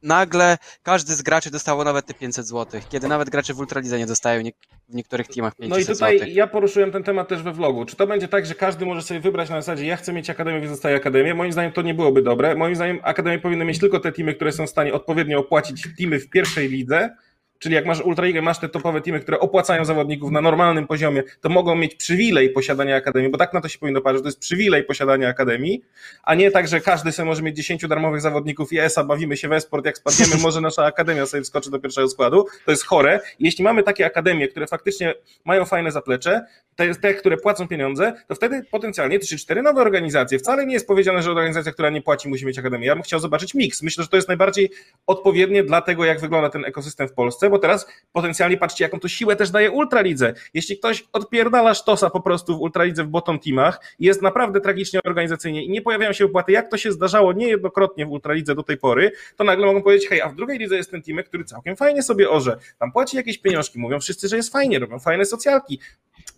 [0.03, 4.05] nagle każdy z graczy dostało nawet te 500 zł, kiedy nawet gracze w Ultralidze nie
[4.05, 4.51] dostają nie,
[4.89, 6.33] w niektórych teamach 500 No i tutaj zł.
[6.33, 7.85] ja poruszyłem ten temat też we vlogu.
[7.85, 10.59] Czy to będzie tak, że każdy może sobie wybrać na zasadzie ja chcę mieć akademię,
[10.59, 11.33] więc dostaję akademię?
[11.33, 12.55] Moim zdaniem to nie byłoby dobre.
[12.55, 16.19] Moim zdaniem akademie powinny mieć tylko te teamy, które są w stanie odpowiednio opłacić teamy
[16.19, 17.15] w pierwszej lidze.
[17.59, 21.49] Czyli jak masz Ultraligę, masz te topowe teamy, które opłacają zawodników na normalnym poziomie, to
[21.49, 24.39] mogą mieć przywilej posiadania akademii, bo tak na to się powinno patrzeć, że to jest
[24.39, 25.81] przywilej posiadania akademii,
[26.23, 29.47] a nie tak, że każdy sobie może mieć 10 darmowych zawodników i ESA, bawimy się
[29.47, 32.45] w esport, jak spadniemy, może nasza akademia sobie wskoczy do pierwszego składu.
[32.65, 33.19] To jest chore.
[33.39, 35.13] Jeśli mamy takie akademie, które faktycznie
[35.45, 36.45] mają fajne zaplecze,
[36.75, 40.39] te, te które płacą pieniądze, to wtedy potencjalnie 3-4 nowe organizacje.
[40.39, 42.87] Wcale nie jest powiedziane, że organizacja, która nie płaci, musi mieć akademię.
[42.87, 43.81] Ja bym chciał zobaczyć miks.
[43.81, 44.69] Myślę, że to jest najbardziej
[45.07, 49.07] odpowiednie dla tego, jak wygląda ten ekosystem w Polsce, bo teraz potencjalnie patrzcie, jaką to
[49.07, 50.33] siłę też daje Ultralidze.
[50.53, 55.63] Jeśli ktoś odpierdala sztosa po prostu w Ultralidze w bottom teamach jest naprawdę tragicznie organizacyjnie
[55.63, 59.11] i nie pojawiają się opłaty, jak to się zdarzało niejednokrotnie w Ultralidze do tej pory,
[59.35, 62.03] to nagle mogą powiedzieć, hej, a w drugiej lidze jest ten team, który całkiem fajnie
[62.03, 65.79] sobie orze, tam płaci jakieś pieniążki, mówią wszyscy, że jest fajnie, robią fajne socjalki,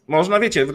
[0.09, 0.65] można, wiecie,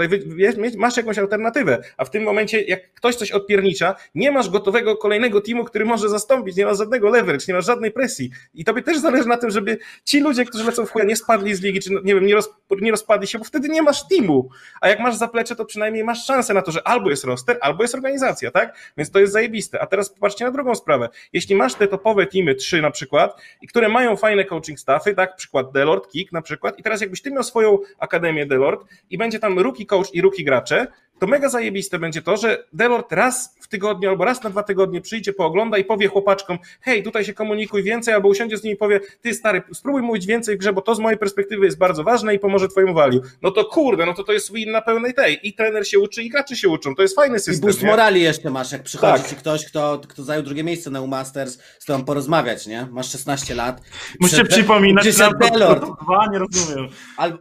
[0.77, 5.41] masz jakąś alternatywę, a w tym momencie, jak ktoś coś odpiernicza, nie masz gotowego kolejnego
[5.41, 8.31] teamu, który może zastąpić, nie masz żadnego leverage, nie masz żadnej presji.
[8.55, 11.55] I tobie też zależy na tym, żeby ci ludzie, którzy lecą w chuja, nie spadli
[11.55, 14.49] z ligi, czy nie wiem, nie, roz, nie rozpadli się, bo wtedy nie masz teamu.
[14.81, 17.85] A jak masz zaplecze, to przynajmniej masz szansę na to, że albo jest roster, albo
[17.85, 18.77] jest organizacja, tak?
[18.97, 19.81] Więc to jest zajebiste.
[19.81, 21.09] A teraz popatrzcie na drugą sprawę.
[21.33, 25.37] Jeśli masz te topowe teamy, trzy na przykład, i które mają fajne coaching staffy, tak?
[25.37, 29.39] Przykład Delord, Kik na przykład, i teraz jakbyś ty miał swoją akademię Delord i będzie
[29.39, 30.87] tam rookie coach i rookie gracze,
[31.19, 35.01] to mega zajebiste będzie to, że Delord raz w tygodniu albo raz na dwa tygodnie
[35.01, 38.77] przyjdzie, poogląda i powie chłopaczkom, hej, tutaj się komunikuj więcej, albo usiądzie z nimi i
[38.77, 42.05] powie, ty stary, spróbuj mówić więcej w grze, bo to z mojej perspektywy jest bardzo
[42.05, 43.21] ważne i pomoże twojemu value.
[43.43, 45.49] No to kurde, no to to jest win na pełnej tej.
[45.49, 46.95] I trener się uczy, i gracze się uczą.
[46.95, 47.61] To jest fajny I system.
[47.61, 47.89] boost nie?
[47.89, 49.31] morali jeszcze masz, jak przychodzi Tak.
[49.31, 52.89] ci ktoś, kto, kto zajął drugie miejsce na U-Masters, z tobą porozmawiać, nie?
[52.91, 53.81] Masz 16 lat.
[54.23, 55.81] Przyszedł- przypominać Delord.
[55.81, 56.89] to dwa, nie rozumiem.
[57.17, 57.39] Al...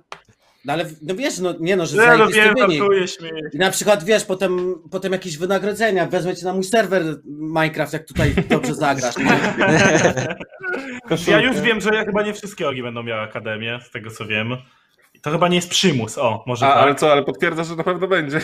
[0.66, 3.49] No ale no wiesz, no nie no, że Nie, no zajebisty wiem.
[3.53, 8.07] I na przykład wiesz, potem, potem jakieś wynagrodzenia, wezmę cię na mój serwer Minecraft, jak
[8.07, 9.16] tutaj dobrze zagrasz.
[11.28, 14.26] Ja już wiem, że ja chyba nie wszystkie orgi będą miały akademię, z tego co
[14.26, 14.57] wiem.
[15.24, 16.78] To chyba nie jest przymus, o, może A, tak.
[16.84, 18.39] ale co, ale potwierdzasz, że na pewno będzie.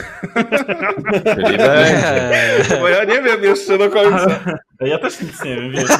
[1.36, 2.78] Czyli będzie.
[2.80, 4.40] Bo ja nie wiem jeszcze do końca.
[4.80, 5.88] Ja też nic nie wiem, wiesz.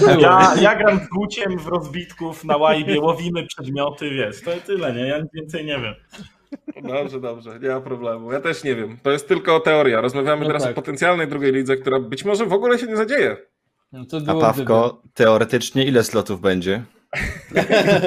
[0.00, 0.20] Było?
[0.20, 5.06] Ja, ja gram z Guciem w rozbitków na łajbie, łowimy przedmioty, wiesz, to tyle, nie?
[5.06, 5.94] Ja nic więcej nie wiem.
[6.82, 8.32] Dobrze, dobrze, nie ma problemu.
[8.32, 8.98] Ja też nie wiem.
[9.02, 10.00] To jest tylko teoria.
[10.00, 10.72] Rozmawiamy No teraz tak.
[10.72, 13.36] o potencjalnej drugiej lidze, która być może w ogóle się nie zadzieje.
[13.92, 16.82] No to A Pawko, teoretycznie ile slotów będzie?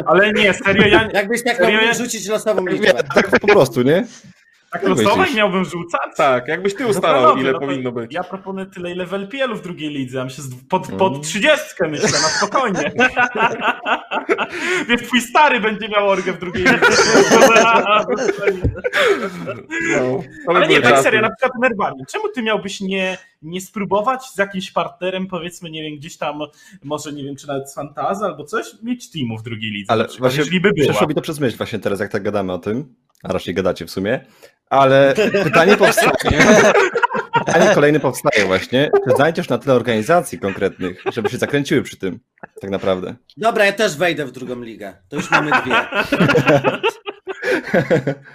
[0.06, 1.82] Ale nie, serio, ja Jakbyś tak Serio?
[1.82, 3.04] miał rzucić losową liczbę.
[3.16, 4.06] tak po prostu, nie?
[4.72, 5.36] Tak myślisz?
[5.36, 6.02] miałbym rzucać?
[6.18, 8.14] Tak, jakbyś ty No ustalał, dobrze, ile no powinno być.
[8.14, 10.18] Ja proponuję tyle, ile w LPL-u w drugiej lidze.
[10.18, 11.00] Ja myślę, pod, Mm.
[11.00, 12.92] pod 30 myślę, na spokojnie.
[14.90, 16.80] Więc twój stary będzie miał orgę w drugiej lidze.
[20.48, 22.04] No, Ale nie, tak serio, na przykład Nerwani.
[22.12, 26.40] Czemu ty miałbyś nie, nie spróbować z jakimś partnerem, powiedzmy, nie wiem, gdzieś tam,
[26.84, 30.06] może nie wiem, czy nawet z Fantazy albo coś, mieć teamu w drugiej lidze Ale
[30.06, 30.88] przykład, właśnie jeżeli by była.
[30.90, 33.86] przeszło mi to przez myśl właśnie teraz, jak tak gadamy o tym, a raczej gadacie
[33.86, 34.26] w sumie,
[34.70, 35.14] ale
[35.44, 36.12] pytanie powstaje,
[37.46, 42.20] pytanie kolejne powstaje właśnie, czy znajdziesz na tyle organizacji konkretnych, żeby się zakręciły przy tym,
[42.62, 43.16] tak naprawdę.
[43.38, 44.94] Dobra, ja też wejdę w drugą ligę.
[45.10, 45.76] To już mamy dwie.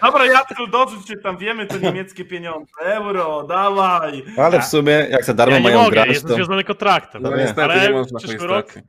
[0.02, 2.72] Dobra, Jacku, dorzuć się tam, wiemy, to niemieckie pieniądze.
[2.80, 4.24] Euro, dawaj.
[4.36, 6.34] Ale w sumie, jak za darmo Ja nie mają mogę, grać, jestem to...
[6.34, 7.22] związany kontraktem.
[7.22, 7.36] No nie.
[7.36, 8.88] niestety, Ale nie można przyszły rok straty.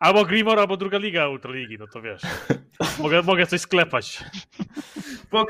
[0.00, 2.22] Albo Grimor, albo druga liga Ultraligi, no to wiesz.
[2.98, 4.24] Mogę, mogę coś sklepać.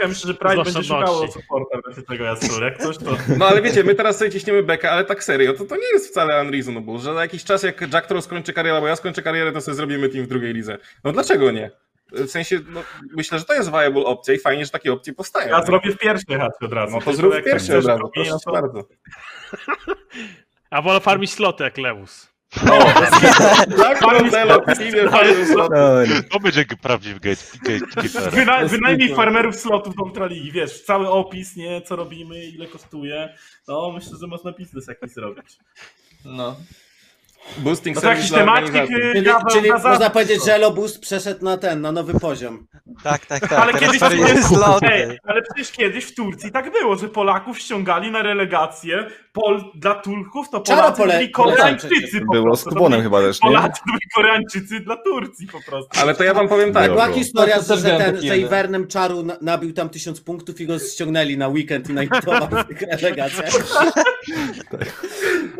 [0.08, 2.62] Myślę, że Pride będzie szukało supporta w razie tego Jacku.
[2.62, 3.16] Jak coś, to...
[3.38, 6.08] No ale wiecie, my teraz sobie ciśniemy bekę, ale tak serio, to, to nie jest
[6.08, 9.52] wcale unreasonable, że za jakiś czas jak Jack Troll skończy karierę, albo ja skończę karierę,
[9.52, 10.78] to sobie zrobimy team w drugiej lidze.
[11.04, 11.70] No dlaczego nie?
[12.12, 12.82] W sensie, no,
[13.16, 15.48] myślę, że to jest viable opcja i fajnie, że takie opcje powstają.
[15.48, 16.96] Ja zrobię w pierwszej chacie od razu.
[16.96, 18.84] No to zrób pierwszy chcesz od razu, proszę to- bardzo.
[20.70, 22.29] A wolę farmić sloty jak Lewus.
[22.64, 22.78] No.
[26.30, 28.32] To będzie prawdziwy gate, gate, gatekeeper.
[28.32, 33.34] Wyna, wynajmij farmerów slotów do Ultraligi, wiesz, cały opis, nie, co robimy, ile kosztuje.
[33.68, 35.58] No, myślę, że można biznes jakiś zrobić.
[36.24, 36.56] No.
[37.58, 40.10] Boosting No to jakiś Czyli, czyli na można zawsze.
[40.10, 42.66] powiedzieć, że Elobus przeszedł na ten, na nowy poziom.
[43.02, 43.52] Tak, tak, tak.
[43.52, 44.00] Ale kiedyś,
[44.46, 44.86] sloty.
[44.86, 49.06] Ej, ale przecież kiedyś w Turcji tak było, że Polaków ściągali na relegację.
[49.32, 53.48] Pol, dla Turków to Czaro Polacy byli Koreańczycy po Było z Kubonem chyba też, nie?
[53.48, 56.00] Polacy byli Koreańczycy dla Turcji po prostu.
[56.00, 58.38] Ale to ja wam powiem tak, Była historia, No to też że, ten, że.
[58.38, 62.80] Iwernem Czaru na, nabił tam tysiąc punktów i go ściągnęli na weekend i w tych
[62.80, 63.50] relegacjach.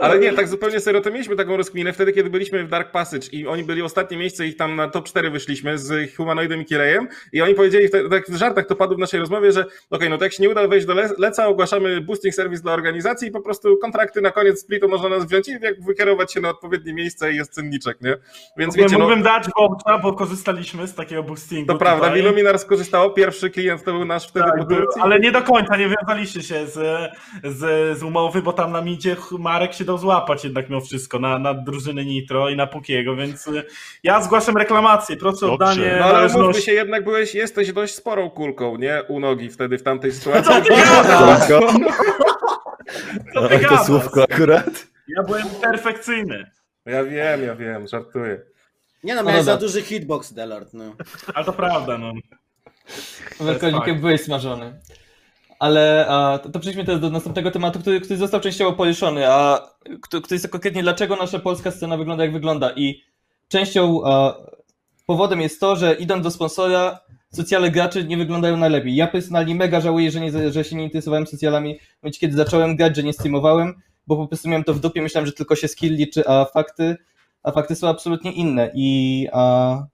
[0.01, 3.27] Ale nie, tak zupełnie serio, to mieliśmy taką rozkminę wtedy, kiedy byliśmy w Dark Passage
[3.33, 7.09] i oni byli ostatnie miejsce i tam na top 4 wyszliśmy z Humanoidem i Kirejem
[7.33, 10.11] i oni powiedzieli, w te- tak w żartach to padło w naszej rozmowie, że okej,
[10.11, 13.29] no to jak się nie uda wejść do le Leca, ogłaszamy boosting service dla organizacji
[13.29, 16.49] i po prostu kontrakty na koniec splitu można nas wziąć i jak wykierować się na
[16.51, 18.17] odpowiednie miejsce i jest cenniczek, nie?
[18.57, 21.67] Więc Nie wiecie, no, mógłbym dać Wącza, bo korzystaliśmy z takiego boostingu.
[21.73, 22.23] to prawda, tutaj.
[22.23, 25.89] Wiluminar skorzystało, pierwszy klient to był nasz wtedy Tak, był, ale nie do końca, nie
[25.89, 26.73] wiązaliście się z,
[27.45, 31.39] z, z umowy, bo tam nam idzie Marek się dał złapać jednak mimo wszystko na,
[31.39, 33.65] na drużynę Nitro i na Pukiego, więc y,
[34.03, 36.63] ja zgłaszam reklamację, proszę o oddanie No ale umówmy należności.
[36.63, 39.03] się, jednak byłeś, jesteś dość sporą kulką, nie?
[39.09, 40.45] U nogi wtedy w tamtej sytuacji.
[40.55, 41.49] Co ty gadasz?
[43.35, 43.87] Co ty ale to gadasz?
[43.87, 44.87] słówko akurat.
[45.17, 46.51] Ja byłem perfekcyjny,
[46.87, 48.41] Ja wiem, ja wiem, żartuję.
[49.05, 50.95] Nie no, No miałeś za duży hitbox, Delord, no.
[51.35, 52.13] ale to prawda, no.
[53.41, 54.01] Welkolikiem fakt.
[54.01, 54.81] byłeś smażony.
[55.61, 59.69] Ale a, to, to przejdźmy teraz do następnego tematu, który, który został częściowo poruszony, a
[60.03, 62.71] który, jest konkretnie dlaczego nasza polska scena wygląda jak wygląda.
[62.77, 63.03] I
[63.49, 64.35] częścią a,
[65.07, 67.01] powodem jest to, że idąc do sponsora,
[67.33, 68.95] socjale graczy nie wyglądają najlepiej.
[68.95, 72.77] Ja personalnie mega żałuję, że, nie, że się nie interesowałem socjalami, w momencie kiedy zacząłem
[72.77, 73.75] grać, że nie streamowałem,
[74.07, 76.97] bo po prostu miałem to w dupie, myślałem, że tylko się skill liczy, a fakty,
[77.43, 78.71] a fakty są absolutnie inne.
[78.75, 79.87] I, a,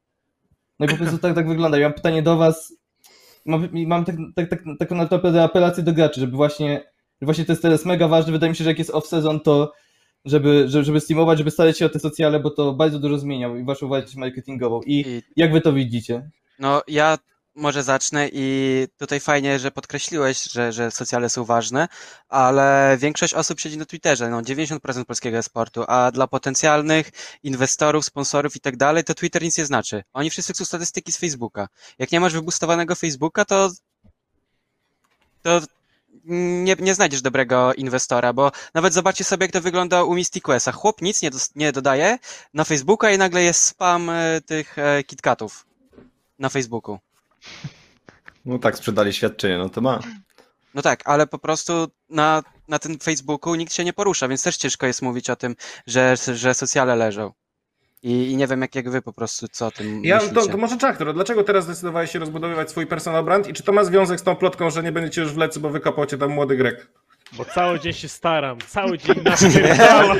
[0.78, 1.78] no i po prostu tak, tak wygląda.
[1.78, 2.75] Ja mam pytanie do was,
[3.46, 6.84] mam, mam tak, tak, tak, taką naprawdę apelację do graczy, żeby właśnie,
[7.22, 8.32] właśnie to jest teraz mega ważne.
[8.32, 9.72] Wydaje mi się, że jak jest off-season, to
[10.24, 13.56] żeby, żeby, żeby streamować, żeby starać się o te socjale, bo to bardzo dużo zmieniał
[13.56, 14.80] i waszą wartość marketingową.
[14.86, 16.30] I I jak wy to widzicie?
[16.58, 17.18] No, ja
[17.56, 21.88] może zacznę i tutaj fajnie, że podkreśliłeś, że, że socjale są ważne,
[22.28, 27.10] ale większość osób siedzi na Twitterze, no 90% polskiego sportu, a dla potencjalnych
[27.42, 30.04] inwestorów, sponsorów i tak dalej, to Twitter nic nie znaczy.
[30.12, 31.68] Oni wszyscy chcą statystyki z Facebooka.
[31.98, 33.70] Jak nie masz wybustowanego Facebooka, to
[35.42, 35.60] to
[36.24, 40.72] nie, nie znajdziesz dobrego inwestora, bo nawet zobaczcie sobie, jak to wygląda u Mystic Questa.
[40.72, 42.18] Chłop nic nie, dos- nie dodaje
[42.54, 45.66] na Facebooka i nagle jest spam e, tych e, KitKatów
[46.38, 46.98] na Facebooku.
[48.44, 50.00] No tak, sprzedali świadczenie, no to ma.
[50.74, 54.56] No tak, ale po prostu na, na tym Facebooku nikt się nie porusza, więc też
[54.56, 57.32] ciężko jest mówić o tym, że, że socjale leżą.
[58.02, 60.34] I, I nie wiem, jak, jak wy po prostu, co o tym Ja, myślicie.
[60.40, 63.72] to, to może Czaktor, dlaczego teraz zdecydowałeś się rozbudowywać swój personal brand i czy to
[63.72, 66.30] ma związek z tą plotką, że nie będziecie już w lecy, bo wykopał cię tam
[66.30, 66.90] młody Grek?
[67.32, 70.18] Bo cały dzień się staram, cały dzień napierdalam.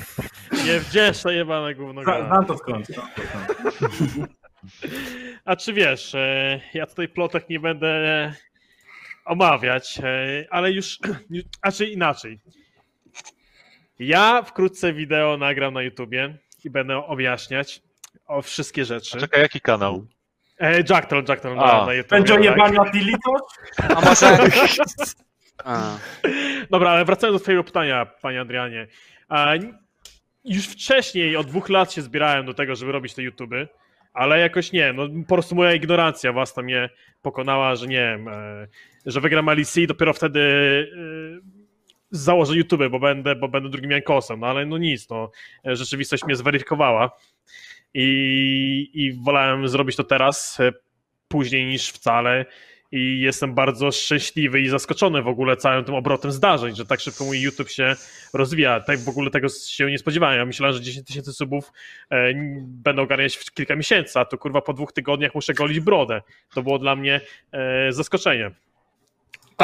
[0.66, 2.02] Niewdzięczne jebane gówno.
[2.02, 2.86] Zna- Znam to skąd.
[5.44, 8.32] A czy wiesz, e, ja tutaj plotek nie będę
[9.24, 10.98] omawiać, e, ale już,
[11.62, 12.38] a czy inaczej.
[13.98, 17.82] Ja wkrótce wideo nagram na YouTubie i będę objaśniać
[18.26, 19.18] o wszystkie rzeczy.
[19.18, 20.06] Czekaj, jaki kanał?
[20.58, 21.86] E, Jackton, Jackton na, A.
[21.86, 22.16] na YouTubie.
[22.18, 22.42] Będzie tak.
[23.24, 23.42] coś?
[23.96, 24.38] A może...
[25.64, 25.98] A,
[26.70, 28.86] Dobra, ale wracając do twojego pytania, panie Adrianie.
[29.28, 29.54] A,
[30.44, 33.68] już wcześniej, od dwóch lat się zbierałem do tego, żeby robić te YouTuby,
[34.12, 36.90] ale jakoś nie, no po prostu moja ignorancja własna mnie
[37.22, 38.66] pokonała, że nie wiem, e,
[39.06, 41.62] że wygram LEC i dopiero wtedy e,
[42.10, 45.30] założę YouTube, bo będę, bo będę drugim Jankosem, no ale no nic, no
[45.64, 47.10] rzeczywistość mnie zweryfikowała
[47.94, 50.72] i, i wolałem zrobić to teraz, e,
[51.28, 52.44] później niż wcale
[52.92, 57.24] i jestem bardzo szczęśliwy i zaskoczony w ogóle całym tym obrotem zdarzeń, że tak szybko
[57.24, 57.96] mój YouTube się
[58.34, 58.80] rozwija.
[58.80, 60.38] Tak w ogóle tego się nie spodziewałem.
[60.38, 61.72] Ja myślałem, że 10 tysięcy subów
[62.10, 66.22] e, będę ogarniać w kilka miesięcy, a to kurwa po dwóch tygodniach muszę golić brodę.
[66.54, 67.20] To było dla mnie
[67.52, 68.50] e, zaskoczenie.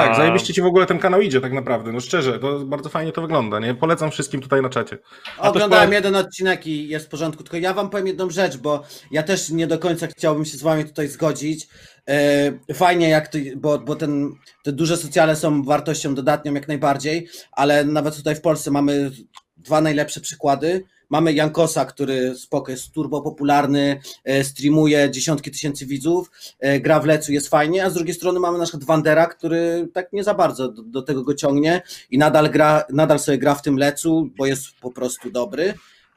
[0.02, 2.88] Tak, A- zajebiście ci w ogóle ten kanał idzie tak naprawdę, no szczerze, to bardzo
[2.88, 3.74] fajnie to wygląda, nie?
[3.74, 4.98] Polecam wszystkim tutaj na czacie.
[5.38, 8.56] A Oglądałem powiem- jeden odcinek i jest w porządku, tylko ja wam powiem jedną rzecz,
[8.56, 11.68] bo ja też nie do końca chciałbym się z wami tutaj zgodzić.
[12.08, 14.30] E, Fajnie, jak to, bo, bo ten,
[14.64, 19.10] te duże socjale są wartością dodatnią jak najbardziej, ale nawet tutaj w Polsce mamy
[19.56, 20.84] dwa najlepsze przykłady.
[21.10, 27.06] Mamy Jankosa, który spoko jest turbo popularny, e, streamuje dziesiątki tysięcy widzów, e, gra w
[27.06, 30.34] lecu, jest fajnie, a z drugiej strony mamy na przykład Wandera, który tak nie za
[30.34, 34.30] bardzo do, do tego go ciągnie i nadal gra, nadal sobie gra w tym lecu,
[34.38, 35.74] bo jest po prostu dobry.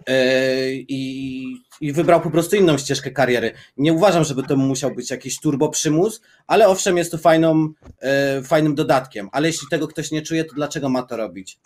[0.08, 1.44] E, I,
[1.82, 3.52] I wybrał po prostu inną ścieżkę kariery.
[3.78, 7.70] Nie uważam, żeby to musiał być jakiś turbo przymus, ale owszem, jest to fajną,
[8.44, 9.30] fajnym dodatkiem.
[9.32, 11.60] Ale jeśli tego ktoś nie czuje, to dlaczego ma to robić?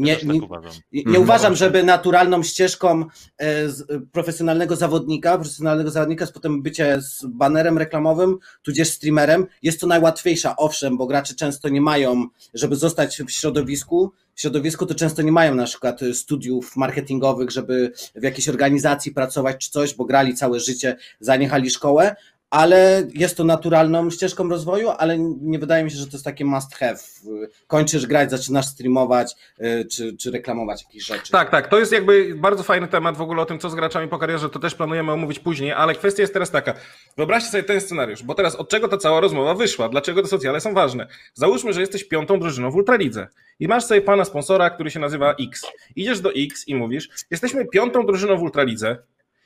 [0.00, 0.72] Nie, tak nie, uważam.
[0.92, 1.22] nie Mhm.
[1.22, 3.04] uważam, żeby naturalną ścieżką
[3.38, 9.46] e, z, e, profesjonalnego zawodnika, profesjonalnego zawodnika jest potem bycie z banerem reklamowym, tudzież streamerem.
[9.62, 14.86] Jest to najłatwiejsza, owszem, bo gracze często nie mają, żeby zostać w środowisku, w środowisku
[14.86, 19.94] to często nie mają na przykład studiów marketingowych, żeby w jakiejś organizacji pracować czy coś,
[19.94, 22.16] bo grali całe życie, zaniechali szkołę,
[22.50, 26.44] ale jest to naturalną ścieżką rozwoju, ale nie wydaje mi się, że to jest takie
[26.44, 26.98] must have.
[27.66, 31.32] Kończysz grać, zaczynasz streamować, y, czy, czy reklamować jakieś rzeczy.
[31.32, 34.08] Tak, tak, to jest jakby bardzo fajny temat w ogóle o tym, co z graczami
[34.08, 36.74] po karierze, to też planujemy omówić później, ale kwestia jest teraz taka,
[37.16, 40.60] wyobraźcie sobie ten scenariusz, bo teraz od czego ta cała rozmowa wyszła, dlaczego te socjale
[40.60, 41.06] są ważne.
[41.34, 43.26] Załóżmy, że jesteś piątą drużyną w Ultralidze
[43.60, 45.66] i masz sobie pana sponsora, który się nazywa X.
[45.96, 48.96] Idziesz do X i mówisz, jesteśmy piątą drużyną w Ultralidze,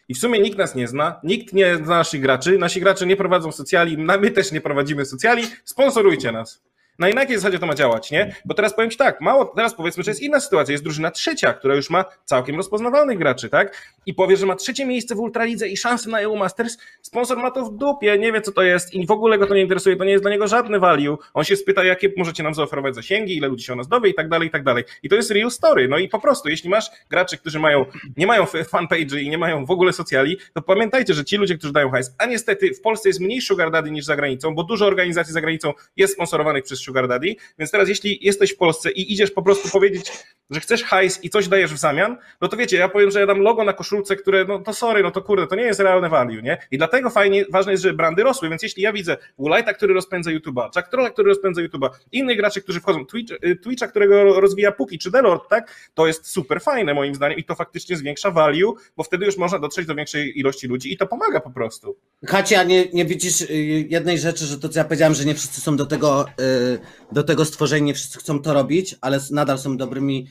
[0.08, 3.16] i w sumie nikt nas nie zna, nikt nie zna naszych graczy, nasi gracze nie
[3.16, 6.62] prowadzą socjali, my też nie prowadzimy socjali, sponsorujcie nas.
[6.98, 8.34] Na jakiej zasadzie to ma działać, nie?
[8.44, 11.52] Bo teraz powiem Ci tak, mało, teraz powiedzmy, że jest inna sytuacja, jest drużyna trzecia,
[11.52, 13.92] która już ma całkiem rozpoznawalnych graczy, tak?
[14.06, 17.50] I powie, że ma trzecie miejsce w Ultralidze i szansę na EU Masters, sponsor ma
[17.50, 19.96] to w dupie, nie wie co to jest i w ogóle go to nie interesuje,
[19.96, 21.18] to nie jest dla niego żadny value.
[21.34, 24.14] On się spyta, jakie możecie nam zaoferować zasięgi, ile ludzi się o nas dowie i
[24.14, 24.84] tak dalej, i tak dalej.
[25.02, 27.84] I to jest real story, no i po prostu, jeśli masz graczy, którzy mają,
[28.16, 31.72] nie mają fanpage'y i nie mają w ogóle socjali, to pamiętajcie, że ci ludzie, którzy
[31.72, 34.86] dają hajs, a niestety w Polsce jest mniej sugar daddy niż za granicą, bo dużo
[34.86, 39.12] organizacji za granicą jest sponsorowanych przez sugar daddy, więc teraz jeśli jesteś w Polsce i
[39.12, 40.12] idziesz po prostu powiedzieć,
[40.50, 43.26] że chcesz hajs i coś dajesz w zamian, no to wiecie, ja powiem, że ja
[43.26, 46.08] dam logo na koszulce, które, no to sorry, no to kurde, to nie jest realne
[46.08, 46.58] value, nie?
[46.70, 50.30] I dlatego fajnie, ważne jest, żeby brandy rosły, więc jeśli ja widzę Woolite'a, który rozpędza
[50.30, 54.72] YouTube'a, Jack Trolla, który rozpędza YouTube'a, innych graczy, którzy wchodzą, Twitch, y, Twitcha, którego rozwija
[54.72, 55.90] Puki czy Delord, tak?
[55.94, 59.58] To jest super fajne moim zdaniem i to faktycznie zwiększa value, bo wtedy już można
[59.58, 61.96] dotrzeć do większej ilości ludzi i to pomaga po prostu.
[62.26, 63.54] Hacia, nie, nie widzisz y,
[63.88, 66.73] jednej rzeczy, że to co ja powiedziałem, że nie wszyscy są do tego, y,
[67.12, 70.26] do tego stworzeni, nie wszyscy chcą to robić, ale nadal są dobrymi,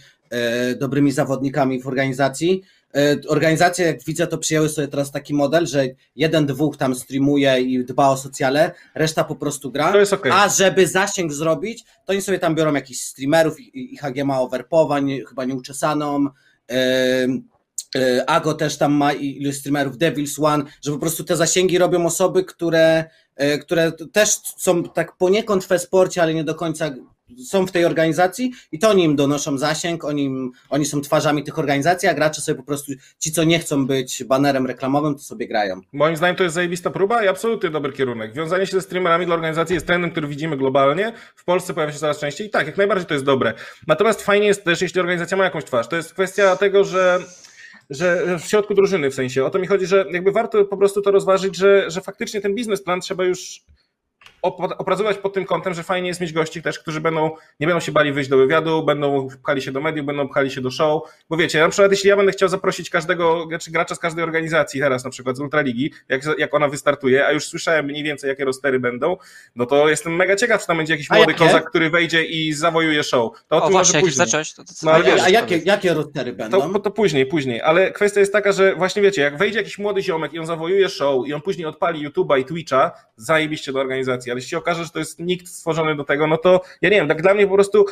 [0.72, 2.62] y, dobrymi zawodnikami w organizacji.
[2.98, 5.86] Y, Organizacje, jak widzę, to przyjęły sobie teraz taki model, że
[6.16, 9.91] jeden, dwóch tam streamuje i dba o socjale, reszta po prostu gra.
[9.91, 10.32] To jest okej.
[10.32, 14.41] A żeby zasięg zrobić, to oni sobie tam biorą jakichś streamerów i, i HG ma
[14.41, 16.26] overpowań, chyba nieuczesaną.
[16.72, 17.44] Y,
[18.28, 22.06] Ago też tam ma i- iluś streamerów, Devils One, że po prostu te zasięgi robią
[22.06, 23.06] osoby, które,
[23.62, 26.92] które t- też są tak poniekąd w e-sporcie, ale nie do końca
[27.46, 31.44] są w tej organizacji i to oni im donoszą zasięg, oni, im, oni są twarzami
[31.44, 35.22] tych organizacji, a gracze sobie po prostu, ci co nie chcą być banerem reklamowym, to
[35.22, 35.82] sobie grają.
[35.94, 38.34] Moim zdaniem to jest zajebista próba i absolutnie dobry kierunek.
[38.34, 41.14] Wiązanie się ze streamerami dla organizacji jest trendem, który widzimy globalnie.
[41.36, 43.54] W Polsce pojawia się coraz częściej i tak, jak najbardziej to jest dobre.
[43.88, 45.88] Natomiast fajnie jest też, jeśli organizacja ma jakąś twarz.
[45.88, 47.20] To jest kwestia tego, że
[47.90, 49.46] że w środku drużyny w sensie.
[49.46, 52.56] O to mi chodzi, że jakby warto po prostu to rozważyć, że, że faktycznie ten
[52.56, 53.62] biznesplan trzeba już
[54.44, 57.80] op- opracować pod tym kątem, że fajnie jest mieć gości też, którzy będą, nie będą
[57.80, 61.02] się bali wyjść do wywiadu, będą pchali się do mediów, będą pchali się do show,
[61.30, 64.80] bo wiecie, na przykład jeśli ja będę chciał zaprosić każdego, czy gracza z każdej organizacji
[64.82, 68.46] teraz na przykład z Ultraligi, jak, jak ona wystartuje, a już słyszałem mniej więcej jakie
[68.46, 69.18] rostery będą,
[69.56, 71.46] no to jestem mega ciekaw, czy tam będzie jakiś A młody jakie?
[71.46, 73.32] kozak, który wejdzie i zawojuje show.
[73.47, 74.26] To o, O tym właśnie, może później.
[74.28, 76.74] zacząłeś, to, to co No, ale A, wiesz, a jakie, jakie rostery będą?
[76.74, 80.01] To, to później, później, ale kwestia jest taka, że właśnie wiecie, jak wejdzie jakiś młody
[80.04, 84.32] ziomek i on zawojuje show i on później odpali YouTube'a i Twitcha, zajebiście do organizacji,
[84.34, 87.08] ale jeśli okaże, że to jest nikt stworzony do tego, no to ja nie wiem,
[87.08, 87.86] tak dla mnie po prostu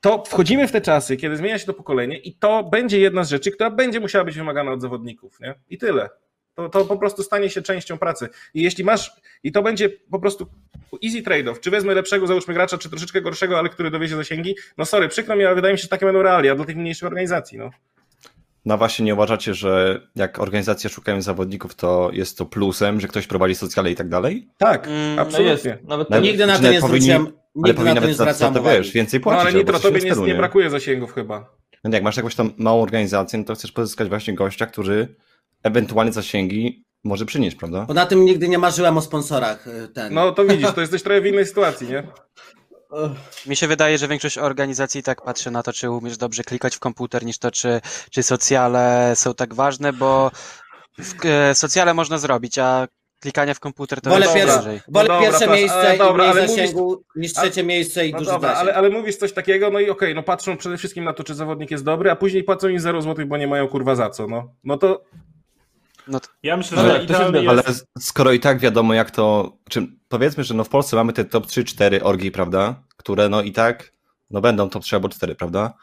[0.00, 3.30] to wchodzimy w te czasy, kiedy zmienia się to pokolenie i to będzie jedna z
[3.30, 5.54] rzeczy, która będzie musiała być wymagana od zawodników, nie?
[5.70, 6.08] I tyle.
[6.54, 8.28] To, to po prostu stanie się częścią pracy.
[8.54, 10.46] I jeśli masz, i to będzie po prostu
[11.04, 14.84] easy trade-off, czy wezmę lepszego, załóżmy gracza, czy troszeczkę gorszego, ale który dowiezie zasięgi, no
[14.84, 17.58] sorry, przykro mi, ale wydaje mi się, że takie będą realia dla tych mniejszych organizacji,
[17.58, 17.70] no.
[18.64, 23.26] No właśnie nie uważacie, że jak organizacje szukają zawodników, to jest to plusem, że ktoś
[23.26, 24.48] prowadzi socjale i tak dalej?
[24.58, 25.78] Tak, Mm, No jest, absolutnie.
[25.88, 27.18] nawet Nawet- Nigdy na to nie powinni- Ale
[27.54, 29.40] nigdy powinni na to nie nawet za, za to, wiesz, więcej No płacić.
[29.40, 31.50] ale albo Nitro, tobie nie, nie brakuje zasięgów chyba.
[31.84, 35.16] No jak masz jakąś tam małą organizację, no to chcesz pozyskać właśnie gościa, który
[35.62, 37.84] ewentualnie zasięgi może przynieść, prawda?
[37.86, 40.14] Poza tym nigdy nie marzyłem o sponsorach y, ten.
[40.14, 42.02] No to widzisz, to jesteś trochę w innej sytuacji, nie?
[43.46, 46.80] Mi się wydaje, że większość organizacji tak patrzy na to, czy umiesz dobrze klikać w
[46.80, 50.30] komputer, niż to, czy, czy socjale są tak ważne, bo
[50.98, 52.88] w, e, socjale można zrobić, a
[53.20, 54.80] klikanie w komputer to Wolę, jest pierwsze, bliżej.
[54.88, 58.06] wolę No dobra, pierwsze miejsce ale i dobra, mniej ale mówisz- zasięgu niż trzecie miejsce
[58.06, 60.76] i No duży dobra, ale, ale mówisz coś takiego, no i okej, no patrzą przede
[60.76, 63.46] wszystkim na to, czy zawodnik jest dobry, a później płacą im 0 zł, bo nie
[63.46, 64.54] mają kurwa za co, no.
[64.64, 65.04] No to
[66.42, 67.68] Ja myślę, No że tak, to się idealnie jest...
[67.68, 71.24] Ale skoro i tak wiadomo jak to, czy powiedzmy, że no w Polsce mamy te
[71.24, 73.92] top 3-4 orgi, prawda, które no i tak
[74.30, 75.74] no będą top 3 albo 4, prawda?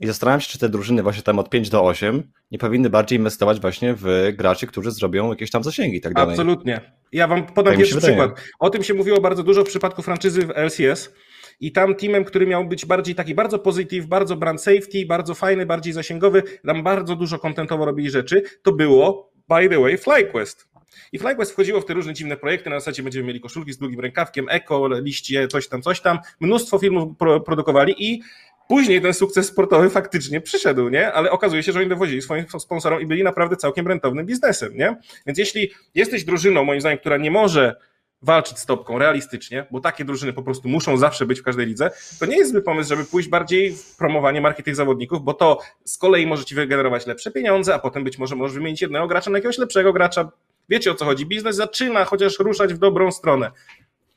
[0.00, 3.18] I zastanawiam się, czy te drużyny właśnie tam od 5 do 8 nie powinny bardziej
[3.18, 6.30] inwestować właśnie w graczy, którzy zrobią jakieś tam zasięgi i tak dalej.
[6.30, 6.80] absolutnie.
[7.12, 8.30] Ja wam podam Tak pierwszy przykład.
[8.58, 11.12] O tym się mówiło bardzo dużo w przypadku franczyzy w LCS.
[11.60, 15.66] I tam teamem, który miał być bardziej taki bardzo pozytyw, bardzo brand safety, bardzo fajny,
[15.66, 20.67] bardziej zasięgowy, tam bardzo dużo kontentowo robili rzeczy, to było, by the way, FlyQuest.
[21.12, 24.00] I FlyQuest wchodziło w te różne dziwne projekty, na zasadzie będziemy mieli koszulki z długim
[24.00, 26.18] rękawkiem, eko, liście, coś tam, coś tam.
[26.40, 28.22] Mnóstwo filmów pro, produkowali i
[28.68, 31.12] później ten sukces sportowy faktycznie przyszedł, nie?
[31.12, 34.96] Ale okazuje się, że oni dowozili swoim sponsorom i byli naprawdę całkiem rentownym biznesem, nie?
[35.26, 37.76] Więc jeśli jesteś drużyną, moim zdaniem, która nie może
[38.22, 41.90] walczyć z topką realistycznie, bo takie drużyny po prostu muszą zawsze być w każdej lidze,
[42.20, 45.58] to nie jest zły pomysł, żeby pójść bardziej w promowanie marki tych zawodników, bo to
[45.84, 49.30] z kolei może ci wygenerować lepsze pieniądze, a potem być może możesz wymienić jednego gracza
[49.30, 50.30] na jakiegoś lepszego gracza.
[50.68, 51.26] Wiecie o co chodzi?
[51.26, 53.50] Biznes zaczyna chociaż ruszać w dobrą stronę,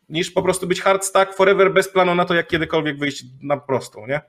[0.09, 3.57] niż po prostu być hard stack forever bez planu na to, jak kiedykolwiek wyjść na
[3.57, 4.21] prostą, nie?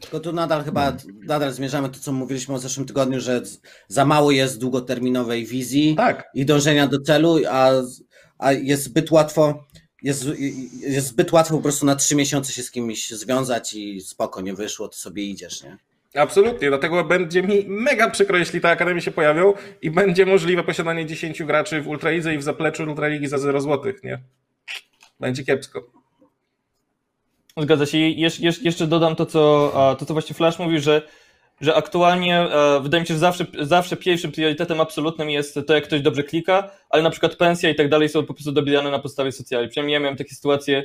[0.00, 0.96] Tylko tu nadal chyba,
[1.26, 3.42] nadal zmierzamy to, co mówiliśmy o zeszłym tygodniu, że
[3.88, 6.30] za mało jest długoterminowej wizji Tak.
[6.34, 7.70] i dążenia do celu, a,
[8.38, 9.64] a jest zbyt łatwo,
[10.02, 10.24] jest,
[10.80, 14.54] jest zbyt łatwo po prostu na trzy miesiące się z kimś związać i spoko, nie
[14.54, 15.78] wyszło, to sobie idziesz, nie?
[16.14, 21.06] Absolutnie, dlatego będzie mi mega przykro, jeśli te akademie się pojawią i będzie możliwe posiadanie
[21.06, 24.18] 10 graczy w Ultralidze i w zapleczu Ultraligi za 0 zł, nie?
[25.20, 25.82] Będzie kiepsko.
[27.56, 27.98] Zgadza się.
[27.98, 31.02] Jesz- jesz- jeszcze dodam to co, to, co właśnie Flash mówił, że,
[31.60, 35.84] że aktualnie e, wydaje mi się, że zawsze, zawsze pierwszym priorytetem absolutnym jest to, jak
[35.84, 38.98] ktoś dobrze klika, ale na przykład pensja i tak dalej są po prostu dobierane na
[38.98, 39.68] podstawie socjali.
[39.68, 40.84] Przynajmniej ja miałem takie sytuacje,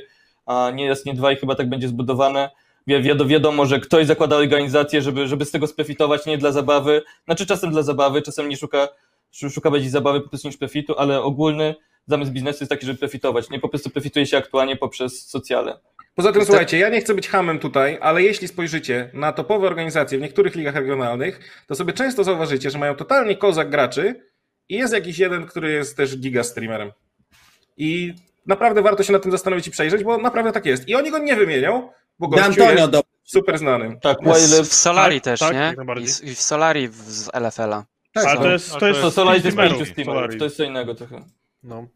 [0.74, 2.50] nie jest, nie dwa i chyba tak będzie zbudowane.
[2.86, 7.02] Wi- wiado- Wiadomo, że ktoś zakłada organizację, żeby, żeby z tego sprofitować, nie dla zabawy.
[7.24, 8.88] Znaczy czasem dla zabawy, czasem nie szuka,
[9.32, 11.74] szuka bardziej zabawy po prostu niż profitu, ale ogólny
[12.06, 13.50] zamysł biznesu jest taki, żeby profitować.
[13.50, 15.78] Nie po prostu profituje się aktualnie poprzez socjale.
[16.14, 20.18] Poza tym słuchajcie, ja nie chcę być hamem tutaj, ale jeśli spojrzycie na topowe organizacje
[20.18, 24.30] w niektórych ligach regionalnych, to sobie często zauważycie, że mają totalnie kozak graczy
[24.68, 26.92] i jest jakiś jeden, który jest też giga streamerem.
[27.76, 28.14] I
[28.46, 30.88] naprawdę warto się nad tym zastanowić i przejrzeć, bo naprawdę tak jest.
[30.88, 31.90] I oni go nie wymienią,
[32.20, 34.00] bo De gościu Antonio jest do, super znanym.
[34.00, 35.58] Tak, W, Wile, w Solari Tak, też, tak, nie?
[35.60, 36.08] jak I, najbardziej.
[36.08, 37.84] s- I w Solari z LFL-a.
[38.14, 38.40] Tak, Ale no.
[38.42, 41.24] to jest, to jest to Solari to jest streamerów, pięciu to jest co innego trochę.
[41.62, 41.86] No.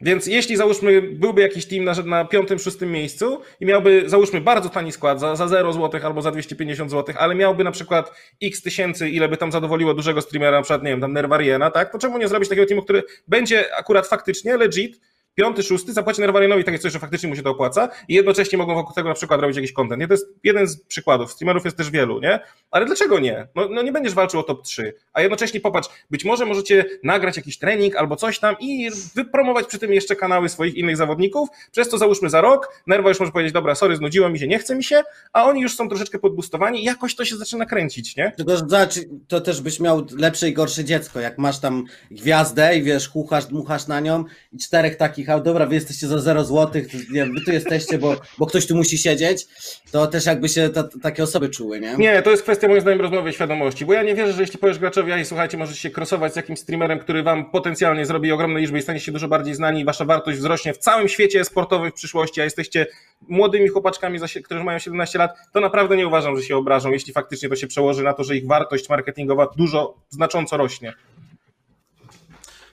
[0.00, 4.68] Więc jeśli załóżmy, byłby jakiś team na, na piątym, szóstym miejscu i miałby, załóżmy, bardzo
[4.68, 8.12] tani skład za, za 0 zł albo za 250 zł, ale miałby na przykład
[8.42, 11.92] x tysięcy, ile by tam zadowoliło dużego streamera, na przykład, nie wiem, tam Nervariena, tak?
[11.92, 15.00] To czemu nie zrobić takiego teamu, który będzie akurat faktycznie legit
[15.34, 18.74] piąty, szósty zapłaci Nerwarinowi takie coś, że faktycznie mu się to opłaca i jednocześnie mogą
[18.74, 20.00] wokół tego na przykład robić jakiś content.
[20.00, 20.08] Nie?
[20.08, 21.32] To jest jeden z przykładów.
[21.32, 22.40] Streamerów jest też wielu, nie?
[22.70, 23.46] Ale dlaczego nie?
[23.54, 27.36] No, no nie będziesz walczył o top 3, a jednocześnie popatrz, być może możecie nagrać
[27.36, 31.88] jakiś trening albo coś tam i wypromować przy tym jeszcze kanały swoich innych zawodników, przez
[31.88, 34.76] to załóżmy za rok, Nerwa już może powiedzieć, dobra, sorry, znudziło mi się, nie chce
[34.76, 35.02] mi się,
[35.32, 38.32] a oni już są troszeczkę podbustowani i jakoś to się zaczyna kręcić, nie?
[38.36, 38.94] Tylko, zobacz,
[39.28, 43.46] to też byś miał lepsze i gorsze dziecko, jak masz tam gwiazdę i wiesz, chuchasz,
[43.46, 47.26] dmuchasz na nią i czterech takich, a dobra, wy jesteście za 0 złotych, to nie
[47.26, 49.46] wy tu jesteście, bo, bo ktoś tu musi siedzieć,
[49.92, 51.96] to też jakby się ta, takie osoby czuły, nie?
[51.96, 54.58] Nie, to jest kwestia moim zdaniem rozmowy i świadomości, bo ja nie wierzę, że jeśli
[54.58, 58.60] powiesz graczowi, a słuchajcie, możecie się crossować z jakimś streamerem, który wam potencjalnie zrobi ogromne
[58.60, 61.90] liczby i stanie się dużo bardziej znani i wasza wartość wzrośnie w całym świecie sportowym
[61.90, 62.86] w przyszłości, a jesteście
[63.28, 67.48] młodymi chłopaczkami, którzy mają 17 lat, to naprawdę nie uważam, że się obrażą, jeśli faktycznie
[67.48, 70.92] to się przełoży na to, że ich wartość marketingowa dużo, znacząco rośnie.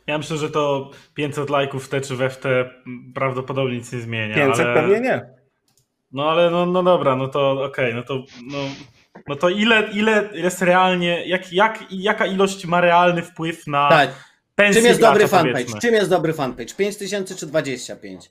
[0.10, 2.70] Ja myślę, że to 500 lajków w te czy we w te
[3.16, 4.36] prawdopodobnie nic nie zmienia.
[4.36, 4.74] 500 ale...
[4.82, 5.30] pewnie nie.
[6.12, 8.58] No ale no, no dobra, no to okej, no to no,
[9.28, 14.10] no to ile, ile jest realnie, jak, jak, jaka ilość ma realny wpływ na Tak.
[14.56, 15.54] pensję Czym jest dobry fanpage?
[15.54, 15.80] powiedzmy?
[15.82, 16.76] Czym jest dobry fanpage?
[16.76, 18.26] 5000 czy 25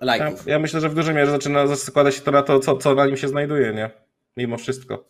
[0.00, 0.46] Ja, lajków?
[0.46, 3.06] ja myślę, że w dużej mierze zaczyna składać się to na to, co, co na
[3.06, 3.90] nim się znajduje, nie?
[4.36, 5.04] Mimo wszystko.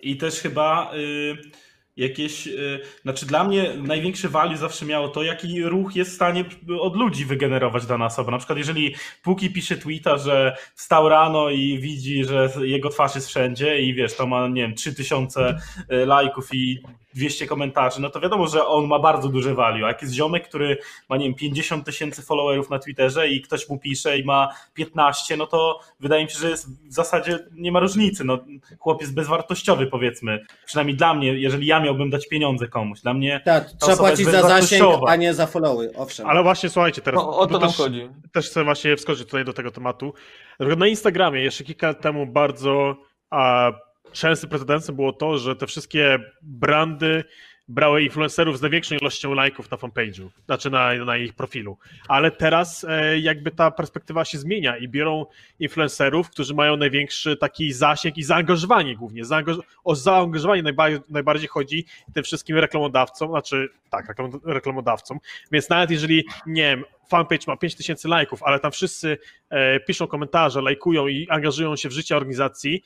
[0.00, 1.65] I też chyba y,
[1.96, 6.44] jakieś, y, znaczy dla mnie największy value zawsze miało to, jaki ruch jest w stanie
[6.80, 8.30] od ludzi wygenerować dana osoba.
[8.30, 13.28] Na przykład jeżeli Puki pisze tweeta, że wstał rano i widzi, że jego twarz jest
[13.28, 15.58] wszędzie i wiesz, to ma, nie wiem, 3000
[15.92, 16.78] y, lajków i
[17.16, 19.84] 200 komentarzy, no to wiadomo, że on ma bardzo duże value.
[19.84, 20.78] A jak jest ziomek, który
[21.08, 25.36] ma, nie wiem, 50 tysięcy followerów na Twitterze i ktoś mu pisze i ma 15,
[25.36, 28.24] no to wydaje mi się, że jest w zasadzie nie ma różnicy.
[28.24, 28.38] No,
[28.78, 30.46] chłop jest bezwartościowy, powiedzmy.
[30.66, 33.00] Przynajmniej dla mnie, jeżeli ja miałbym dać pieniądze komuś.
[33.00, 36.26] Dla mnie Tak, ta trzeba płacić za zasięg, a nie za followy, owszem.
[36.26, 37.22] Ale właśnie słuchajcie teraz.
[37.22, 38.08] No, o to nam też, chodzi.
[38.32, 40.14] Też chcę właśnie wskoczyć tutaj do tego tematu.
[40.60, 42.96] Na Instagramie jeszcze kilka lat temu bardzo
[43.30, 43.72] a,
[44.16, 47.24] częstym precedensem było to, że te wszystkie brandy
[47.68, 51.78] brały influencerów z największą ilością lajków na fanpage'u, znaczy na, na ich profilu.
[52.08, 55.26] Ale teraz e, jakby ta perspektywa się zmienia i biorą
[55.60, 59.24] influencerów, którzy mają największy taki zasięg i zaangażowanie głównie.
[59.24, 61.84] Zaangaż o zaangażowanie najbardziej, najbardziej chodzi
[62.14, 65.18] tym wszystkim reklamodawcom, znaczy tak, reklam reklamodawcom.
[65.52, 69.18] Więc nawet jeżeli, nie wiem, fanpage ma 5000 lajków, ale tam wszyscy
[69.50, 72.82] e, piszą komentarze, lajkują i angażują się w życie organizacji,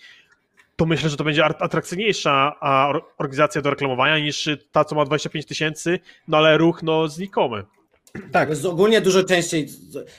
[0.80, 2.52] to myślę, że to będzie at- atrakcyjniejsza
[3.18, 5.98] organizacja do reklamowania niż ta, co ma 25 tysięcy,
[6.28, 7.64] no ale ruch no znikomy.
[8.32, 8.48] Tak.
[8.48, 9.68] Jest ogólnie dużo częściej,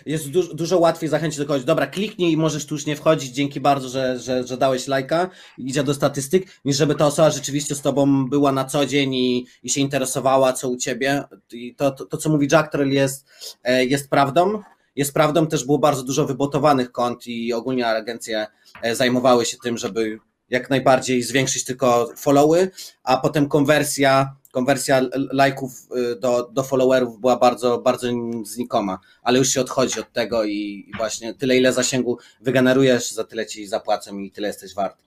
[0.06, 3.32] jest du dużo łatwiej zachęcić do kogoś, dobra, kliknij i możesz tu już nie wchodzić,
[3.32, 7.76] dzięki bardzo, że, że, że dałeś lajka, idzie do statystyk, niż żeby ta osoba rzeczywiście
[7.76, 11.24] z tobą była na co dzień i, i się interesowała, co u ciebie.
[11.52, 13.30] I to, to, to co mówi Jack Troll jest,
[13.64, 14.62] e, jest prawdą.
[14.96, 18.48] Jest prawdą, też było bardzo dużo wybotowanych kont i ogólnie agencje
[18.82, 20.20] e, zajmowały się tym, żeby
[20.52, 22.72] jak najbardziej zwiększyć tylko followy,
[23.03, 25.02] a potem konwersja, konwersja
[25.32, 28.07] lajków y, do, do followerów była bardzo, bardzo
[28.44, 33.45] znikoma, ale już się odchodzi od tego i właśnie tyle ile zasięgu wygenerujesz, za tyle
[33.45, 34.98] ci zapłacą i tyle jesteś wart.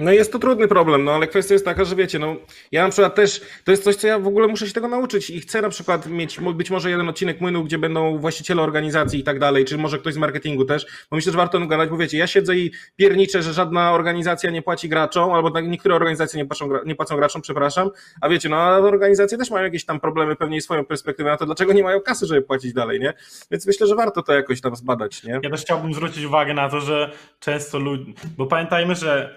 [0.00, 2.36] No jest to trudny problem, no ale kwestia jest taka, że wiecie, no
[2.72, 5.30] ja na przykład też, to jest coś, co ja w ogóle muszę się tego nauczyć
[5.30, 9.24] i chcę na przykład mieć być może jeden odcinek Młynu, gdzie będą właściciele organizacji i
[9.24, 11.96] tak dalej, czy może ktoś z marketingu też, bo myślę, że warto o gadać, bo
[11.96, 16.42] wiecie, ja siedzę i pierniczę, że żadna organizacja nie płaci graczom, albo tak niektóre organizacje
[16.42, 17.90] nie płacą, nie płacą graczom, przepraszam,
[18.20, 21.46] a wiecie, no a organizacje też mają jakieś tam problemy, pewnie swoją perspektywę na to,
[21.46, 23.12] dlaczego nie mają kasy, żeby płacić dalej, nie?
[23.50, 25.40] Więc myślę, że warto to jakoś tam zbadać, nie?
[25.42, 28.12] Ja też chciałbym zwrócić uwagę na to, że często ludzie.
[28.36, 29.34] Bo pamiętajmy, że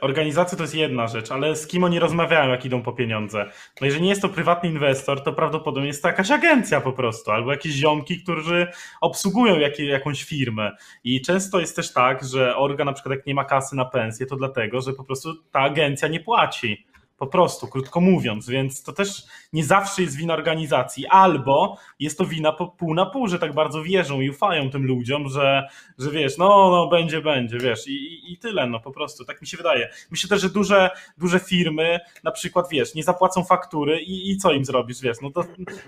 [0.54, 3.46] organizacja to jest jedna rzecz, ale z kim oni rozmawiają, jak idą po pieniądze.
[3.82, 7.32] No jeżeli nie jest to prywatny inwestor, to prawdopodobnie jest to jakaś agencja po prostu,
[7.32, 8.68] albo jakieś ziomki, którzy
[9.02, 10.72] obsługują jakąś firmę.
[11.04, 14.26] I często jest też tak, że organ na przykład jak nie ma kasy na pensję,
[14.26, 16.86] to dlatego, że po prostu ta agencja nie płaci.
[17.18, 19.24] Po prostu, krótko mówiąc, więc to też
[19.54, 23.54] nie zawsze jest wina organizacji, albo jest to wina po pół na pół, że tak
[23.54, 25.68] bardzo wierzą i ufają tym ludziom, że,
[25.98, 29.42] że wiesz, no, no będzie, będzie, wiesz, i, i, i tyle, no po prostu, tak
[29.42, 29.90] mi się wydaje.
[30.12, 34.52] Myślę też, że duże, duże firmy na przykład, wiesz, nie zapłacą faktury i, i co
[34.52, 35.44] im zrobisz, wiesz, no to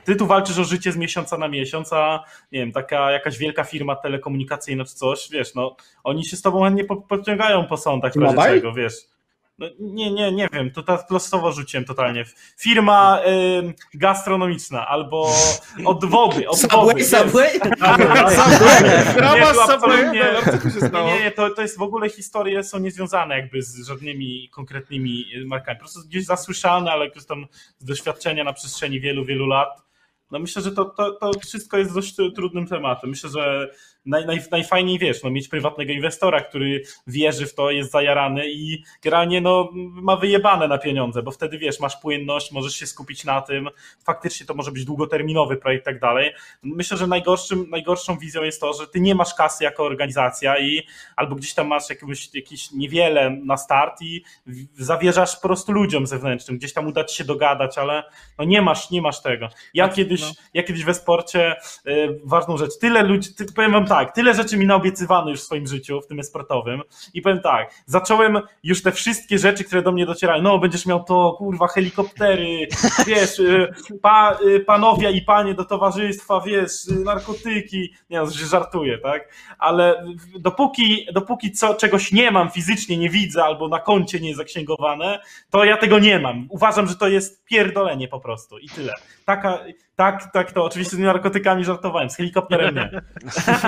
[0.05, 3.63] ty tu walczysz o życie z miesiąca na miesiąc, a nie wiem, taka jakaś wielka
[3.63, 8.13] firma telekomunikacyjna czy coś, wiesz, no oni się z tobą chętnie po- podciągają po sądach
[8.13, 9.14] w razie czego, wiesz.
[9.57, 12.25] No, nie, nie, nie wiem, to tak losowo rzuciłem totalnie.
[12.57, 15.33] Firma y, gastronomiczna albo
[15.85, 17.03] od wody, od wody.
[17.03, 17.07] Subway, wiesz.
[17.07, 17.59] Subway?
[19.15, 21.07] Brawa, Nie, Subway, absolutnie- no, stało?
[21.07, 25.77] Nie, nie, to, to jest w ogóle historie są niezwiązane jakby z żadnymi konkretnymi markami.
[25.77, 27.45] Po prostu gdzieś zasłyszane, ale jakoś tam
[27.79, 29.81] z doświadczenia na przestrzeni wielu, wielu lat.
[30.31, 33.09] No myślę, że to, to, to wszystko jest dość trudnym tematem.
[33.09, 33.71] Myślę, że
[34.05, 38.83] naj, naj, najfajniej wiesz, no, mieć prywatnego inwestora, który wierzy w to, jest zajarany i
[39.03, 43.41] generalnie no, ma wyjebane na pieniądze, bo wtedy wiesz, masz płynność, możesz się skupić na
[43.41, 43.69] tym,
[44.03, 46.31] faktycznie to może być długoterminowy projekt i tak dalej.
[46.63, 50.87] Myślę, że najgorszym, najgorszą wizją jest to, że ty nie masz kasy jako organizacja i
[51.15, 54.23] albo gdzieś tam masz jakieś, jakieś niewiele na start i
[54.73, 58.03] zawierzasz po prostu ludziom zewnętrznym, gdzieś tam uda ci się dogadać, ale
[58.37, 59.49] no nie masz, nie masz tego.
[59.73, 60.27] Ja kiedyś, no.
[60.53, 61.55] ja kiedyś we sporcie,
[61.87, 65.43] y, ważną rzecz, tyle ludzi, ty, powiem wam tak, tyle rzeczy mi naobiecywano już w
[65.43, 66.81] swoim życiu, w tym sportowym
[67.13, 71.03] i powiem tak, zacząłem już te wszystkie rzeczy, które do mnie docierały, no będziesz miał
[71.03, 72.67] to, kurwa, helikoptery,
[73.07, 78.45] wiesz, y, pa, y, panowie i panie do towarzystwa, wiesz, y, narkotyki, nie no, że
[78.45, 80.05] żartuję, tak, ale
[80.39, 85.19] dopóki, dopóki co, czegoś nie mam fizycznie, nie widzę, albo na koncie nie jest zaksięgowane,
[85.49, 86.47] to ja tego nie mam.
[86.49, 88.93] Uważam, że to jest pierdolenie po prostu i tyle.
[89.25, 89.65] Taka,
[89.95, 92.89] tak, tak, to oczywiście z narkotykami żartowałem, z helikopterem nie.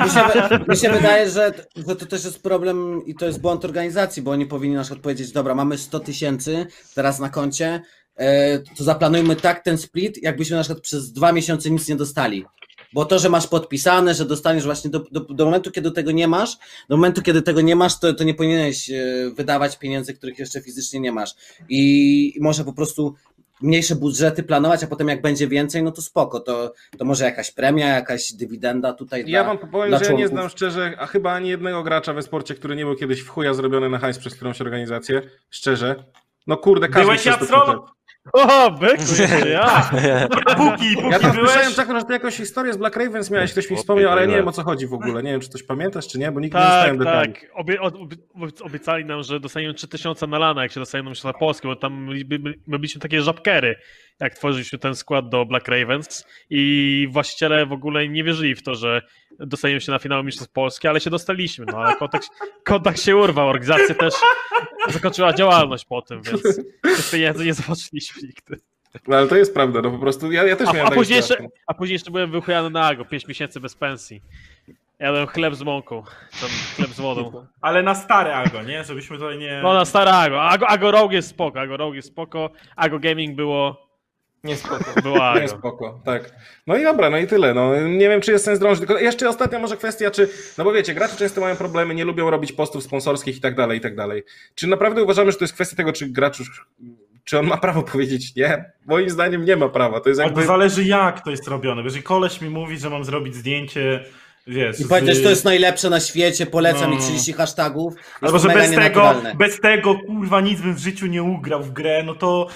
[0.06, 1.54] Mi się, mi się wydaje, że,
[1.88, 5.02] że to też jest problem i to jest błąd organizacji, bo oni powinni na przykład
[5.02, 7.82] powiedzieć, dobra, mamy 100 tysięcy teraz na koncie,
[8.16, 12.46] e, to zaplanujmy tak ten split, jakbyśmy na przykład przez dwa miesiące nic nie dostali.
[12.94, 16.28] Bo to, że masz podpisane, że dostaniesz właśnie do, do, do momentu, kiedy tego nie
[16.28, 16.58] masz,
[16.90, 20.62] do momentu, kiedy tego nie masz, to, to nie powinieneś e, wydawać pieniędzy, których jeszcze
[20.62, 21.36] fizycznie nie masz.
[21.70, 23.16] I może po prostu
[23.62, 27.52] mniejsze budżety planować, a potem jak będzie więcej, no to spoko, to, to może jakaś
[27.52, 31.06] premia, jakaś dywidenda tutaj Ja dla, wam powiem, dla że ja nie znam szczerze, a
[31.06, 34.18] chyba ani jednego gracza we sporcie, który nie był kiedyś w chuja zrobiony na hajs
[34.18, 36.04] przez którąś organizację, szczerze.
[36.48, 37.97] No kurde, każdy Byłeś przez przeszedł.
[38.34, 39.90] O, byku, jeszcze ja.
[40.58, 41.52] Póki, póki Ja tam byłeś...
[41.52, 44.48] słyszałem, że ty jakąś historię z Black Ravens miałeś, ktoś mi wspomniał, ale nie wiem
[44.48, 45.24] o co chodzi w ogóle.
[45.24, 47.34] Nie wiem, czy coś pamiętasz, czy nie, bo nikt nie Tak, dostałem detali.
[47.34, 47.46] tak.
[47.54, 48.12] Obie, ob, ob,
[48.62, 52.14] obiecali nam, że dostaniemy 3000 na lana, jak się dostaniemy na Polskę, bo tam my,
[52.40, 53.76] my, my byliśmy takie żabkery,
[54.20, 58.76] jak tworzyliśmy ten skład do Black Ravens i właściciele w ogóle nie wierzyli w to,
[58.76, 59.02] że
[59.40, 62.30] dostaniemy się na finał Mistrzostw Polski, ale się dostaliśmy, no ale kontakt,
[62.64, 64.14] kontakt się urwał, organizacja też
[64.90, 66.44] zakończyła działalność po tym, więc
[66.82, 68.58] tych pieniędzy nie zobaczyliśmy nigdy.
[69.08, 71.18] No, ale to jest prawda, no po prostu ja, ja też A, miałem a, później
[71.18, 74.22] jeszcze, a później jeszcze byłem wychujany na ago, 5 miesięcy bez pensji.
[75.00, 76.04] Jadłem chleb z mąką,
[76.42, 77.46] tam chleb z wodą.
[77.62, 78.84] Ale na stare Ago, nie?
[78.84, 79.60] Żebyśmy tutaj nie...
[79.64, 80.44] No na stare Ago.
[80.44, 82.50] Ago, Ago Rogue jest spoko, Ago Rogue jest spoko.
[82.76, 83.87] Ago Gaming było...
[84.44, 84.86] Nie spoko.
[85.04, 85.48] Było Nie, Ago.
[85.48, 86.32] spoko, tak.
[86.68, 87.54] No i dobra, no i tyle.
[87.54, 88.80] No, nie wiem, czy jest sens drążyć.
[88.88, 92.30] Tylko jeszcze ostatnia może kwestia, czy, no bo wiecie, gracze często mają problemy, nie lubią
[92.30, 94.24] robić postów sponsorskich i tak dalej, i tak dalej.
[94.56, 96.66] Czy naprawdę uważamy, że to jest kwestia tego, czy gracz już,
[97.24, 98.72] czy on ma prawo powiedzieć nie?
[98.86, 100.00] Moim zdaniem nie ma prawa.
[100.00, 100.42] To jest Ale jakby...
[100.42, 101.82] to zależy jak to jest robione.
[101.82, 104.06] Bo Jeżeli koleś mi mówi, że mam zrobić zdjęcie,
[104.48, 104.80] wiesz...
[104.80, 106.98] I powiedzieć, z- to jest najlepsze na świecie, polecam No.
[106.98, 107.94] i 30 hashtagów.
[108.22, 112.04] Albo że bez tego, bez tego, kurwa, nic bym w życiu nie ugrał w grę,
[112.06, 112.48] no to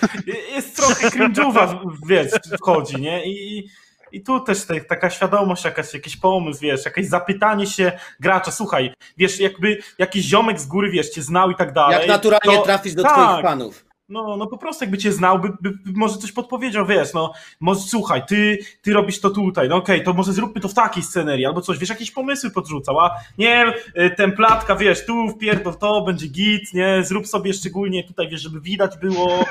[0.56, 2.32] jest trochę cringe'owa, wiesz,
[2.62, 3.26] wchodzi, nie?
[3.26, 3.68] I,
[4.12, 8.94] i tu też te, taka świadomość, jakaś, jakiś pomysł, wiesz, jakieś zapytanie się gracza, słuchaj,
[9.18, 12.00] wiesz, jakby jakiś ziomek z góry, wiesz, cię znał i tak dalej.
[12.00, 13.86] Jak naturalnie to- trafić do tak, twoich fanów.
[14.12, 17.34] No, no po prostu jakby cię znał, by, by, by może coś podpowiedział, wiesz, no,
[17.60, 21.04] może słuchaj, ty, ty robisz to tutaj, no okej, to może zróbmy to w takiej
[21.04, 26.02] scenerii, albo coś, wiesz, jakieś pomysły podrzucał, a nie, y, templatka, wiesz, tu wpierdol to,
[26.02, 29.46] będzie git, nie, zrób sobie szczególnie tutaj, wiesz, żeby widać było,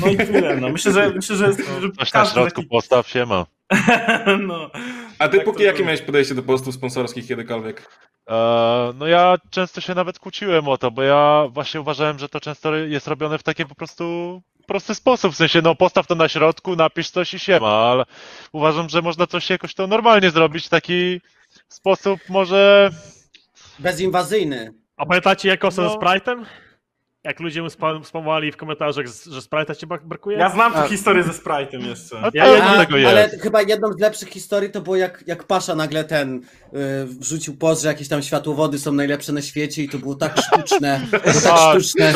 [0.00, 3.46] no i tyle, no, myślę, że, myślę, że, że Coś na środku postaw się ma.
[4.48, 4.70] no.
[5.18, 5.86] A ty Tak póki jakie było.
[5.86, 7.88] miałeś podejście do postów sponsorskich kiedykolwiek?
[8.30, 12.40] E, No ja często się nawet kłóciłem o to, bo ja właśnie uważałem, że to
[12.40, 16.28] często jest robione w taki po prostu prosty sposób, w sensie no postaw to na
[16.28, 18.04] środku, napisz coś i siema, ale
[18.52, 21.20] uważam, że można coś jakoś to normalnie zrobić w taki
[21.68, 22.90] sposób może...
[23.78, 24.74] Bezinwazyjny.
[24.96, 25.70] A pamiętacie jak No.
[25.70, 26.44] ze Sprite'em?
[27.26, 30.38] Jak ludzie mu spam- spamowali w komentarzach, że Sprite'a ci brak- brakuje?
[30.38, 32.16] Ja znam tę A- historię ze Sprite'em jeszcze.
[32.22, 33.42] A Ja- ja- do tego ale jest.
[33.42, 36.40] chyba jedną z lepszych historii to było jak, jak Pasza nagle ten y,
[37.06, 41.00] wrzucił post, że jakieś tam światłowody są najlepsze na świecie i to było tak sztuczne,
[41.10, 42.14] było tak Tak, sztuczne.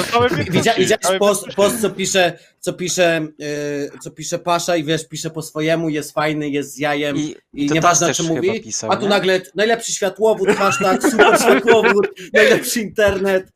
[0.50, 5.30] Widzia, widziałeś post, post, co pisze, co pisze, y, co pisze Pasza i wiesz, pisze
[5.30, 8.36] po swojemu, jest fajny, jest z jajem i, I, to nieważne o też czym chyba
[8.46, 9.08] mówi, pisał, a tu nie?
[9.08, 13.52] nagle najlepszy światłowód, hashtag, super światłowód, najlepszy internet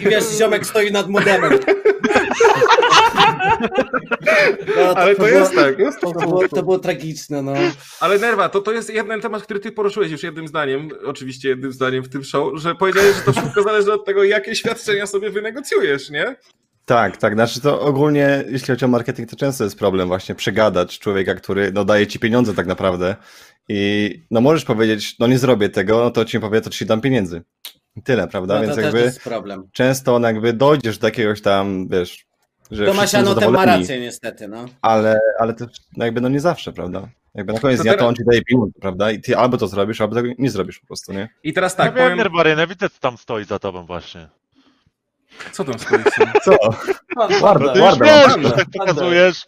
[0.00, 1.52] i, wiesz, ziomek stoi nad modemem.
[4.76, 7.54] No, Ale to było- jest tak, jest To, to, było, to było tragiczne, no.
[8.00, 11.72] Ale Nerwa, to, to jest jeden temat, który ty poruszyłeś już jednym zdaniem, oczywiście jednym
[11.72, 15.30] zdaniem w tym show, że powiedziałeś, że to wszystko zależy od tego, jakie świadczenia sobie
[15.30, 16.36] wynegocjujesz, nie?
[16.84, 17.34] Tak, tak.
[17.34, 21.72] Znaczy to ogólnie, jeśli chodzi o marketing, to często jest problem właśnie przegadać człowieka, który
[21.72, 23.16] no, daje ci pieniądze tak naprawdę
[23.68, 27.00] i no możesz powiedzieć, no nie zrobię tego, no to ci powie, to ci dam
[27.00, 27.42] pieniędzy.
[27.96, 28.54] I tyle, prawda?
[28.54, 29.68] no Więc to jakby też jest problem.
[29.72, 32.26] często on jakby dojdziesz do jakiegoś tam, wiesz,
[32.70, 34.64] że są Anotem ma rację niestety, no.
[34.82, 37.08] Ale, ale też no jakby no nie zawsze, prawda?
[37.34, 39.10] Jakby na koniec To dnia teraz- to on ci daje pieniądze, prawda?
[39.10, 41.28] I ty albo to zrobisz, albo tego nie zrobisz po prostu, nie?
[41.42, 42.18] I teraz Tak, tak, ja wiem, powiem...
[42.18, 44.28] Nirbarynę, widzę, co tam stoi za tobą właśnie.
[45.52, 45.98] Co tam stoi?
[46.44, 46.56] Co?
[47.40, 48.38] Warda, już warda.
[48.38, 49.46] wiesz, że pokazujesz.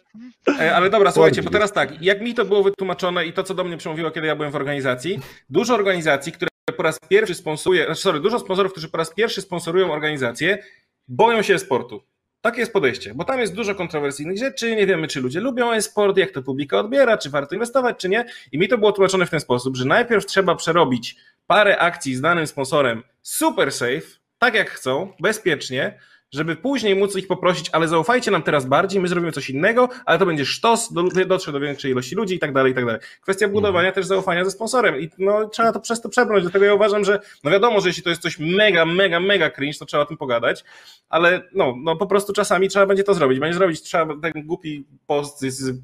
[0.73, 3.63] Ale dobra, słuchajcie, bo teraz tak, jak mi to było wytłumaczone i to, co do
[3.63, 5.19] mnie przemówiło, kiedy ja byłem w organizacji,
[5.49, 6.49] dużo organizacji, które
[6.79, 10.63] po raz pierwszy sponsoruje, znaczy, sorry, dużo sponsorów, którzy po raz pierwszy sponsorują organizację,
[11.07, 12.03] boją się e-sportu.
[12.41, 16.17] Takie jest podejście, bo tam jest dużo kontrowersyjnych rzeczy, nie wiemy, czy ludzie lubią e-sport,
[16.17, 18.25] jak to publika odbiera, czy warto inwestować, czy nie.
[18.51, 21.15] I mi to było tłumaczone w ten sposób, że najpierw trzeba przerobić
[21.47, 24.01] parę akcji z danym sponsorem super safe,
[24.37, 25.99] tak jak chcą, bezpiecznie,
[26.33, 30.19] żeby później móc ich poprosić, ale zaufajcie nam teraz bardziej, my zrobimy coś innego, ale
[30.19, 33.01] to będzie sztos, do, dotrze do większej ilości ludzi i tak dalej, i tak dalej.
[33.21, 36.73] Kwestia budowania też zaufania ze sponsorem i no, trzeba to przez to przebrnąć, dlatego ja
[36.73, 40.03] uważam, że no wiadomo, że jeśli to jest coś mega, mega, mega cringe, to trzeba
[40.03, 40.63] o tym pogadać,
[41.09, 44.85] ale no, no po prostu czasami trzeba będzie to zrobić, będzie zrobić, trzeba ten głupi
[45.07, 45.81] post z, z,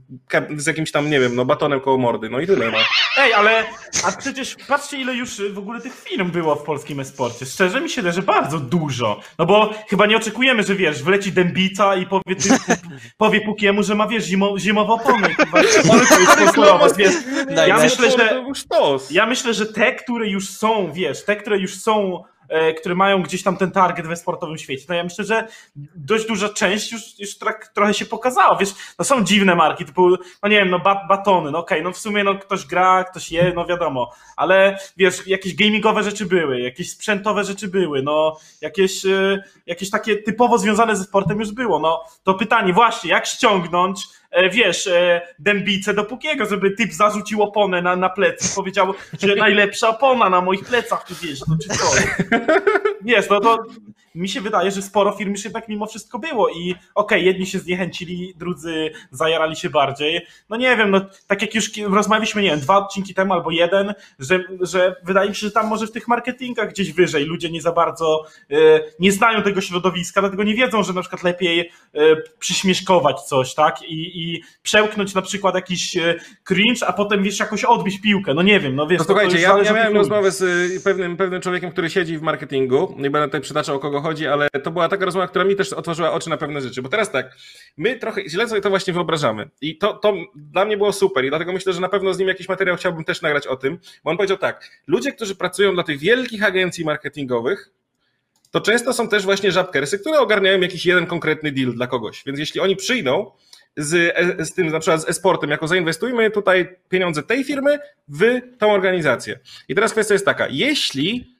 [0.57, 2.77] z jakimś tam, nie wiem, no batonem koło mordy, no i tyle, no.
[3.17, 3.65] Ej, ale
[4.03, 7.45] a przecież patrzcie, ile już w ogóle tych firm było w polskim esporcie.
[7.45, 9.19] Szczerze mi się wydaje, że bardzo dużo.
[9.39, 10.34] No bo chyba nie oczekujemy,
[10.67, 12.49] że wiesz, wleci dębica i powie, ty,
[13.17, 15.33] powie Pukiemu, że ma wiesz, zimo, zimowe opony.
[15.33, 17.13] Chyba, ale to jest sponsorować, wiesz.
[17.67, 19.11] Ja myślę, że był sztos.
[19.11, 22.23] ja myślę, że te, które już są, wiesz, te, które już są,
[22.79, 25.47] które mają gdzieś tam ten target we sportowym świecie, to ja myślę, że
[25.95, 30.09] dość duża część już, już trak, trochę się pokazała, wiesz, no są dziwne marki, typu,
[30.43, 33.31] no nie wiem, no bat, batony, no okej, no w sumie no ktoś gra, ktoś
[33.31, 39.05] je, no wiadomo, ale wiesz, jakieś gamingowe rzeczy były, jakieś sprzętowe rzeczy były, no jakieś,
[39.05, 43.99] e, jakieś takie typowo związane ze sportem już było, no to pytanie właśnie, jak ściągnąć
[43.99, 48.93] e, wiesz, e, dębicę do Pukiego, żeby typ zarzucił oponę na, na plecy i powiedział,
[49.21, 51.85] że najlepsza opona na moich plecach tu wiesz, no czy co?
[53.01, 53.63] Wiesz, no to
[54.15, 57.59] mi się wydaje, że sporo firm już jednak mimo wszystko było i okej, jedni się
[57.59, 60.21] zniechęcili, drudzy zajarali się bardziej.
[60.49, 63.93] No nie wiem, no tak jak już rozmawialiśmy, nie wiem, dwa odcinki temu albo jeden,
[64.19, 67.61] że, że wydaje mi się, że tam może w tych marketingach gdzieś wyżej ludzie nie
[67.61, 68.55] za bardzo e,
[68.99, 71.65] nie znają tego środowiska, dlatego nie wiedzą, że na przykład lepiej e,
[72.39, 73.81] przyśmieszkować coś, tak?
[73.83, 78.33] I, i przełknąć na przykład jakiś e, cringe, a potem wiesz, jakoś odbić piłkę.
[78.33, 80.41] No nie wiem, no wiesz, No to- to słuchajcie, już ja, ja miałem rozmowę z
[80.41, 82.95] y, pewnym, pewnym człowiekiem, który siedzi w marketingu.
[82.97, 85.73] Nie będę tutaj przytaczał o kogo chodzi, ale to była taka rozmowa, która mi też
[85.73, 86.81] otworzyła oczy na pewne rzeczy.
[86.81, 87.35] Bo teraz tak,
[87.77, 89.49] my trochę źle sobie to właśnie wyobrażamy.
[89.61, 92.27] I to, to dla mnie było super i dlatego myślę, że na pewno z nim
[92.27, 93.77] jakiś materiał chciałbym też nagrać o tym.
[94.03, 97.71] Bo on powiedział tak, ludzie, którzy pracują dla tych wielkich agencji marketingowych,
[98.51, 102.23] to często są też właśnie żabkersy, które ogarniają jakiś jeden konkretny deal dla kogoś.
[102.25, 103.31] Więc jeśli oni przyjdą
[103.77, 103.93] z,
[104.39, 108.71] e- z tym na przykład z e-sportem, jako zainwestujmy tutaj pieniądze tej firmy w tą
[108.73, 109.39] organizację.
[109.67, 111.34] I teraz kwestia jest taka, jeśli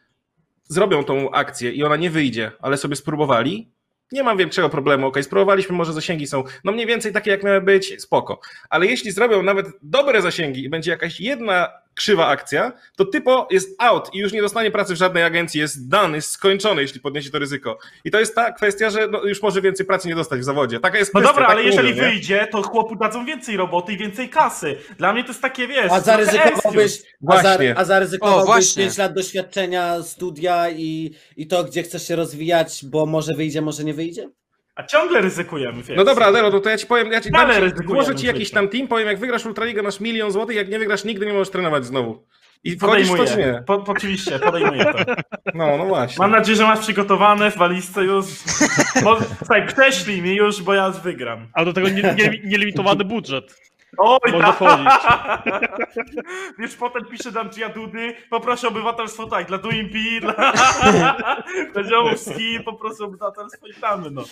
[0.68, 3.72] zrobią tą akcję i ona nie wyjdzie, ale sobie spróbowali,
[4.12, 7.62] nie mam większego problemu, ok, spróbowaliśmy, może zasięgi są no mniej więcej takie jak miały
[7.62, 8.40] być, spoko.
[8.70, 13.76] Ale jeśli zrobią nawet dobre zasięgi i będzie jakaś jedna krzywa akcja, to typo jest
[13.82, 17.30] out i już nie dostanie pracy w żadnej agencji, jest dany, jest skończony, jeśli podniesie
[17.30, 17.78] to ryzyko.
[18.06, 20.80] I to jest ta kwestia, że no, już może więcej pracy nie dostać w zawodzie.
[20.80, 22.10] Taka jest No kwestia, dobra, tak ale jeżeli mówią, nie?
[22.10, 24.78] wyjdzie, to chłopu dadzą więcej roboty i więcej kasy.
[24.98, 25.92] Dla mnie to jest takie, wiesz...
[25.92, 27.78] A zaryzykowałbyś, a, za, Właśnie.
[27.78, 28.84] a O, zaryzykowałbyś właśnie.
[28.84, 33.84] 5 lat doświadczenia, studia i, i to, gdzie chcesz się rozwijać, bo może wyjdzie, może
[33.84, 34.30] nie wyjdzie?
[34.76, 35.98] A ciągle ryzykujemy, wiesz.
[35.98, 38.16] No dobra, Dero, to, to ja ci powiem, ja ci Dalej dam ci, ryzykujemy włożę
[38.16, 41.26] ci jakiś tam team, powiem, jak wygrasz Ultraligę masz milion złotych, jak nie wygrasz nigdy
[41.26, 42.26] nie możesz trenować znowu.
[42.64, 43.54] I wchodzisz w to czy Podejmuję.
[43.54, 43.64] nie?
[43.64, 45.14] Po, po, oczywiście, podejmuję to.
[45.54, 46.16] No, no właśnie.
[46.20, 48.26] Mam nadzieję, że masz przygotowane w walizce już.
[49.04, 51.48] Bo, słuchaj, prześlij mi już, bo ja wygram.
[51.54, 53.56] A do tego nie- nie- nielimitowany budżet.
[53.98, 54.56] Oj, Można tak.
[54.56, 54.88] wchodzić.
[56.60, 60.34] Wiesz, potem pisze nam Dudy, poproszę obywatelstwo tak, dla Duimpi, dla,
[61.74, 64.24] dla ziomów z Chin, poproszę obywatelstwo i damy, no.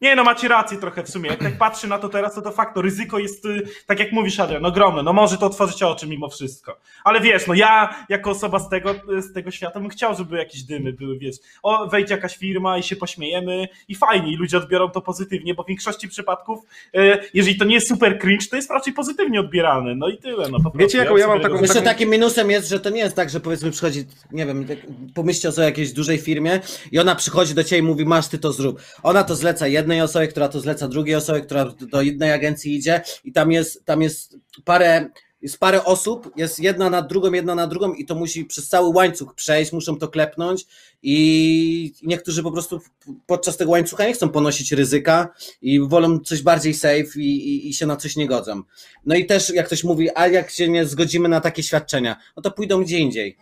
[0.00, 1.30] Nie, no macie rację trochę w sumie.
[1.30, 4.12] Jak tak patrzy na to teraz, to to fakt, to ryzyko jest, y, tak jak
[4.12, 5.02] mówisz, Adrian, ogromne.
[5.02, 6.76] No może to otworzyć oczy mimo wszystko.
[7.04, 10.62] Ale wiesz, no ja jako osoba z tego, z tego świata bym chciał, żeby jakieś
[10.62, 11.36] dymy były, wiesz.
[11.62, 15.62] O, wejdzie jakaś firma i się pośmiejemy i fajnie, i ludzie odbiorą to pozytywnie, bo
[15.62, 16.58] w większości przypadków,
[16.96, 19.94] y, jeżeli to nie jest super cringe, to jest raczej pozytywnie odbierane.
[19.94, 20.78] No i tyle, no po prostu.
[20.78, 23.16] Wiecie, jaką ja mam sobie taką- Jeszcze taką- takim minusem jest, że to nie jest
[23.16, 24.66] tak, że powiedzmy przychodzi, nie wiem,
[25.14, 26.60] pomyślcie o jakiejś dużej firmie
[26.92, 28.80] i ona przychodzi do ciebie i mówi, masz ty to zrób.
[29.02, 33.00] Ona to zleca jednej osobie, która to zleca drugiej osobie, która do jednej agencji idzie
[33.24, 35.10] i tam jest, tam jest parę,
[35.42, 38.88] jest parę osób, jest jedna na drugą, jedna na drugą i to musi przez cały
[38.88, 40.66] łańcuch przejść, muszą to klepnąć
[41.02, 42.80] i niektórzy po prostu
[43.26, 45.28] podczas tego łańcucha nie chcą ponosić ryzyka
[45.62, 48.62] i wolą coś bardziej safe i, i, i się na coś nie godzą.
[49.06, 52.42] No i też jak ktoś mówi, a jak się nie zgodzimy na takie świadczenia, no
[52.42, 53.36] to pójdą gdzie indziej.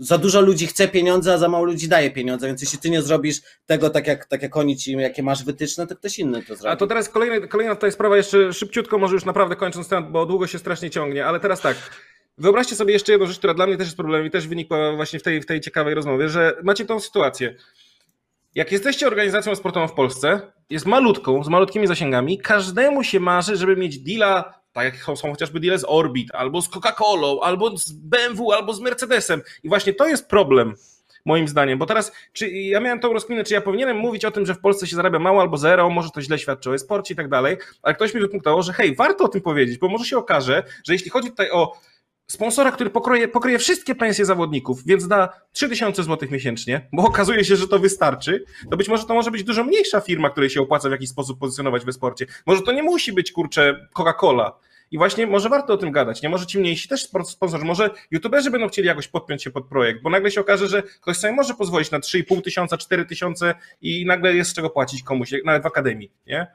[0.00, 3.02] Za dużo ludzi chce pieniądze, a za mało ludzi daje pieniądze, więc jeśli ty nie
[3.02, 6.56] zrobisz tego tak jak, tak jak oni ci, jakie masz wytyczne, to ktoś inny to
[6.56, 6.72] zrobi.
[6.72, 10.26] A to teraz kolejna, kolejna tutaj sprawa, jeszcze szybciutko, może już naprawdę kończąc temat, bo
[10.26, 11.76] długo się strasznie ciągnie, ale teraz tak.
[12.38, 15.18] Wyobraźcie sobie jeszcze jedną rzecz, która dla mnie też jest problemem i też wynikła właśnie
[15.18, 17.54] w tej, w tej ciekawej rozmowie, że macie tą sytuację.
[18.54, 20.40] Jak jesteście organizacją sportową w Polsce,
[20.70, 25.60] jest malutką, z malutkimi zasięgami, każdemu się marzy, żeby mieć deala, tak jak są chociażby
[25.60, 29.42] deale z Orbit, albo z Coca-Colą, albo z BMW, albo z Mercedesem.
[29.62, 30.74] I właśnie to jest problem,
[31.24, 34.46] moim zdaniem, bo teraz, czy ja miałem tą rozkminę, czy ja powinienem mówić o tym,
[34.46, 37.16] że w Polsce się zarabia mało albo zero, może to źle świadczy o sporcie i
[37.16, 40.18] tak dalej, ale ktoś mi wypunktował, że hej, warto o tym powiedzieć, bo może się
[40.18, 41.72] okaże, że jeśli chodzi tutaj o
[42.30, 47.56] sponsora, który pokryje, pokryje wszystkie pensje zawodników, więc da 3000 zł miesięcznie, bo okazuje się,
[47.56, 50.88] że to wystarczy, to być może to może być dużo mniejsza firma, której się opłaca
[50.88, 52.26] w jakiś sposób pozycjonować we sporcie.
[52.46, 54.50] Może to nie musi być, kurczę, Coca-Cola.
[54.90, 56.22] I właśnie może warto o tym gadać.
[56.22, 60.02] Nie może ci mniejsi też sponsorzy, może youtuberzy będą chcieli jakoś podpiąć się pod projekt,
[60.02, 64.06] bo nagle się okaże, że ktoś sobie może pozwolić na 3,5 tysiąca, 4 tysiące i
[64.06, 66.46] nagle jest z czego płacić komuś, nawet w akademii, nie?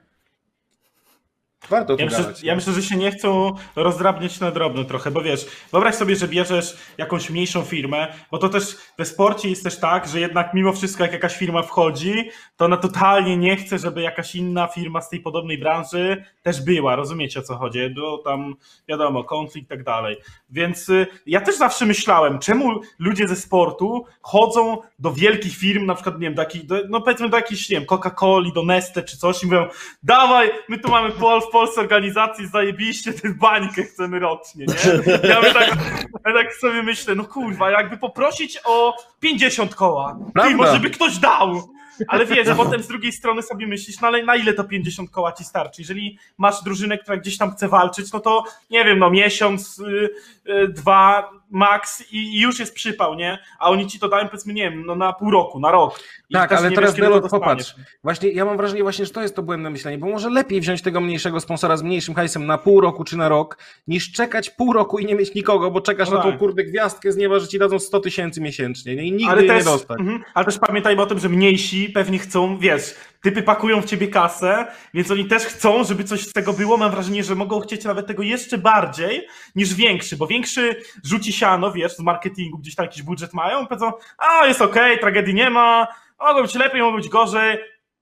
[1.70, 2.44] Warto Ja myślę, gadać.
[2.44, 6.28] ja myślę, że się nie chcą rozdrabniać na drobno trochę, bo wiesz, wyobraź sobie, że
[6.28, 10.74] bierzesz jakąś mniejszą firmę, bo to też we sporcie jest też tak, że jednak mimo
[10.74, 15.10] wszystko jak jakaś firma wchodzi, to ona totalnie nie chce, żeby jakaś inna firma z
[15.10, 18.56] tej podobnej branży też była, rozumiecie o co chodzi, bo tam
[18.88, 20.18] wiadomo, konflikt i tak dalej.
[20.50, 25.96] Więc y, ja też zawsze myślałem, czemu ludzie ze sportu chodzą do wielkich firm, na
[25.96, 29.04] przykład, nie wiem, do jakich, do, no powiedzmy do jakiejś, nie wiem, Coca-Coli, do Nestle
[29.04, 29.68] czy coś i mówią,
[30.04, 35.30] dawaj, my tu mamy Pol, w Polsce organizacji, zajebiście, tę bańkę chcemy rocznie, nie?
[35.30, 35.78] Ja bym tak,
[36.26, 41.18] ja tak sobie myślę, no kurwa, jakby poprosić o 50 koła, ty, może by ktoś
[41.18, 41.70] dał,
[42.08, 45.32] ale wiesz, potem z drugiej strony sobie myślisz, no ale na ile to 50 koła
[45.32, 45.82] ci starczy?
[45.82, 50.10] Jeżeli masz drużynę, która gdzieś tam chce walczyć, no to nie wiem, no miesiąc, y,
[50.50, 53.38] y, dwa max i, i już jest przypał, nie?
[53.60, 56.00] A oni ci to dają powiedzmy, nie wiem, no na pół roku, na rok.
[56.30, 57.76] I Tak, ale teraz wiesz, Delot, popatrz.
[58.04, 60.82] Właśnie ja mam wrażenie właśnie, że to jest to błędne myślenie, bo może lepiej wziąć
[60.82, 63.58] tego mniejszego sponsora z mniejszym hajsem na pół roku czy na rok,
[63.88, 66.40] niż czekać pół roku i nie mieć nikogo, bo czekasz No na tą tak.
[66.40, 69.04] kurde gwiazdkę z nieba, że ci dadzą 100 tysięcy miesięcznie nie?
[69.04, 70.00] i nigdy ale też, nie dostać.
[70.00, 72.96] mhm, ale też pamiętajmy o tym, że mniejsi pewnie chcą, wiesz,
[73.26, 76.78] typy pakują w ciebie kasę, więc oni też chcą, żeby coś z tego było.
[76.78, 81.72] Mam wrażenie, że mogą chcieć nawet tego jeszcze bardziej niż większy, bo większy rzuci siano,
[81.72, 85.88] wiesz, z marketingu, gdzieś tam jakiś budżet mają, powiedzą, a jest okej, tragedii nie ma,
[86.20, 87.58] mogło być lepiej, mogło być gorzej,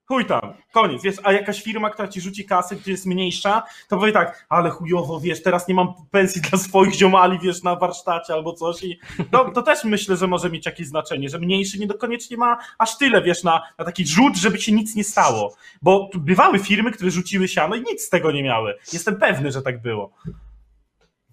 [0.08, 3.98] chuj tam, koniec, wiesz, a jakaś firma, która ci rzuci kasę, gdzie jest mniejsza, to
[3.98, 8.34] powie tak, ale chujowo, wiesz, teraz nie mam pensji dla swoich ziomali, wiesz, na warsztacie
[8.34, 9.00] albo coś i
[9.32, 12.98] to, to też myślę, że może mieć jakieś znaczenie, że mniejszy nie koniecznie ma aż
[12.98, 17.12] tyle, wiesz, na, na taki rzut, żeby się nic nie stało, bo bywały firmy, które
[17.12, 18.74] rzuciły siano i nic z tego nie miały.
[18.94, 20.12] Jestem pewny, że tak było.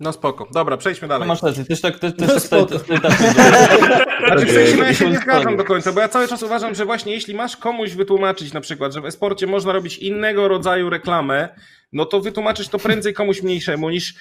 [0.00, 0.48] No spoko.
[0.52, 1.28] Dobra, przejdźmy No dalej.
[1.28, 2.66] masz rację, też tak, też, też No tak, spoko.
[2.66, 3.12] też, też, tak
[4.26, 6.74] Znaczy, w sensie, no ja się nie zgadzam do końca, bo ja cały czas uważam,
[6.74, 10.90] że właśnie jeśli masz komuś wytłumaczyć na przykład, że w esporcie można robić innego rodzaju
[10.90, 11.48] reklamę,
[11.92, 14.14] no to wytłumaczysz to prędzej komuś mniejszemu niż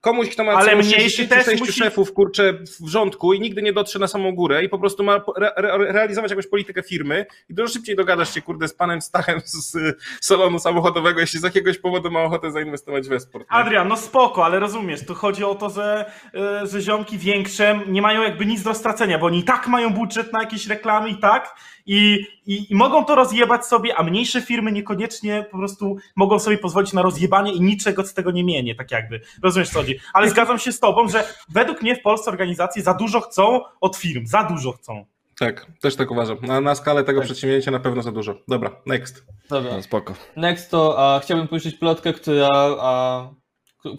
[0.00, 3.72] komuś, kto ma Ale mniejszy 66 też musi- szefów, kurczę, w rządku i nigdy nie
[3.72, 7.54] dotrze na samą górę i po prostu ma re, re, realizować jakąś politykę firmy i
[7.54, 11.78] dużo szybciej dogadasz się, kurde, z panem Stachem z y, salonu samochodowego, jeśli z jakiegoś
[11.78, 13.44] powodu ma ochotę zainwestować w esport.
[13.50, 13.56] nie?
[13.56, 18.02] Adrian, no spoko, ale rozumiesz, tu chodzi o to, że, e, że ziomki większe nie
[18.02, 21.16] mają jakby nic do stracenia, bo oni i tak mają budżet na jakieś reklamy i
[21.16, 21.56] tak
[21.86, 26.58] i, i, i mogą to rozjebać sobie, a mniejsze firmy niekoniecznie po prostu mogą sobie
[26.58, 29.20] pozwolić na rozjebanie i niczego z tego nie mienie, tak jakby.
[29.42, 29.98] Rozumiesz co chodzi?
[30.12, 33.96] Ale zgadzam się z tobą, że według mnie w Polsce organizacje za dużo chcą od
[33.96, 35.04] firm, za dużo chcą.
[35.38, 36.38] Tak, też tak uważam.
[36.42, 38.34] Na, na skalę tego przedsięwzięcia na pewno za dużo.
[38.48, 39.24] Dobra, next.
[39.50, 39.72] Dobra.
[39.76, 40.14] No, spoko.
[40.36, 42.48] Next to a, chciałbym poruszyć plotkę, która,
[42.80, 43.28] a,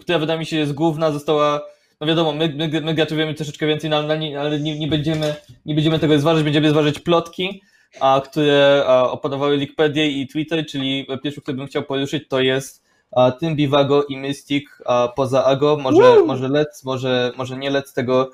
[0.00, 1.60] która wydaje mi się jest główna, została,
[2.00, 5.34] no wiadomo, my, my, my troszeczkę więcej, no, ale, nie, ale nie, nie, będziemy,
[5.66, 7.62] nie będziemy tego zważyć, będziemy zważyć plotki,
[8.00, 13.30] a, które opanowały Wikipedię i Twitter, czyli pierwszy, który bym chciał poruszyć, to jest a,
[13.30, 14.64] Tym Bivago i Mystic
[15.16, 18.30] poza Ago, może, może Lec, może, może nie Lec, tego,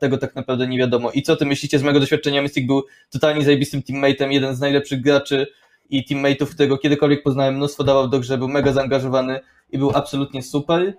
[0.00, 1.10] tego tak naprawdę nie wiadomo.
[1.10, 2.42] I co ty myślicie z mojego doświadczenia?
[2.42, 5.46] Mystic był totalnie zajebistym teammateem, jeden z najlepszych graczy
[5.90, 9.40] i teammateów, którego kiedykolwiek poznałem, mnóstwo dawał do grze, był mega zaangażowany
[9.72, 10.94] i był absolutnie super.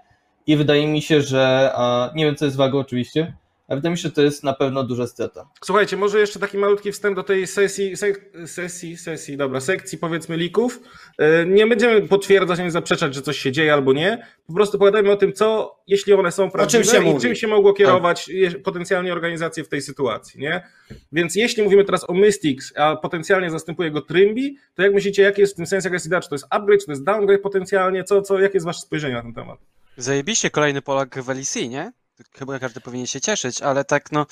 [0.48, 1.74] I wydaje mi się, że
[2.16, 3.34] nie wiem, co jest wagą oczywiście,
[3.70, 5.50] ale wydaje mi się, że to jest na pewno duża strata.
[5.64, 10.38] Słuchajcie, może jeszcze taki malutki wstęp do tej sesji, sek, sesji, sesji, dobra, sekcji powiedzmy
[10.38, 10.80] lików.
[11.18, 14.28] E, Nie będziemy potwierdzać ani zaprzeczać, że coś się dzieje albo nie.
[14.48, 17.22] Po prostu pogadajmy o tym, co, jeśli one są prawdziwe czym i mówi.
[17.22, 20.64] czym się mogło kierować je- potencjalnie organizacje w tej sytuacji, nie?
[21.12, 24.42] Więc jeśli mówimy teraz o Mystics, a potencjalnie zastępuje go Trimby,
[24.76, 26.22] to jak myślicie, jaki jest w tym sens, jaka jest idea?
[26.22, 28.04] Czy to jest upgrade, czy to jest downgrade potencjalnie?
[28.04, 29.60] Co, co, jakie jest wasze spojrzenie na ten temat?
[29.98, 31.92] Zajebiście kolejny Polak w LEC, nie?
[32.38, 34.26] Chyba każdy powinien się cieszyć, ale tak no...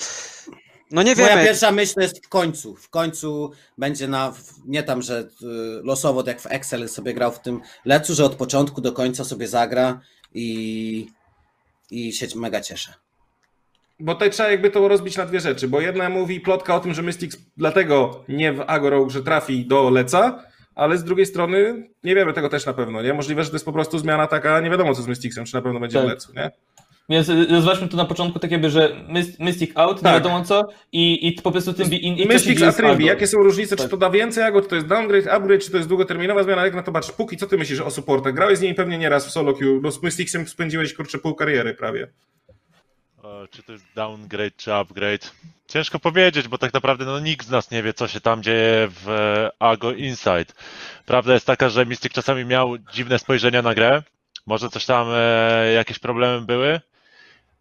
[0.91, 1.43] No nie Moja wiemy.
[1.43, 2.75] pierwsza myśl to jest w końcu.
[2.75, 5.25] W końcu będzie na, w- nie tam, że y,
[5.83, 9.23] losowo tak jak w Excel sobie grał w tym lecu, że od początku do końca
[9.23, 9.99] sobie zagra
[10.33, 11.07] i,
[11.91, 12.93] i się mega cieszę.
[13.99, 16.93] Bo tutaj trzeba jakby to rozbić na dwie rzeczy, bo jedna mówi plotka o tym,
[16.93, 20.43] że Mystics dlatego nie w Agro, że trafi do Leca,
[20.75, 23.13] ale z drugiej strony nie wiemy tego też na pewno, nie?
[23.13, 25.61] Możliwe, że to jest po prostu zmiana taka, nie wiadomo co z Mysticsem, czy na
[25.61, 26.09] pewno będzie w Tak.
[26.09, 26.51] Lecu, nie?
[27.09, 30.13] Więc y, rozważmy to na początku tak jakby, że Myst- Mystic out, nie Tak.
[30.13, 31.91] wiadomo co, i, i po prostu tym...
[31.93, 33.05] I, i co się Mystics dzieje a z Trimby, Argo.
[33.07, 33.91] jakie są różnice, czy Tak.
[33.91, 36.75] to da więcej Agro, czy to jest downgrade, upgrade, czy to jest długoterminowa zmiana, jak
[36.75, 37.15] na to patrzysz?
[37.15, 38.33] Póki, co ty myślisz o supportach?
[38.33, 41.73] Grałeś z nimi pewnie nieraz w solo queue, no z Mysticsem spędziłeś kurczę pół kariery
[41.73, 42.07] prawie.
[43.51, 45.31] Czy to jest downgrade, czy upgrade?
[45.67, 48.87] Ciężko powiedzieć, bo tak naprawdę no, nikt z nas nie wie, co się tam dzieje
[48.91, 50.45] w e, Ago Inside.
[51.05, 54.03] Prawda jest taka, że Mystic czasami miał dziwne spojrzenia na grę.
[54.45, 56.81] Może coś tam, e, jakieś problemy były.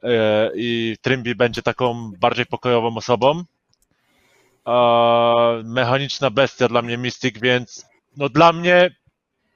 [0.06, 3.44] E, I Trimby będzie taką bardziej pokojową osobą.
[5.64, 8.90] Mechaniczna bestia dla mnie Mystic, więc no dla mnie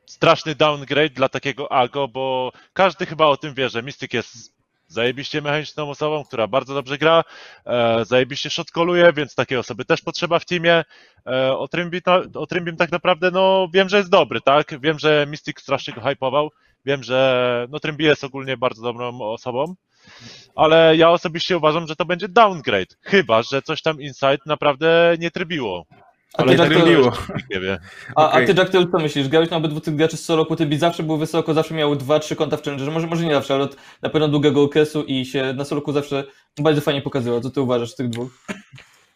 [0.07, 5.43] straszny downgrade dla takiego Ago, bo każdy chyba o tym wie, że Mystic jest zajebiście
[5.43, 7.25] mechaniczną osobą, która bardzo dobrze gra,
[7.67, 10.85] e, zajebiście shotkoluje, więc takiej osoby też potrzeba w teamie.
[11.27, 12.03] E, o, Trimby,
[12.35, 14.81] o Trimbim tak naprawdę, no wiem, że jest dobry, tak?
[14.81, 16.51] Wiem, że Mystic strasznie go hypował,
[16.85, 19.75] wiem, że no Trimby jest ogólnie bardzo dobrą osobą,
[20.55, 25.31] ale ja osobiście uważam, że to będzie downgrade, chyba, że coś tam Inside naprawdę nie
[25.31, 25.87] trybiło.
[26.35, 26.89] A Ale ty, tak Jack, to
[27.51, 27.79] nie wie.
[28.17, 29.29] a, a ty, Jack, ty co myślisz?
[29.29, 32.19] Grałeś na obydwu tych graczy z solo queue, Tymbi zawsze był wysoko, zawsze miał dwa,
[32.19, 35.27] trzy konta w Challengerze, może, może nie zawsze, ale od na pewno długiego okresu i
[35.27, 36.25] się na solo queue zawsze
[36.61, 37.41] bardzo fajnie pokazywał.
[37.41, 38.45] Co ty uważasz z tych dwóch?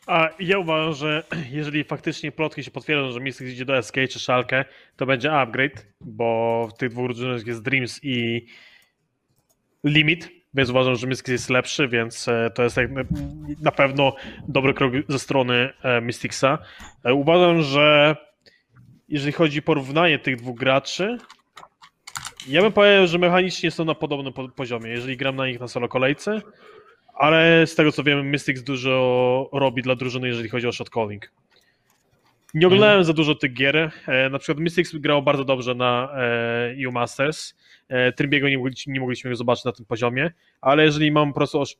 [0.06, 4.18] A ja uważam, że jeżeli faktycznie plotki się potwierdzą, że Mystics idzie do SK czy
[4.18, 4.64] Szalkę,
[4.96, 8.46] to będzie upgrade, bo w tych dwóch drużynach jest Dreams i
[9.84, 12.76] Limit, więc uważam, że Mystics jest lepszy, więc e, to jest
[13.60, 14.16] na- pewno
[14.48, 16.58] dobry krok ze strony e, Mysticsa.
[17.04, 18.16] E, Uważam, że
[19.08, 21.18] jeżeli chodzi o porównanie tych dwóch graczy,
[22.48, 25.68] ja bym powiedział, że mechanicznie są na podobnym po- poziomie, jeżeli gram na nich na
[25.68, 26.40] solo kolejce,
[27.14, 31.30] ale z tego co wiem, Mystics dużo robi dla drużyny, jeżeli chodzi o shot calling.
[32.54, 33.76] Nie oglądałem za dużo tych gier.
[34.06, 36.08] E, Na przykład Mystics grał bardzo dobrze na
[36.84, 37.54] EU Masters.
[37.88, 41.34] E, Trimbiego nie, mogli, nie mogliśmy go zobaczyć na tym poziomie, ale jeżeli mam po
[41.34, 41.76] prostu osz-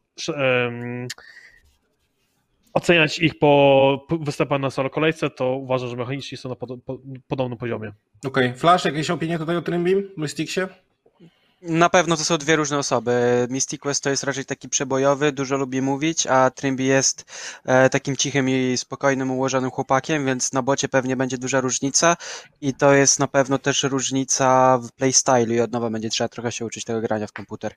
[2.72, 6.98] oceniać ich po występach na solo kolejce, to uważam, że mechanicznie są na pod, po,
[7.28, 7.92] podobnym poziomie.
[8.26, 10.60] Okej, Flash, jakieś opinie tutaj o Trimbim, Mysticsie?
[11.66, 13.46] Na pewno to są dwie różne osoby.
[13.50, 17.24] Mystic Quest to jest raczej taki przebojowy, dużo lubi mówić, a Trimby jest
[17.64, 22.16] e, takim cichym i spokojnym, ułożonym chłopakiem, więc na bocie pewnie będzie duża różnica
[22.60, 26.52] i to jest na pewno też różnica w playstylu i od nowa będzie trzeba trochę
[26.52, 27.74] się uczyć tego grania w komputer.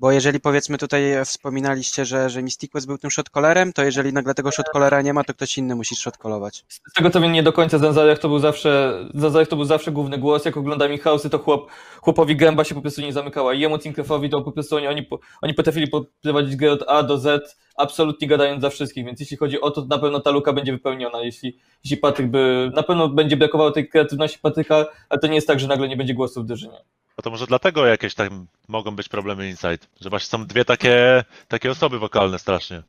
[0.00, 4.34] Bo jeżeli powiedzmy tutaj wspominaliście, że, że Mystic Quest był tym shotcollerem, to jeżeli nagle
[4.34, 6.64] tego shotcollera nie ma, to ktoś inny musi shotcallować.
[6.68, 9.92] Z tego co wiem, nie do końca Zanzarek to był zawsze, Zanzarek to był zawsze
[9.92, 11.70] główny głos, jak oglądam ich house'y, to chłop,
[12.00, 13.54] chłopowi gęba się po prostu nie zamykała.
[13.54, 15.08] Jemu Tinkrefowi to po prostu oni, oni,
[15.42, 15.86] oni potrafili
[16.22, 19.82] prowadzić grę od A do Z, absolutnie gadając za wszystkich, więc jeśli chodzi o to,
[19.82, 23.70] to na pewno ta luka będzie wypełniona, jeśli, jeśli Patryk by, na pewno będzie brakowało
[23.70, 26.84] tej kreatywności Patryka, ale to nie jest tak, że nagle nie będzie głosu w drużynie.
[27.18, 31.24] No to może dlatego jakieś tam mogą być problemy Inside, że właśnie są dwie takie,
[31.48, 32.82] takie osoby wokalne strasznie.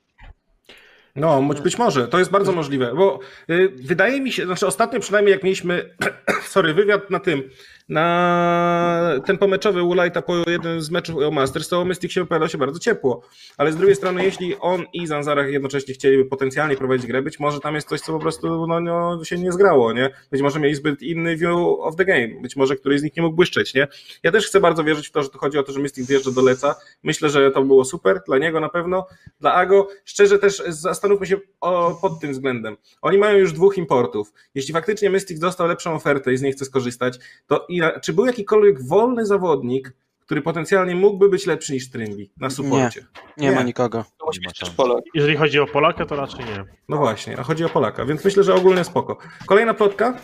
[1.16, 3.20] No, być, może, to jest bardzo możliwe, bo
[3.50, 5.96] y, wydaje mi się, znaczy ostatnio przynajmniej jak mieliśmy,
[6.54, 7.50] sorry, wywiad na tym,
[7.92, 12.58] na ten pomeczowy Woolite'a po jednym z meczów o Masters, to Mystic się wypowiadał się
[12.58, 13.22] bardzo ciepło,
[13.58, 17.60] ale z drugiej strony, jeśli on i Zanzarach jednocześnie chcieliby potencjalnie prowadzić grę, być może
[17.60, 20.10] tam jest coś, co po prostu no, no, się nie zgrało, nie?
[20.32, 23.24] Być może mieli zbyt inny view of the game, być może któryś z nich nie
[23.24, 23.88] mógł błyszczeć, nie?
[24.24, 26.32] Ja też chcę bardzo wierzyć w to, że to chodzi o to, że Mystic wjeżdża
[26.32, 29.08] do Leca, myślę, że to było super, dla niego na pewno,
[29.40, 32.78] dla Ago, szczerze też zastanówmy się o, pod tym względem.
[33.02, 34.34] Oni mają już dwóch importów.
[34.56, 38.26] Jeśli faktycznie Mystic dostał lepszą ofertę i z niej chce skorzystać, to i, czy był
[38.26, 43.06] jakikolwiek wolny zawodnik, który potencjalnie mógłby być lepszy niż Trimby na supporcie?
[43.38, 43.64] Nie, Nie.
[43.64, 44.06] nikogo.
[44.20, 44.74] To Nie ma.
[44.78, 45.04] Polak.
[45.14, 46.64] Jeżeli chodzi o Polaka, to raczej nie.
[46.90, 49.18] No właśnie, a chodzi o Polaka, więc myślę, że ogólnie spoko.
[49.46, 50.18] Kolejna plotka?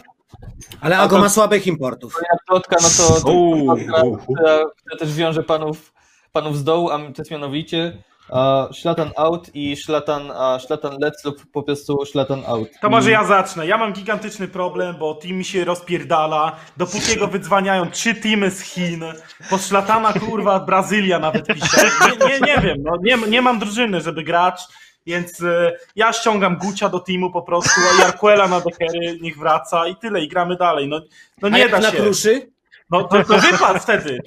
[0.81, 2.13] Ale Ago ma słabych importów.
[2.13, 3.65] Kolejna plotka, no to, to Uuu.
[3.65, 5.93] plotka, która, która też wiąże panów,
[6.31, 11.25] panów z dołu, a to jest mianowicie uh, Szlatan out i Szlatan, uh, szlatan let's
[11.25, 12.69] lub po prostu Szlatan out.
[12.81, 13.67] To może ja zacznę.
[13.67, 16.55] Ja mam gigantyczny problem, bo team mi się rozpierdala.
[16.77, 19.05] Dopóki go wydzwaniają trzy teamy z Chin,
[19.49, 21.91] po szlatana kurwa Brazylia nawet pisze.
[22.19, 24.61] Nie, nie, nie wiem, no, nie, nie mam drużyny, żeby grać,
[25.05, 29.87] więc e, ja ściągam Gucia do teamu po prostu, a Jarquela na dekery niech wraca
[29.87, 30.87] i tyle, i gramy dalej.
[30.87, 31.01] No,
[31.41, 31.97] no A nie jak da na się.
[31.97, 32.51] kruszy?
[32.91, 34.19] No to, to wypadł wtedy.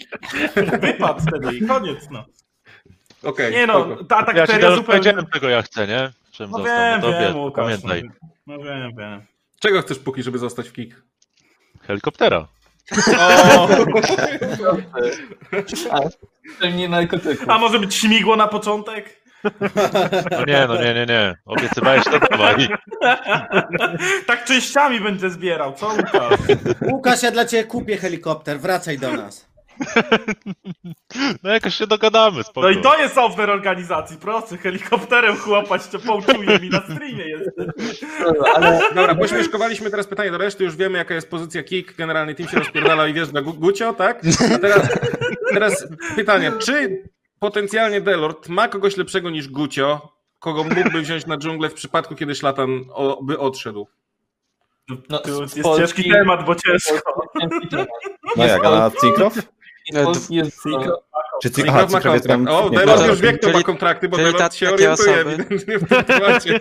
[0.80, 2.24] Wypadł wtedy i koniec, no.
[3.22, 4.04] Okej, Nie no, spoko.
[4.04, 4.82] ta Ja ci zupełnie...
[4.82, 6.10] powiedziałem, czego ja chcę, nie?
[6.32, 6.76] czym No został.
[6.76, 7.64] wiem, no to wiem, Łukasz.
[7.64, 8.10] pamiętaj.
[8.46, 9.22] No wiem, wiem.
[9.60, 11.02] Czego chcesz póki, żeby zostać w kick?
[11.82, 12.46] Helikoptera.
[13.18, 13.68] O!
[16.76, 17.08] Nie.
[17.48, 19.20] A może być śmigło na początek?
[20.30, 21.34] No nie, no nie, nie, nie.
[21.46, 22.68] Obiecywałeś to dawaj.
[24.26, 26.38] tak częściami będę zbierał, co Łukasz?
[26.82, 29.49] Łukasz, ja dla ciebie kupię helikopter, wracaj do nas.
[31.42, 32.60] No jakoś się dogadamy, spoko.
[32.60, 37.50] No i to jest software organizacji, proszę, helikopterem chłopać cię połczuje mi na streamie jest.
[38.94, 42.58] Dobra, pośmieszkowaliśmy teraz pytanie do reszty, już wiemy jaka jest pozycja kick, generalnie team się
[42.58, 44.20] rozpierdala i wjeżdża Gu- Gucio, tak?
[44.54, 44.88] A teraz,
[45.54, 45.86] teraz
[46.16, 47.02] pytanie, czy
[47.38, 52.34] potencjalnie Delord ma kogoś lepszego niż Gucio, kogo mógłby wziąć na dżunglę w przypadku, kiedy
[52.34, 53.86] Szlatan o, by odszedł?
[55.08, 57.22] No, Tu z jest Polski- ciężki temat, bo ciężko.
[58.36, 59.34] No jak, a na Cinkrow?
[59.92, 60.62] Polski jest...
[61.42, 62.46] Czy Cink- Aha, ma jest tam...
[62.46, 62.88] kontrakt.
[62.88, 63.06] O, tak.
[63.08, 65.20] już wie, kto ma kontrakty, bo ta- się orientuje osoby.
[65.30, 66.60] ewidentnie w tym temacie.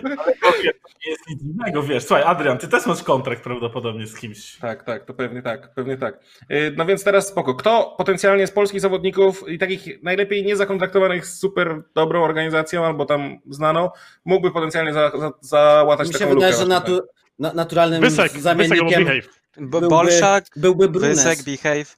[1.04, 2.04] Nie jest nic dziwnego, wiesz.
[2.04, 4.56] Słuchaj, Adrian, ty też masz kontrakt prawdopodobnie z kimś.
[4.58, 6.18] Tak, tak, to pewnie tak, pewnie tak.
[6.48, 7.54] Yy, No więc teraz spoko.
[7.54, 13.38] Kto potencjalnie z polskich zawodników i takich najlepiej niezakontraktowanych z super dobrą organizacją albo tam
[13.50, 13.90] znaną,
[14.24, 16.62] mógłby potencjalnie za, za, załatać Mi się taką wydaje, lukę?
[16.64, 17.00] że natu,
[17.38, 19.26] na, naturalnym Wysek, Wysek zamiennikiem Behave.
[19.56, 21.24] B- byłby, Bolszak, byłby Brunes.
[21.24, 21.96] Wysek, Behave,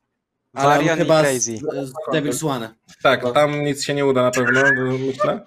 [0.54, 1.56] Tam Varian i chyba z, Crazy.
[1.56, 2.74] z Devil's One.
[3.02, 4.60] Tak, tam nic się nie uda na pewno,
[5.06, 5.40] myślę.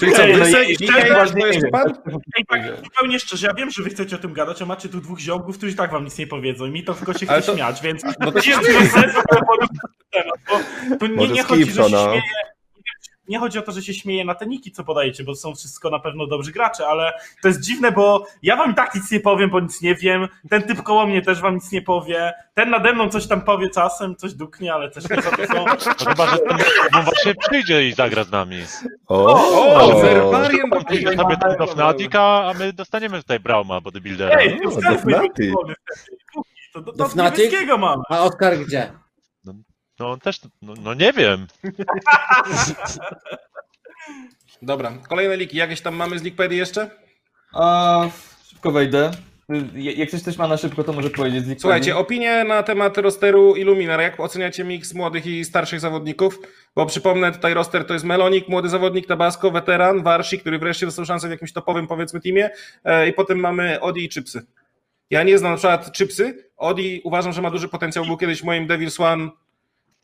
[0.00, 4.32] Czyli co, Ej, Wysek, to tak zupełnie szczerze, ja wiem, że wy chcecie o tym
[4.32, 6.84] gadać, a macie tu dwóch ziomków, którzy i tak wam nic nie powiedzą i mi
[6.84, 9.78] to tylko się chce to- śmiać, więc No to nie jest sens w ogóle poruszyć
[10.12, 10.38] ten temat,
[10.90, 12.04] bo tu nie, nie z chodzi, że się no.
[12.04, 12.22] śmieje,
[13.30, 15.90] nie chodzi o to, że się śmieje na te niki, co podajecie, bo są wszystko
[15.90, 17.12] na pewno dobrzy gracze, ale
[17.42, 20.28] to jest dziwne, bo ja wam i tak nic nie powiem, bo nic nie wiem,
[20.50, 23.70] ten typ koło mnie też wam nic nie powie, ten nade mną coś tam powie
[23.70, 25.64] czasem, coś duknie, ale też nie za to są.
[25.64, 26.58] No chyba, że ten
[26.96, 28.56] on właśnie przyjdzie i zagra z nami.
[29.08, 29.34] O,
[29.74, 30.00] O!
[30.00, 34.36] Zerbarien do Przyjdzie sobie ten do Fnatica, a my dostaniemy tutaj Brauma, bodybuildera.
[34.38, 34.98] Ej, O, będzie
[35.32, 35.52] wtedy.
[36.72, 37.38] To do, do Dofnatic?
[37.38, 38.02] niebieskiego mamy.
[38.08, 38.92] A Oskar gdzie?
[40.00, 41.46] No on też, no, no nie wiem.
[44.62, 45.56] Dobra, kolejne liki.
[45.56, 46.90] Jakieś tam mamy z Leaguepedii jeszcze?
[47.54, 48.08] A,
[48.48, 49.10] szybko wejdę.
[49.74, 51.44] Jak ktoś coś ma na szybko, to może powiedzieć.
[51.44, 54.00] z Słuchajcie, opinie na temat rosteru Illuminar.
[54.00, 56.38] Jak oceniacie miks młodych i starszych zawodników?
[56.76, 61.04] Bo przypomnę, tutaj roster to jest Melonik, młody zawodnik, Tabasco, weteran, Warsi, który wreszcie dostał
[61.04, 62.50] szansę w jakimś topowym, powiedzmy, teamie.
[62.84, 64.46] E, I potem mamy Odi i Chipsy.
[65.10, 66.50] Ja nie znam na przykład Chipsy.
[66.56, 68.06] Odi uważam, że ma duży potencjał.
[68.06, 69.30] Był kiedyś moim Devil's One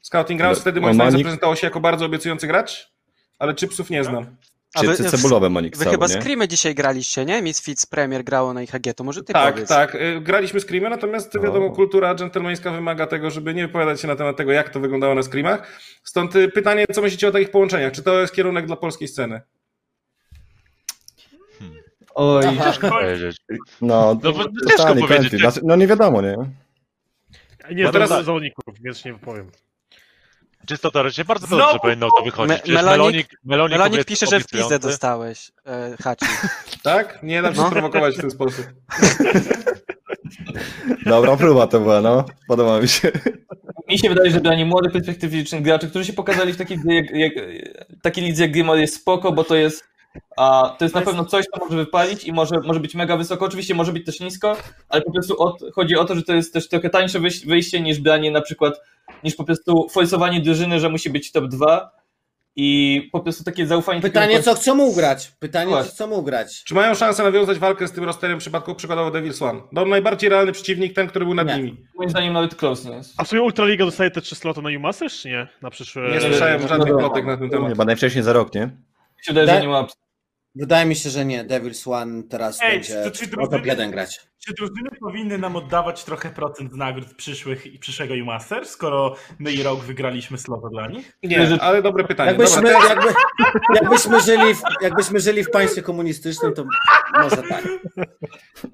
[0.07, 0.61] Scouting Grounds.
[0.61, 1.25] Wtedy moim zdaniem Omanik?
[1.27, 2.93] zaprezentował się jako bardzo obiecujący gracz,
[3.39, 4.37] ale Chipsów nie znam.
[4.75, 6.13] A wy- Chipsy cebulowe Monik Wy cały, chyba nie?
[6.23, 7.43] Screamy dzisiaj graliście, nie?
[7.43, 9.69] Misfits Premier grało na IHG, to może ty Tak, powiedz.
[9.69, 9.95] tak.
[9.95, 11.71] Y, Graliśmy screamy, natomiast wiadomo, O.
[11.71, 15.23] kultura dżentelmeńska wymaga tego, żeby nie wypowiadać się na temat tego, jak to wyglądało na
[15.23, 15.81] screamach.
[16.03, 17.93] Stąd y, pytanie, co myślicie o takich połączeniach?
[17.93, 19.41] Czy to jest kierunek dla polskiej sceny?
[22.15, 23.37] Oj, Ciężko powiedzieć.
[23.81, 24.33] No, No
[24.71, 25.41] ciężko powiedzieć.
[25.41, 26.29] Znaczy, No nie wiadomo, nie?
[26.29, 26.37] Nie
[27.85, 28.25] No znam teraz- teraz...
[28.25, 29.51] zawodników, więc nie powiem.
[30.67, 32.59] Czysto teoretycznie bardzo Znowu dobrze powinno to wychodzić.
[32.67, 34.89] Me- Melonik- Melonik, Melonik, pisze, że w pizdę obiecujący.
[34.89, 35.97] dostałeś, e.
[36.83, 37.19] Tak?
[37.23, 37.67] Nie da się No.
[37.67, 38.67] sprowokować w ten sposób.
[41.07, 42.25] Dobra próba to była, no.
[42.49, 43.13] Podoba mi się.
[43.89, 47.11] mi się wydaje, że dla nie młodych, perspektywicznych graczy, którzy się pokazali w takiej, jak,
[47.11, 47.33] jak,
[48.03, 49.85] takiej lidze jak Grimor jest spoko, bo to jest
[50.37, 53.45] a, to jest na pewno coś, co może wypalić i może, może być mega wysoko.
[53.45, 54.57] Oczywiście może być też nisko,
[54.89, 57.81] ale po prostu o, chodzi o to, że to jest też trochę tańsze wyjś- wyjście
[57.81, 58.81] niż branie na przykład,
[59.25, 61.91] niż po prostu forsowanie drużyny, że musi być top 2
[62.59, 64.01] i po prostu takie zaufanie.
[64.01, 65.33] Pytanie, takiego- co chcą ugrać?
[65.39, 65.91] Pytanie, Właśnie.
[65.93, 66.65] co chcą ugrać?
[66.65, 69.61] Czy mają szansę nawiązać walkę z tym rosterem w przypadku przykładowo Devil's One?
[69.73, 71.57] No najbardziej realny przeciwnik, ten, który był nad Nie.
[71.57, 71.77] nimi.
[71.97, 73.15] Moim zdaniem nawet close nie jest.
[73.19, 75.49] A w sumie Ultraliga dostaje te trzy sloty na UMasters, czy nie?
[75.63, 76.11] Na przyszłe...
[76.11, 77.69] Nie słyszałem no żadnych plotek na ten temat.
[77.71, 78.63] Chyba najwcześniej za rok, nie?
[78.67, 78.71] Mi
[79.25, 79.87] się wydaje, Da- że nie ma
[80.57, 81.45] Wydaje mi się, że nie.
[81.45, 84.21] Devil's One teraz Ej, będzie to czy drużyny- top 1 grać.
[84.39, 89.53] Czy drużyny powinny nam oddawać trochę procent z nagród przyszłych i przyszłego UMaster, skoro my
[89.53, 91.19] i rok wygraliśmy slota dla nich?
[91.23, 92.29] Nie, ale dobre pytanie.
[92.31, 93.09] Jakbyśmy, Dobra, jakby,
[93.75, 96.65] jakbyśmy, żyli w, jakbyśmy żyli w państwie komunistycznym, to
[97.23, 97.69] może tak.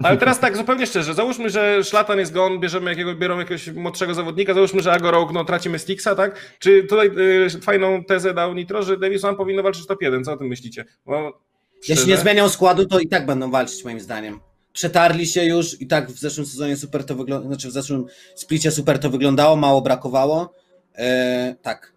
[0.03, 4.13] Ale teraz tak, zupełnie szczerze, załóżmy, że Szlatan jest gone, bierzemy jakiego, biorą jakiegoś młodszego
[4.13, 6.55] zawodnika, załóżmy, że Agorok, no tracimy Stixa, tak?
[6.59, 10.33] Czy tutaj y, fajną tezę dał Nitro, że Davis One powinno walczyć top 1, co
[10.33, 10.85] o tym myślicie?
[11.05, 11.43] Bo,
[11.89, 14.39] Jeśli nie zmienią składu, to i tak będą walczyć, moim zdaniem.
[14.73, 18.05] Przetarli się już i tak w zeszłym sezonie super to wyglądało, znaczy w zeszłym
[18.35, 20.53] splicie super to wyglądało, mało brakowało.
[20.95, 21.93] Eee, tak.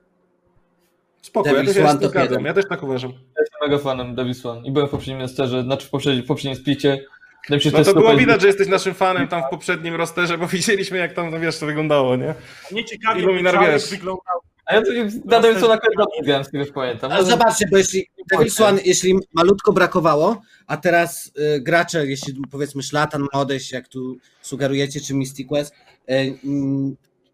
[1.23, 2.45] Spoko, ja Davis też się z One zgadzam, jeden.
[2.45, 3.11] ja też tak uważam.
[3.13, 6.27] Ja jestem mega fanem Davis One i byłem w poprzednim Masterze, znaczy w poprzednim, w
[6.27, 7.05] poprzednim splicie.
[7.59, 10.99] Się, No to było widać, że jesteś naszym fanem tam w poprzednim rosterze, bo widzieliśmy
[10.99, 12.35] jak tam, wiesz, to wyglądało, nie?
[12.73, 13.91] Mnie ciekawi, Iluminar wiesz.
[13.91, 14.83] wyglądał, A ja
[15.61, 17.13] co na końcu grałem, z tego już pamiętam.
[17.13, 22.83] Ale zobaczcie, bo jeśli Devil's One, jeśli malutko brakowało, a teraz y, gracze, jeśli powiedzmy
[22.83, 25.75] Szlatan ma odejść, jak tu sugerujecie, czy Mystic Quest,
[26.11, 26.39] y,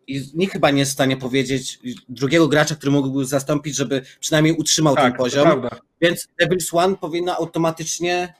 [0.06, 1.78] i nikt chyba nie jest w stanie powiedzieć
[2.08, 5.44] drugiego gracza, który mógłby zastąpić, żeby przynajmniej utrzymał Tak, ten poziom.
[5.44, 5.70] prawda.
[6.00, 8.34] Więc Devil's One powinna automatycznie,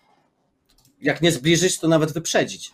[1.01, 2.73] jak nie zbliżyć, to nawet wyprzedzić.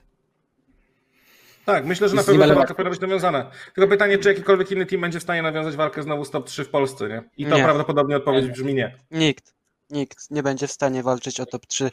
[1.69, 3.51] Tak, myślę, że na pewno ta walka powinna być nawiązana.
[3.75, 6.65] Tylko pytanie, czy jakikolwiek inny team będzie w stanie nawiązać walkę znowu z top 3
[6.65, 7.23] w Polsce, nie?
[7.37, 7.65] I to Nie.
[7.65, 8.97] prawdopodobnie odpowiedź brzmi nie.
[9.11, 9.55] Nikt.
[9.91, 11.91] Nikt nie będzie w stanie walczyć o top 3.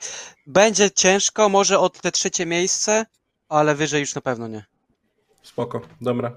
[0.48, 3.06] Będzie ciężko, może o te trzecie miejsce,
[3.50, 4.66] ale wyżej już na pewno nie.
[5.44, 6.32] Spoko, dobra.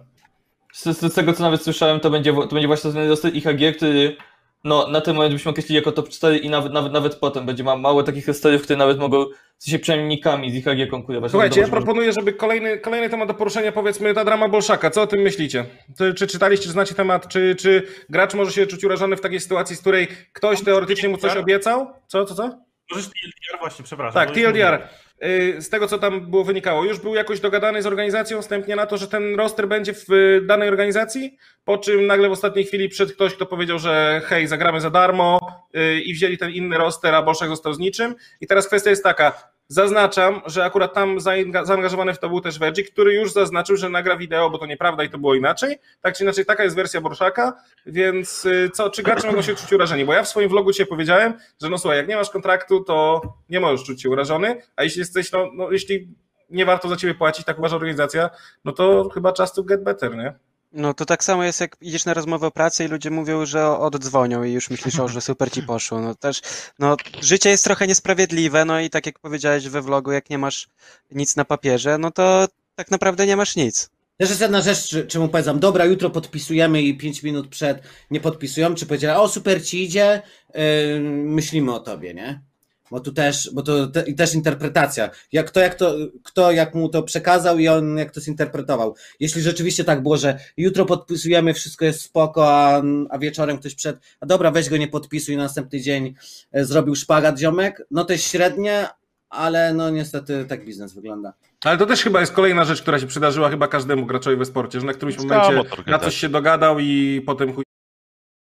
[0.72, 4.16] Z, z, tego co nawet słyszałem, to będzie, to będzie właśnie ten roster IHG, który
[4.64, 7.64] no, na ten moment byśmy określili jako top 4 i nawet, nawet, nawet potem będzie
[7.64, 9.24] ma mało takich rosterów, które nawet mogą
[9.58, 10.20] w sensie przynajmniej
[10.50, 11.30] z IHG konkurować.
[11.30, 14.90] Słuchajcie, ja Wiadomo, że- proponuję, żeby kolejny, kolejny temat do poruszenia, powiedzmy, ta drama Bolszaka.
[14.90, 15.64] Co o tym myślicie?
[15.98, 17.28] Czy, czy czytaliście, czy znacie temat?
[17.28, 21.16] Czy, czy gracz może się czuć urażony w takiej sytuacji, z której ktoś teoretycznie mu
[21.16, 21.86] coś obiecał?
[22.06, 22.42] Co, co, co?
[22.90, 24.14] Możesz TLDR właśnie, przepraszam.
[24.14, 24.88] Tak, TLDR.
[25.24, 28.86] Y, Z tego, co tam było wynikało, już był jakoś dogadany z organizacją wstępnie na
[28.86, 32.88] to, że ten roster będzie w y, danej organizacji, po czym nagle w ostatniej chwili
[32.88, 35.38] przyszedł ktoś, kto powiedział, że hej, zagramy za darmo
[35.76, 38.14] y, i wzięli ten inny roster, a Bolszak został z niczym.
[38.40, 41.20] I teraz kwestia jest taka, zaznaczam, że akurat tam
[41.64, 45.04] zaangażowany w to był też Vergi, który już zaznaczył, że nagra wideo, bo to nieprawda
[45.04, 45.78] i to było inaczej.
[46.00, 49.72] Tak czy inaczej, taka jest wersja Borszaka, więc y, co, czy gracze mogą się czuć
[49.72, 50.04] urażeni?
[50.04, 53.22] Bo ja w swoim vlogu dzisiaj powiedziałem, że no słuchaj, jak nie masz kontraktu, to
[53.48, 56.08] nie możesz czuć się urażony, a jeśli jesteś, no, no jeśli
[56.50, 58.30] nie warto za ciebie płacić, tak uważa organizacja,
[58.64, 60.34] no to chyba czas to get better, nie?
[60.72, 63.68] No to tak samo jest, jak idziesz na rozmowę o pracy i ludzie mówią, że
[63.68, 66.00] oddzwonią i już myślisz, o, że super ci poszło.
[66.00, 66.40] No też,
[66.78, 70.68] no życie jest trochę niesprawiedliwe, no i tak jak powiedziałeś we vlogu, jak nie masz
[71.10, 73.90] nic na papierze, no to tak naprawdę nie masz nic.
[74.16, 77.82] Też jest jedna rzecz, czy, czy mu powiedzam, dobra, jutro podpisujemy i 5 minut przed
[78.10, 80.22] nie podpisują, czy powiedziała, o super ci idzie,
[80.54, 82.47] yy, myślimy o tobie, nie?
[82.90, 85.10] Bo tu też, bo to te, i też interpretacja.
[85.32, 88.94] Jak kto, jak to, kto jak mu to przekazał i on jak to zinterpretował.
[89.20, 93.96] Jeśli rzeczywiście tak było, że jutro podpisujemy, wszystko jest spoko, a, a wieczorem ktoś przed,
[94.20, 96.14] a dobra, weź go nie podpisuj, następny dzień
[96.52, 98.88] e, zrobił szpagat ziomek, no to jest średnie,
[99.30, 101.32] ale no niestety tak biznes wygląda.
[101.64, 104.80] Ale to też chyba jest kolejna rzecz, która się przydarzyła chyba każdemu graczowi we sporcie,
[104.80, 106.02] że na którymś momencie na tak.
[106.02, 107.64] coś się dogadał i potem chuj...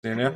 [0.04, 0.32] Nie, nie?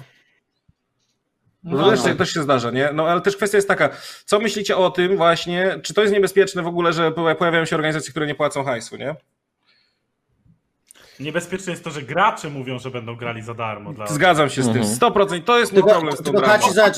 [1.68, 2.14] No, No, to też, no.
[2.14, 2.90] też się zdarza, nie?
[2.94, 3.90] No ale też kwestia jest taka,
[4.24, 8.10] co myślicie o tym właśnie, czy to jest niebezpieczne w ogóle, że pojawiają się organizacje,
[8.10, 9.14] które nie płacą hajsu, nie?
[11.20, 13.92] Niebezpieczne jest to, że gracze mówią, że będą grali za darmo.
[13.92, 14.06] Dla...
[14.06, 14.94] Zgadzam się z tym, Mhm.
[14.96, 16.92] 100%, to jest mój Tylko- problem z tą tylko patowanie.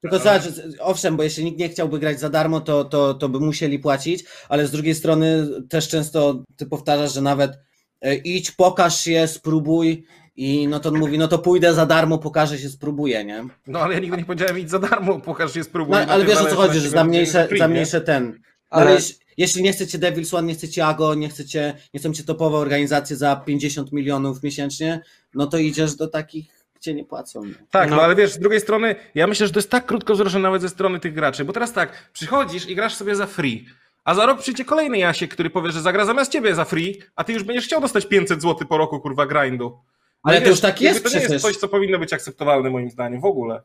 [0.00, 0.42] Tylko zobacz,
[0.80, 4.24] owszem, bo jeśli nikt nie chciałby grać za darmo, to, to, to by musieli płacić,
[4.48, 7.58] ale z drugiej strony też często ty powtarzasz, że nawet
[8.00, 10.04] e, idź, pokaż się, spróbuj
[10.36, 13.44] i no to on mówi, no to pójdę za darmo, pokażę się, spróbuję, nie?
[13.66, 15.92] No ale ja nigdy nie powiedziałem idź za darmo, pokaż się, spróbuj.
[15.92, 17.72] No, ale tym wiesz o co chodzi, że za mniejsze, za nie?
[17.72, 18.26] mniejsze ten.
[18.26, 18.38] No,
[18.70, 22.12] Ale, Ale- jeśli, jeśli nie chcecie Devil's One, nie chcecie Ago, nie chcecie, nie chcą
[22.12, 25.02] cię topowe organizacje za 50 milionów miesięcznie,
[25.34, 27.42] no to idziesz do takich, gdzie nie płacą.
[27.70, 27.96] Tak, no.
[27.96, 28.02] No.
[28.02, 31.00] ale wiesz, z drugiej strony, ja myślę, że to jest tak krótkowzroczne nawet ze strony
[31.00, 33.66] tych graczy, bo teraz tak, przychodzisz i grasz sobie za free,
[34.04, 37.24] a za rok przyjdzie kolejny Jasiek, który powie, że zagra zamiast ciebie za free, a
[37.24, 39.78] ty już będziesz chciał dostać 500 zł po roku, kurwa, grindu.
[40.22, 41.42] Ale i to już tak jest To nie jest przecież.
[41.42, 43.62] coś, co powinno być akceptowalne moim zdaniem, w ogóle.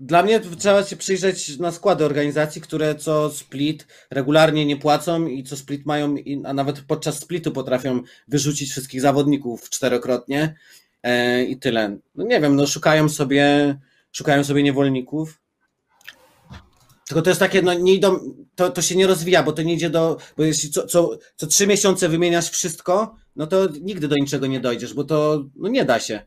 [0.00, 5.44] Dla mnie trzeba się przyjrzeć na składy organizacji, które co split regularnie nie płacą i
[5.44, 6.14] co split mają,
[6.44, 10.54] a nawet podczas splitu potrafią wyrzucić wszystkich zawodników czterokrotnie
[11.02, 11.96] e, i tyle.
[12.14, 13.76] No nie wiem, no szukają sobie,
[14.12, 15.40] szukają sobie niewolników.
[17.08, 18.20] Tylko to jest takie, no nie idą,
[18.54, 21.46] to, to się nie rozwija, bo to nie idzie do, bo jeśli co, co, co
[21.46, 25.84] trzy miesiące wymieniasz wszystko, no to nigdy do niczego nie dojdziesz, bo to no nie
[25.84, 26.20] da się.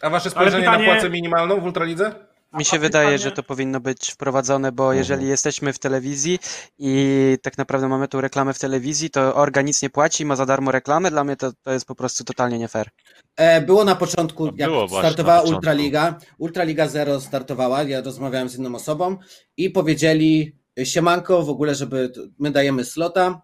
[0.00, 2.14] A wasze spojrzenie pytanie- na płacę minimalną w Ultralidze?
[2.52, 6.38] Mi się wydaje, że to powinno być wprowadzone, bo jeżeli jesteśmy w telewizji
[6.78, 10.46] i tak naprawdę mamy tu reklamę w telewizji, to organ nic nie płaci, ma za
[10.46, 12.88] darmo reklamę, dla mnie to, to jest po prostu totalnie nie fair.
[13.36, 15.42] E, Było na początku, No jak było startowała.
[15.42, 16.18] Ultraliga.
[16.38, 19.16] Ultraliga Zero startowała, ja rozmawiałem z inną osobą
[19.56, 23.42] i powiedzieli siemanko w ogóle, żeby my dajemy slota,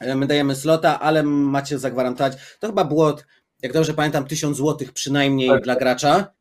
[0.00, 3.16] e, my dajemy slota, ale macie zagwarantować, to chyba było,
[3.62, 5.62] jak dobrze pamiętam, 1000 złotych przynajmniej Tak.
[5.62, 6.32] dla gracza.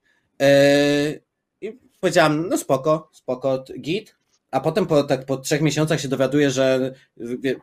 [0.42, 1.20] E,
[1.62, 4.16] I powiedziałam, no spoko, spoko, git.
[4.52, 6.94] A potem po, tak, po trzech miesiącach się dowiaduję, że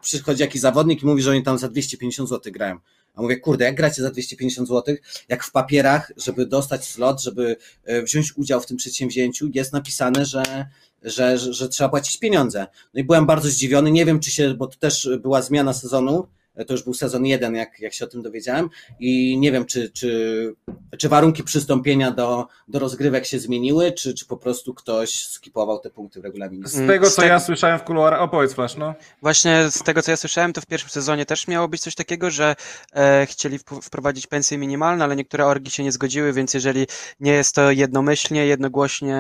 [0.00, 2.78] przychodzi jakiś zawodnik i mówi, że oni tam za 250 zł grają.
[3.14, 4.96] A mówię, kurde, jak gracie za 250 zł,
[5.28, 10.24] jak w papierach, żeby dostać slot, żeby e, wziąć udział w tym przedsięwzięciu, jest napisane,
[10.24, 10.66] że,
[11.02, 12.66] że, że, że trzeba płacić pieniądze.
[12.94, 16.26] No i byłem bardzo zdziwiony, nie wiem czy się, bo to też była zmiana sezonu
[16.66, 18.68] To już był sezon jeden, jak, jak się o tym dowiedziałem.
[19.00, 20.54] I nie wiem, czy, czy,
[20.98, 25.90] czy warunki przystąpienia do, do rozgrywek się zmieniły, czy, czy po prostu ktoś skipował te
[25.90, 26.68] punkty w regulaminie.
[26.68, 28.94] Z tego, z co tego- ja słyszałem w kuluarach, opowiedz Flash, no.
[29.22, 32.30] Właśnie z tego, co ja słyszałem, to w pierwszym sezonie też miało być coś takiego,
[32.30, 32.56] że
[32.92, 36.86] e, chcieli wp- wprowadzić pensje minimalne, ale niektóre orgi się nie zgodziły, więc jeżeli
[37.20, 39.16] nie jest to jednomyślnie, jednogłośnie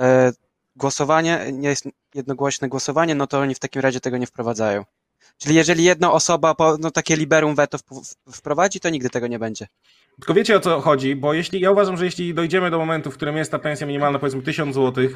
[0.00, 0.32] e,
[0.80, 4.84] głosowanie, nie jest jednogłośne głosowanie, no to oni w takim razie tego nie wprowadzają.
[5.38, 7.78] Czyli jeżeli jedna osoba no, takie liberum veto
[8.32, 9.66] wprowadzi, to nigdy tego nie będzie.
[10.16, 13.14] Tylko wiecie o co chodzi, bo jeśli ja uważam, że jeśli dojdziemy do momentu, w
[13.14, 15.08] którym jest ta pensja minimalna powiedzmy 1000 zł,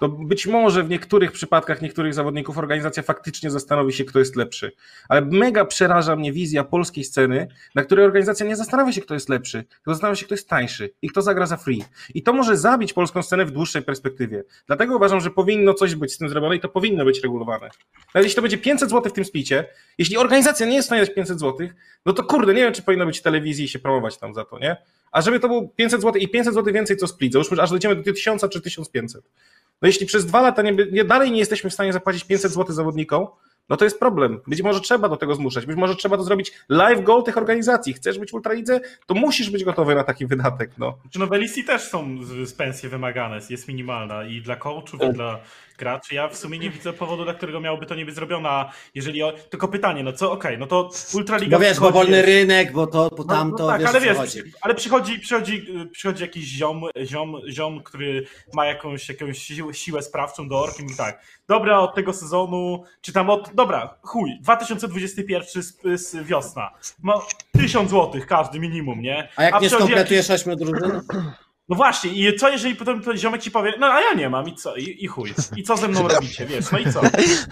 [0.00, 4.72] to być może w niektórych przypadkach niektórych zawodników organizacja faktycznie zastanowi się, kto jest lepszy.
[5.08, 9.28] Ale mega przeraża mnie wizja polskiej sceny, na której organizacja nie zastanawia się, kto jest
[9.28, 11.84] lepszy, tylko zastanawia się, kto jest tańszy i kto zagra za free.
[12.14, 14.44] I to może zabić polską scenę w dłuższej perspektywie.
[14.66, 17.70] Dlatego uważam, że powinno coś być z tym zrobione i to powinno być regulowane.
[18.14, 19.64] Nawet jeśli to będzie 500 zł w tym splicie,
[19.98, 21.68] jeśli organizacja nie jest w stanie dać 500 zł,
[22.06, 24.44] no to kurde, nie wiem, czy powinno być w telewizji i się promować tam za
[24.44, 24.76] to, nie?
[25.12, 27.96] A żeby to było 500 zł i 500 zł więcej co split, załóżmy, aż dojdziemy
[27.96, 29.24] do 1000 czy 1500.
[29.82, 32.74] No jeśli przez dwa lata nie, nie, dalej nie jesteśmy w stanie zapłacić 500 zł
[32.74, 33.26] zawodnikom,
[33.68, 34.40] no to jest problem.
[34.46, 37.92] Być może trzeba do tego zmuszać, być może trzeba to zrobić live goal tych organizacji.
[37.92, 40.98] Chcesz być w Ultralidze, to musisz być gotowy na taki wydatek, no.
[41.10, 45.00] Czy no w LEC też są z, z pensje wymagane, jest minimalna i dla coachów,
[45.10, 45.40] i dla
[45.80, 46.14] graczy.
[46.14, 49.22] Ja w sumie nie widzę powodu, dla którego miałoby to nie być zrobione, a jeżeli...
[49.22, 49.32] O...
[49.32, 51.56] Tylko pytanie, no co, okej, no to Ultraliga...
[51.58, 54.16] Bo wiesz, bo wolny rynek, bo to, bo No, tamto, no tak, wiesz, ale wiesz,
[54.16, 54.42] chodzi.
[54.60, 60.60] ale przychodzi, przychodzi, przychodzi jakiś ziom, ziom, ziom, który ma jakąś, jakąś siłę, sprawczą do
[60.62, 66.26] ork i tak, dobra, od tego sezonu, czy tam od, dobra, chuj, 2021 z, z
[66.26, 66.70] wiosna,
[67.02, 67.14] ma
[67.52, 69.28] 1000 złotych każdy minimum, nie?
[69.36, 71.00] A jak nie przychodzi skompletujesz ośmiu drużyn?
[71.70, 74.48] No właśnie, i co jeżeli potem ten ziomek ci powie, no a ja nie mam
[74.48, 77.02] i co, i, i chuj, i co ze mną robicie, wiesz, no i co?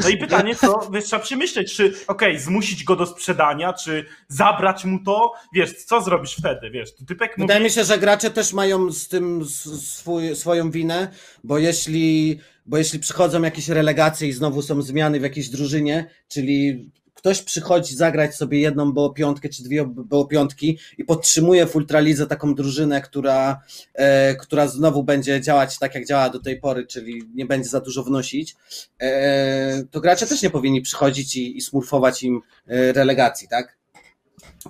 [0.02, 4.84] No i pytanie, co, wiesz, trzeba przemyśleć, czy, okej, zmusić go do sprzedania, czy zabrać
[4.84, 8.52] mu to, wiesz, co zrobisz wtedy, wiesz, typek mówi, Wydaje mi się, że gracze też
[8.52, 9.44] mają z tym
[9.80, 11.08] swój, swoją winę,
[11.44, 16.90] bo jeśli, bo jeśli przychodzą jakieś relegacje i znowu są zmiany w jakiejś drużynie, czyli
[17.18, 22.26] ktoś przychodzi zagrać sobie jedną było piątkę czy dwie było piątki i podtrzymuje w Ultralidze
[22.26, 23.62] taką drużynę, która,
[23.94, 27.80] e, która znowu będzie działać tak jak działa do tej pory, czyli nie będzie za
[27.80, 28.56] dużo wnosić,
[29.00, 33.78] e, to gracze też nie powinni przychodzić i, i smurfować im e, relegacji, tak?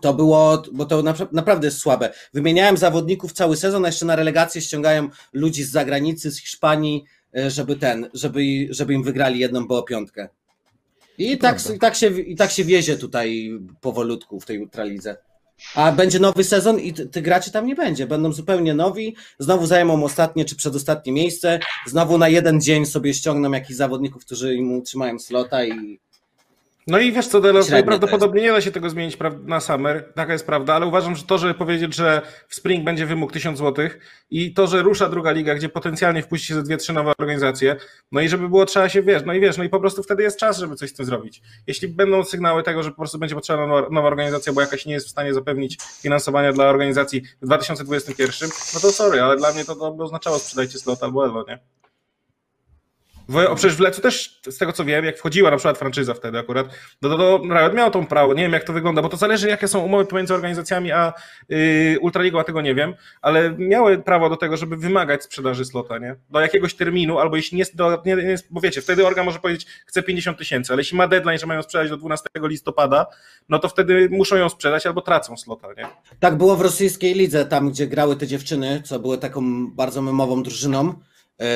[0.01, 2.13] To było, bo to napra- naprawdę jest słabe.
[2.35, 7.05] Wymieniałem zawodników cały sezon, a jeszcze na relegację ściągają ludzi z zagranicy, z Hiszpanii,
[7.37, 10.29] e, żeby ten, żeby, żeby im wygrali jedną było piątkę.
[11.19, 13.51] I tak, i, tak się, I tak się wiezie tutaj
[13.81, 15.17] powolutku w tej ultralidze.
[15.75, 18.07] A będzie nowy sezon i ty, ty graczy tam nie będzie.
[18.07, 23.53] Będą zupełnie nowi, znowu zajmą ostatnie czy przedostatnie miejsce, znowu na jeden dzień sobie ściągną
[23.53, 26.01] jakichś zawodników, którzy im utrzymają slota i,
[26.89, 30.33] No i wiesz co, Delo, Średnio najprawdopodobniej nie da się tego zmienić na Summer, taka
[30.33, 33.89] jest prawda, ale uważam, że to, żeby powiedzieć, że w Spring będzie wymóg 1000 zł
[34.31, 37.77] i to, że rusza druga liga, gdzie potencjalnie wpuści się ze dwie, trzy nowe organizacje,
[38.13, 40.23] no i żeby było trzeba się, wiesz, no i wiesz, no i po prostu wtedy
[40.23, 41.43] jest czas, żeby coś z tym zrobić.
[41.67, 44.93] Jeśli będą sygnały tego, że po prostu będzie potrzebna nowa, nowa organizacja, bo jakaś nie
[44.93, 49.65] jest w stanie zapewnić finansowania dla organizacji w 2021, no to sorry, ale dla mnie
[49.65, 51.78] to, to by oznaczało sprzedajcie slot albo elo, nie?
[53.29, 56.15] W, o, przecież w Lecu też, z tego co wiem, jak wchodziła na przykład franczyza
[56.15, 56.69] wtedy akurat,
[57.01, 59.69] to, to, Riot miał tą prawo, nie wiem jak to wygląda, bo to zależy jakie
[59.69, 61.13] są umowy pomiędzy organizacjami a
[61.49, 65.99] yy, Ultraligą, a tego nie wiem, ale miały prawo do tego, żeby wymagać sprzedaży slota,
[65.99, 66.17] nie?
[66.31, 69.67] Do jakiegoś terminu, albo jeśli nie do, nie, nie bo wiecie, wtedy orga może powiedzieć,
[69.87, 73.07] chce 50 tysięcy, ale jeśli ma deadline, że mają sprzedać do 12 listopada,
[73.49, 75.87] no to wtedy muszą ją sprzedać albo tracą slota, nie?
[76.21, 80.43] Tak było w rosyjskiej lidze, tam gdzie grały te dziewczyny, co były taką bardzo memową
[80.43, 80.95] drużyną,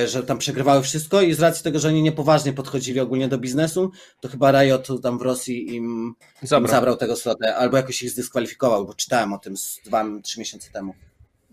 [0.07, 3.91] że tam przegrywały wszystko i z racji tego, że oni niepoważnie podchodzili ogólnie do biznesu,
[4.21, 8.11] to chyba Riot tam w Rosji im zabrał, im zabrał tego slotę, albo jakoś ich
[8.11, 10.95] zdyskwalifikował, bo czytałem o tym z dwa, trzy miesiące temu.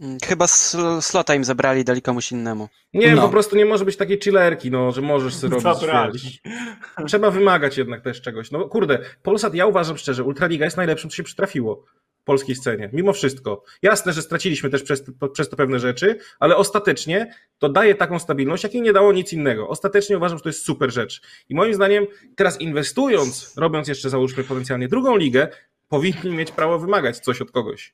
[0.01, 2.69] Mm, Chyba sl- slota im zabrali, dali komuś innemu.
[2.93, 3.21] Nie wiem, No.
[3.21, 6.19] po prostu nie może być takiej chillerki, no, że możesz sobie robić, Zabrali.
[6.19, 6.39] wiesz.
[7.07, 8.51] Trzeba wymagać jednak też czegoś.
[8.51, 11.85] No kurde, Polsat, ja uważam szczerze, Ultraliga jest najlepszym, co się przytrafiło
[12.29, 13.63] polskiej scenie, mimo wszystko.
[13.81, 15.03] Jasne, że straciliśmy też przez,
[15.33, 19.67] przez to pewne rzeczy, ale ostatecznie to daje taką stabilność, jakiej nie dało nic innego.
[19.67, 21.21] Ostatecznie uważam, że to jest super rzecz.
[21.49, 25.47] I moim zdaniem teraz inwestując, robiąc jeszcze załóżmy potencjalnie drugą ligę,
[25.87, 27.93] powinni mieć prawo wymagać coś od kogoś.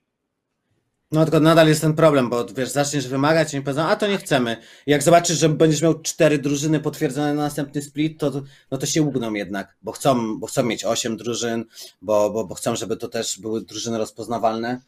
[1.12, 4.08] No tylko nadal jest ten problem, bo wiesz, zaczniesz wymagać i oni powiedzą, a to
[4.08, 4.58] nie chcemy.
[4.88, 8.32] Jak zobaczysz, że będziesz miał cztery drużyny potwierdzone na następny split, to,
[8.72, 11.66] no to się ugną jednak, bo chcą, bo chcą mieć osiem drużyn,
[12.02, 14.82] bo, bo, bo chcą, żeby to też były drużyny rozpoznawalne.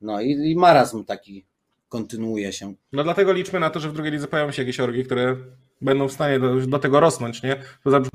[0.00, 1.44] No i, i marazm taki
[1.88, 2.74] kontynuuje się.
[2.92, 5.36] No dlatego liczmy na to, że w drugiej lidze pojawią się jakieś orgi, które
[5.80, 7.62] będą w stanie do, do tego rosnąć, nie?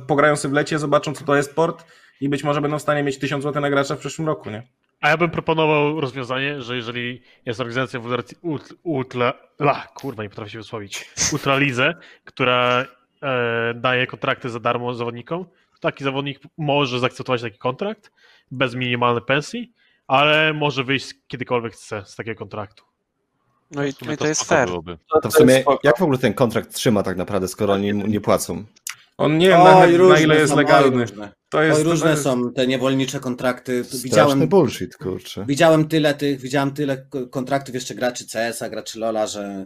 [0.08, 1.86] Pograją sobie w lecie, zobaczą co to jest sport
[2.22, 4.64] i być może będą w stanie mieć 1000 zł na gracza w przyszłym roku, nie?
[5.06, 8.06] A ja bym proponował rozwiązanie, że jeżeli jest organizacja w
[8.42, 12.86] ultra, ultra, la, kurwa, nie potrafię się wysłowić, ultralidze, która
[13.24, 18.12] e, daje kontrakty za darmo zawodnikom, to taki zawodnik może zaakceptować taki kontrakt
[18.52, 19.74] bez minimalnej pensji,
[20.08, 22.84] ale może wyjść kiedykolwiek chce z takiego kontraktu.
[23.72, 24.70] No i, i to jest fair.
[25.22, 28.22] To w sumie, jak w ogóle ten kontrakt trzyma tak naprawdę, skoro oni mu nie
[28.22, 28.66] płacą?
[29.18, 30.96] On nie wiem na, Oj, na różne ile jest są, legalny.
[30.98, 31.32] Oj, różne.
[31.50, 32.24] To jest, Oj, to różne jest...
[32.24, 33.84] są te niewolnicze kontrakty.
[33.84, 35.46] Straszny Widziałem, bullshit, kurczę.
[35.48, 39.66] widziałem tyle tych, widziałem tyle kontraktów jeszcze graczy CS-a, graczy LoL'a, że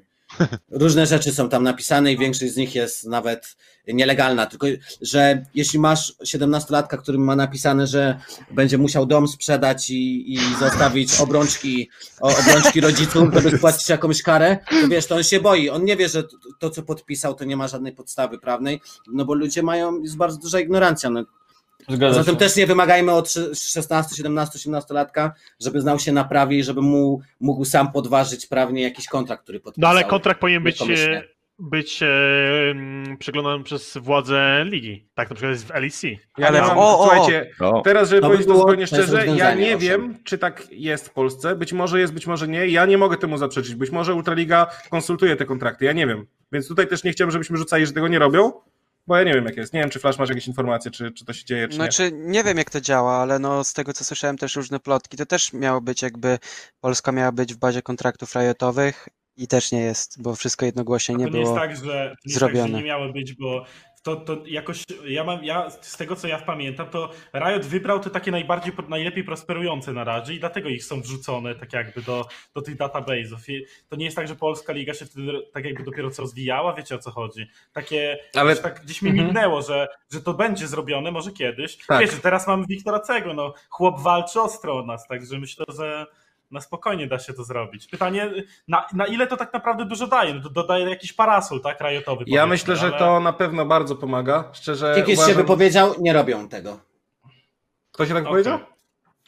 [0.72, 3.56] różne rzeczy są tam napisane i większość z nich jest nawet
[3.88, 4.46] nielegalna.
[4.46, 4.68] Tylko,
[5.02, 8.20] że jeśli masz 17-latka, który ma napisane, że
[8.52, 11.90] będzie musiał dom sprzedać i, i zostawić obrączki,
[12.22, 15.70] obrączki rodziców, żeby spłacić jakąś karę, to wiesz, to on się boi.
[15.70, 16.24] On nie wie, że
[16.60, 18.82] to, co podpisał, to nie ma żadnej podstawy prawnej,
[19.14, 21.10] no bo ludzie mają, jest bardzo duża ignorancja.
[21.10, 21.24] No,
[21.90, 22.40] Zgadza Zatem się.
[22.40, 26.82] też nie wymagajmy od 16, 17, 18 latka, żeby znał się na prawie i żeby
[26.82, 29.90] mu mógł sam podważyć prawnie jakiś kontrakt, który No podpisał.
[29.90, 31.24] ale kontrakt powinien być, e,
[31.60, 32.08] być e,
[33.20, 35.08] przeglądany przez władze ligi.
[35.16, 36.04] Tak na przykład jest w LEC.
[36.38, 37.04] Ja Ale- mam, o, o, o.
[37.08, 40.38] słuchajcie, O, teraz, żeby To by powiedzieć to było- zupełnie szczerze, ja nie wiem, czy
[40.38, 41.56] tak jest w Polsce.
[41.56, 42.68] Być może jest, być może nie.
[42.68, 43.76] Ja nie mogę temu zaprzeczyć.
[43.76, 45.86] Być może Ultraliga konsultuje te kontrakty.
[45.86, 46.26] Ja nie wiem.
[46.52, 48.52] Więc tutaj też nie chciałbym, żebyśmy rzucali, że tego nie robią,
[49.10, 49.74] bo ja nie wiem, jak jest.
[49.74, 51.76] Nie wiem, czy Flash masz jakieś informacje, czy, czy to się dzieje, czy nie.
[51.76, 55.18] Znaczy, nie wiem jak to działa, ale no z tego co słyszałem też różne plotki,
[55.18, 56.40] to też miało być jakby,
[56.80, 61.26] Polska miała być w bazie kontraktów riotowych i też nie jest, bo wszystko jednogłośnie nie
[61.26, 62.78] to nie jest było tak, że, nie, jest tak, że zrobione.
[62.78, 63.66] nie miały być, bo
[64.16, 68.10] to, to jakoś, ja mam, ja z tego co ja pamiętam, to Riot wybrał te
[68.10, 72.62] takie najbardziej, najlepiej prosperujące na razie i dlatego ich są wrzucone tak jakby do, do
[72.62, 73.38] tych database'ów.
[73.52, 76.74] I to nie jest tak, że polska liga się wtedy tak jakby dopiero co rozwijała,
[76.74, 77.48] wiecie o co chodzi.
[77.74, 79.28] Takie, Ale- tak gdzieś mi Mhm.
[79.28, 81.78] mignęło, że, że to będzie zrobione może kiedyś.
[81.88, 82.00] Tak.
[82.02, 86.06] Wiecie, teraz mamy Wiktora Cego, no chłop walczy ostro o nas, także myślę, że
[86.52, 87.88] na spokojnie da się to zrobić.
[87.88, 88.32] Pytanie,
[88.68, 90.34] na, na ile to tak naprawdę dużo daje?
[90.34, 92.24] No, dodaje jakiś parasol, tak, rajotowy.
[92.28, 94.50] Ja myślę, że ale- to na pewno bardzo pomaga.
[94.54, 95.38] Szczerze Kikis się uważam...
[95.42, 96.80] wypowiedział, nie robią tego.
[97.92, 98.32] Kto się tak Okej.
[98.32, 98.60] powiedział?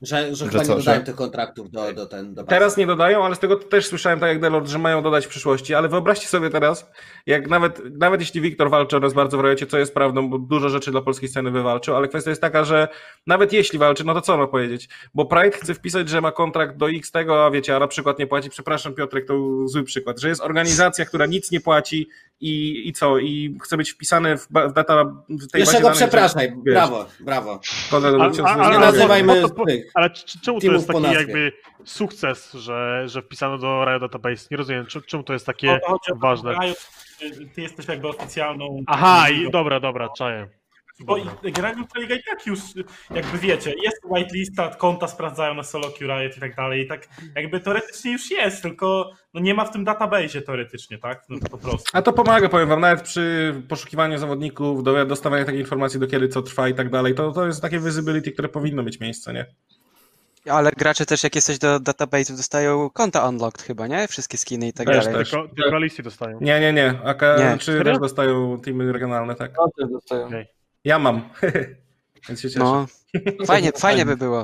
[0.01, 2.43] Że, że, Że chyba co, nie dodają że- tych kontraktów do, do, ten, do.
[2.43, 5.29] Teraz nie dodają, ale z tego też słyszałem, tak jak Delord, że mają dodać w
[5.29, 5.75] przyszłości.
[5.75, 6.91] Ale wyobraźcie sobie teraz,
[7.25, 10.91] jak nawet, nawet jeśli Wiktor walczy oraz bardzo w co jest prawdą, bo dużo rzeczy
[10.91, 12.87] dla polskiej sceny wywalczył, ale kwestia jest taka, że
[13.27, 14.89] nawet jeśli walczy, no to co ma powiedzieć?
[15.13, 18.19] Bo Pride chce wpisać, że ma kontrakt do X tego, a wiecie, a na przykład
[18.19, 18.49] nie płaci.
[18.49, 19.33] Przepraszam Piotrek, to
[19.67, 22.09] zły przykład, że jest organizacja, która nic nie płaci
[22.39, 23.17] i, i co?
[23.19, 26.07] I chce być wpisany w, ba- w data w tej Jeszcze bazie go danych, że-
[26.07, 27.59] przepraszaj, brawo, brawo.
[28.45, 29.90] A- Nie nazywajmy po to- po- tych.
[29.93, 30.09] Ale
[30.43, 31.51] czemu to jest taki jakby
[31.85, 34.47] sukces, że, że wpisano do Riot Database?
[34.51, 36.53] Nie rozumiem, czemu, czemu to jest takie o ważne?
[36.53, 36.89] Riot,
[37.55, 38.79] ty- jesteś jakby oficjalną.
[38.87, 40.47] Aha, i dobra, dobra, czaję.
[41.05, 42.59] Bo generalnie Ultraliga i tak już,
[43.15, 46.81] jakby wiecie, jest whitelista, konta sprawdzają na solo Riot i tak dalej.
[46.81, 51.23] I tak jakby teoretycznie już jest, tylko no nie ma w tym database teoretycznie, tak?
[51.29, 51.89] No po prostu.
[51.93, 56.27] A to pomaga, powiem wam, nawet przy poszukiwaniu zawodników, do, dostawania takiej informacji, do kiedy
[56.27, 59.45] co trwa i tak dalej, to, to jest takie visibility, które powinno mieć miejsce, nie?
[60.49, 64.07] Ale gracze też jak jesteś do database'ów dostają konta unlocked chyba, nie?
[64.07, 65.19] Wszystkie skiny i tak Też, dalej.
[65.19, 65.31] też.
[65.31, 66.37] Tylko, tylko listy dostają.
[66.41, 66.99] Nie, nie, nie.
[67.05, 67.57] AK Nie.
[67.57, 69.51] czy też dostają teamy regionalne, tak.
[69.57, 70.27] No, też dostają.
[70.27, 70.47] Okej.
[70.83, 71.29] Ja mam.
[72.27, 72.59] Więc się cieszę.
[72.59, 72.85] No,
[73.45, 74.43] fajnie, fajnie by było.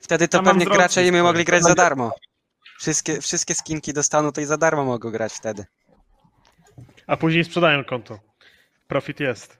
[0.00, 2.12] Wtedy to Ja pewnie gracze i my mogli grać za darmo.
[2.78, 5.64] Wszystkie, wszystkie skinki dostaną to i za darmo mogą grać wtedy.
[7.06, 8.18] A później sprzedają konto.
[8.88, 9.58] Profit jest.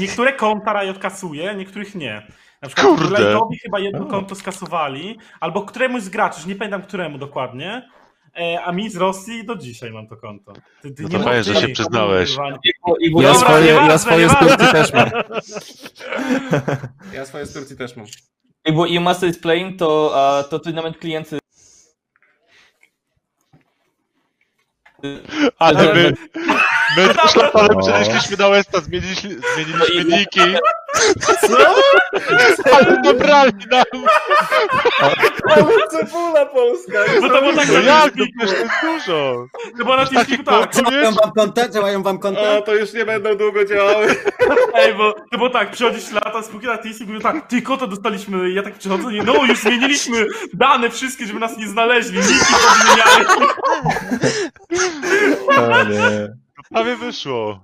[0.00, 2.26] Niektóre konta Riot kasuje, niektórych nie.
[2.62, 3.18] Na przykład Kurde.
[3.18, 7.88] Lightowi chyba jedno konto skasowali, albo któremuś z graczy, już nie pamiętam któremu dokładnie,
[8.36, 10.52] e, a mi z Rosji do dzisiaj mam to konto.
[10.82, 12.36] Ty, ty No nie to fajnie, że się przyznałeś.
[13.20, 14.56] Ja swoje, ja swoje nieważne.
[14.56, 15.10] spółki też mam.
[17.12, 18.06] Ja swoje z Turcji też mam.
[18.64, 21.38] I było i Master is Playing, to, a, to turnament klienty.
[25.58, 26.12] Ale my,
[26.96, 27.82] my z szlapanem No.
[27.86, 30.40] przenieśliśmy na Westa, zmieniliśmy, zmieniliśmy niki.
[32.72, 33.84] Ale dobrali nam!
[35.90, 36.98] Cebula polska!
[37.20, 38.16] Bo to było tak No na jak?
[38.16, 39.46] No to jest dużo!
[39.76, 40.74] Było na Teamspeaku tak.
[40.74, 41.68] Działają wam konta?
[41.68, 42.62] Działają wam O, konta?
[42.62, 44.16] to już nie będą długo działały.
[44.74, 48.50] Ej, bo to było tak, przychodzisz lata, spółki na Teamspeaku mówią tak, ty konto dostaliśmy,
[48.50, 53.50] ja tak przychodzę, nie, no już zmieniliśmy dane wszystkie, żeby nas nie znaleźli, niki podmieniali.
[55.48, 56.45] O nie.
[56.70, 57.60] Prawie wyszło.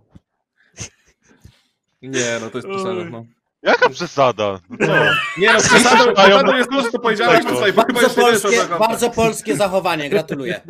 [2.02, 3.24] Nie, no to jest przesada, no.
[3.62, 4.60] Jaka przesada?
[4.70, 4.92] No co?
[5.40, 7.50] Nie no, przesadą, Mają- przesadą jest że to powiedziałeś, Tego.
[7.50, 10.60] słuchaj, Bardzo polskie, co bardzo polskie zachowanie, gratuluję.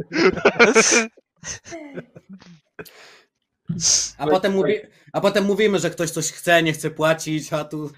[4.19, 4.75] A potem, mówi,
[5.13, 7.91] a potem mówimy, że ktoś coś chce, nie chce płacić, a tu,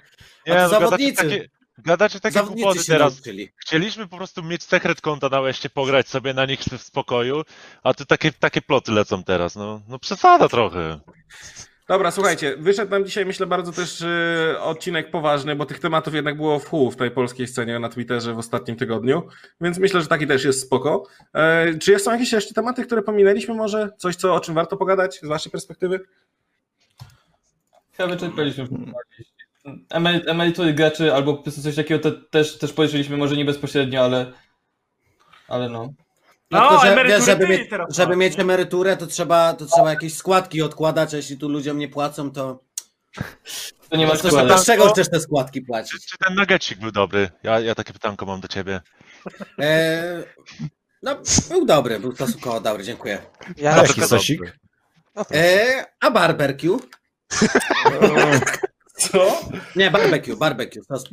[0.46, 1.16] A no, to gadacie zawodnicy.
[1.22, 1.48] takie,
[1.78, 3.14] gadacie takie Zawodnicy głupoty się teraz.
[3.14, 3.48] nauczyli.
[3.56, 7.42] Chcieliśmy po prostu mieć sekret konta na łeście, pograć sobie na nich w spokoju,
[7.82, 9.56] a tu takie, takie ploty lecą teraz.
[9.56, 11.00] No, no przesada trochę.
[11.88, 16.36] Dobra, słuchajcie, wyszedł nam dzisiaj, myślę, bardzo też y, odcinek poważny, bo tych tematów jednak
[16.36, 19.28] było w pół w tej polskiej scenie na Twitterze w ostatnim tygodniu,
[19.60, 21.06] więc myślę, że taki też jest spoko.
[21.34, 23.90] E, czy są jakieś jeszcze tematy, które pominęliśmy może?
[23.98, 26.00] Coś, co, o czym warto pogadać z waszej perspektywy?
[27.92, 28.64] Chyba wyczerpaliśmy.
[28.64, 29.33] Emery-
[30.26, 34.32] Emerytury graczy albo po prostu coś takiego te, też, też poruszyliśmy, może nie bezpośrednio, ale,
[35.48, 35.92] ale no.
[36.50, 39.90] No, No, że, wiesz, żeby, mieć, teraz żeby masz, mieć emeryturę, to trzeba, to trzeba
[39.90, 42.60] jakieś składki odkładać, a jeśli tu ludziom nie płacą, to,
[43.88, 44.48] To nie ma to, to, składu.
[44.48, 46.06] to z czego chcesz te składki Czy, płacić?
[46.06, 47.30] czy ten nuggetsik był dobry?
[47.42, 48.80] Ja, ja takie pytanko mam do ciebie.
[49.58, 50.22] E,
[51.02, 51.16] no,
[51.48, 53.18] był dobry, był stosunkowo dobry, dziękuję.
[53.56, 54.10] Ja A jaki przykład...
[54.10, 54.40] sosik?
[55.34, 56.78] E, a barbecue?
[58.96, 59.40] Co?
[59.76, 61.04] Nie, barbecue, barbecue, sos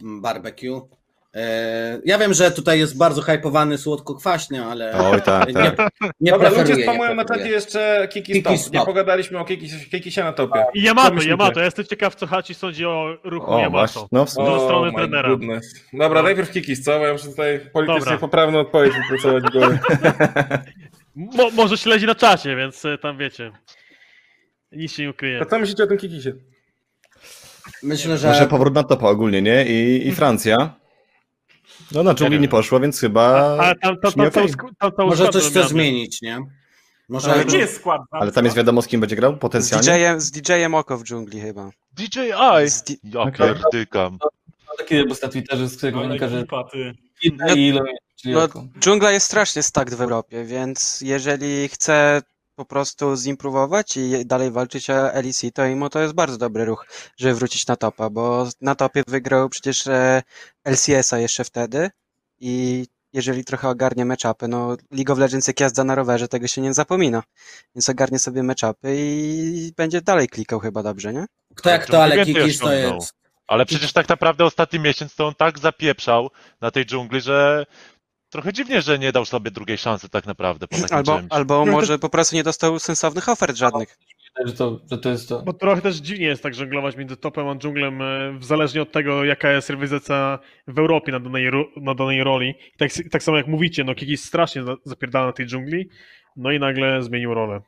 [0.00, 0.88] barbecue.
[1.34, 5.90] E, ja wiem, że tutaj jest bardzo hypowany słodko-kwaśny, ale Oj, tak, nie, tak.
[6.20, 8.52] nie Dobra, ludzie nie spamują na czacie jeszcze Kiki Kiki Stop.
[8.52, 8.86] Nie Stop.
[8.86, 10.64] pogadaliśmy o Kiki, Kikisie na topie.
[10.74, 11.22] I Yamato?
[11.22, 11.58] Yamato.
[11.60, 14.08] Ja jestem ciekaw, co Hachi sądzi o ruchu O, Yamato.
[14.12, 14.34] No, w.
[14.34, 15.28] Do strony trenera.
[15.28, 15.74] goodness.
[15.92, 16.98] Dobra, najpierw Kikis, co?
[16.98, 18.18] Bo ja muszę tutaj politycznie Dobra.
[18.18, 19.78] poprawną odpowiedź wypracować w głowie.
[21.36, 23.52] Mo, może śledzi na czacie, więc e, tam wiecie.
[24.72, 25.38] Nic się nie ukryje.
[25.38, 26.32] To co myślicie o tym Kikisie?
[27.84, 28.28] Myślę, że...
[28.28, 29.66] Może powrót na topa ogólnie, nie?
[29.66, 30.74] I, i Francja.
[31.92, 33.56] No na dżungli nie poszło, więc chyba...
[33.58, 33.96] Ale tam,
[34.26, 34.30] okej.
[34.30, 36.38] tam, tam, tam Może coś chce zmienić, nie?
[37.08, 37.32] Może...
[37.32, 38.02] Ale gdzie jest skład?
[38.10, 39.84] Ale tam jest wiadomo z kim będzie grał Z potencjalnie?
[39.86, 41.70] DJ-em, z DJ-em Oko w dżungli chyba.
[41.92, 42.70] DJI!
[42.70, 44.18] Z di- Ja pierdykam.
[44.78, 46.44] Taki rebus na Twitterze, z którego Ale wynika, że
[48.24, 48.48] No,
[48.80, 52.22] dżungla jest strasznie stacked w Europie, więc jeżeli chce
[52.54, 56.86] po prostu zimprowować i dalej walczyć o LEC, to imo to jest bardzo dobry ruch,
[57.16, 60.22] żeby wrócić na topa, bo na topie wygrał przecież e,
[60.64, 61.90] LCS-a jeszcze wtedy
[62.40, 66.60] i jeżeli trochę ogarnie matchupy, no League of Legends jak jazda na rowerze, tego się
[66.60, 67.22] nie zapomina,
[67.74, 71.26] więc ogarnie sobie matchupy i będzie dalej klikał chyba dobrze, nie?
[71.54, 72.94] Kto jak to, ale Więcej Kikis to osiągnął.
[72.94, 73.14] jest...
[73.46, 77.66] Ale przecież tak naprawdę ostatni miesiąc to on tak zapieprzał na tej dżungli, że
[78.34, 81.32] trochę dziwnie, że nie dał sobie drugiej szansy tak naprawdę po takim Albo, czymś.
[81.32, 83.98] albo może po prostu nie dostał sensownych ofert żadnych.
[84.46, 85.42] Że to, że to jest to.
[85.42, 89.24] Bo trochę też dziwnie jest tak żonglować między topem a dżunglem, e, zależnie od tego,
[89.24, 90.38] jaka jest rywalizacja
[90.68, 92.50] w Europie na danej, na danej roli.
[92.74, 95.88] I tak, tak samo jak mówicie, no Kiki strasznie za- zapierdala na tej dżungli,
[96.36, 97.60] no i nagle zmienił rolę.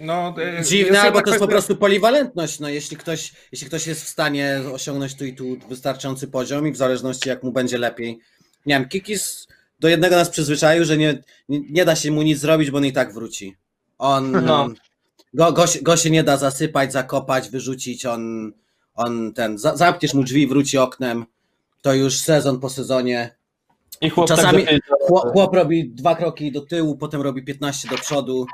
[0.00, 2.60] No, e, Dziwne, albo to jest po kwestia- prostu poliwalentność.
[2.60, 6.72] No, jeśli, ktoś, jeśli ktoś jest w stanie osiągnąć tu i tu wystarczający poziom i
[6.72, 8.18] w zależności jak mu będzie lepiej.
[8.66, 9.48] Nie wiem, Kikis
[9.80, 12.92] do jednego nas przyzwyczaił, że nie, nie, da się mu nic zrobić, bo on i
[12.92, 13.56] tak wróci.
[13.98, 14.44] On.
[14.44, 14.68] No.
[15.34, 18.06] Go, go, się- go się nie da zasypać, zakopać, wyrzucić.
[18.06, 18.52] On,
[18.94, 19.58] on ten.
[19.58, 21.26] Za, zamkniesz mu drzwi, wróci oknem.
[21.82, 23.36] To już sezon po sezonie.
[24.00, 27.96] I chłop Czasami tak chłop, chłop robi dwa kroki do tyłu, potem robi 15 do
[27.96, 28.46] przodu.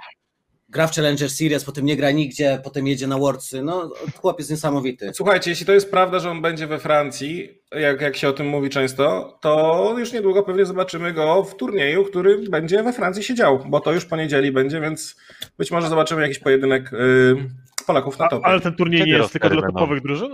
[0.75, 3.63] Gra w Challenger Series, potem nie gra nigdzie, potem jedzie na Worldsy.
[3.63, 5.11] No, chłop jest niesamowity.
[5.15, 8.47] Słuchajcie, jeśli to jest prawda, że on będzie we Francji, jak, jak się o tym
[8.47, 13.35] mówi często, to już niedługo pewnie zobaczymy go w turnieju, który będzie we Francji się
[13.35, 15.17] dział, bo to już poniedzieli będzie, więc
[15.59, 17.37] być może zobaczymy jakiś pojedynek y,
[17.87, 18.47] Polaków na A, topie.
[18.47, 20.31] ale ten turniej nie jest tylko dla topowych drużyn?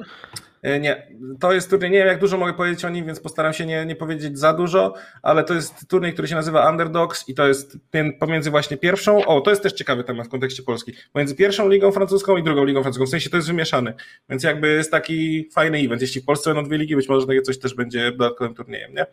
[0.62, 1.07] E, Nie,
[1.41, 3.87] to jest turniej, nie wiem jak dużo mogę powiedzieć o nim, więc postaram się nie,
[3.87, 7.78] nie powiedzieć za dużo, ale to jest turniej, który się nazywa Underdogs i to jest
[8.19, 11.93] pomiędzy właśnie pierwszą, o to jest też ciekawy temat w kontekście Polski, pomiędzy pierwszą ligą
[11.93, 13.95] francuską i drugą ligą francuską, w sensie to jest wymieszany,
[14.28, 17.43] więc jakby jest taki fajny event, jeśli w Polsce będą dwie ligi, być może takie
[17.43, 19.07] coś też będzie dodatkowym turniejem, nie?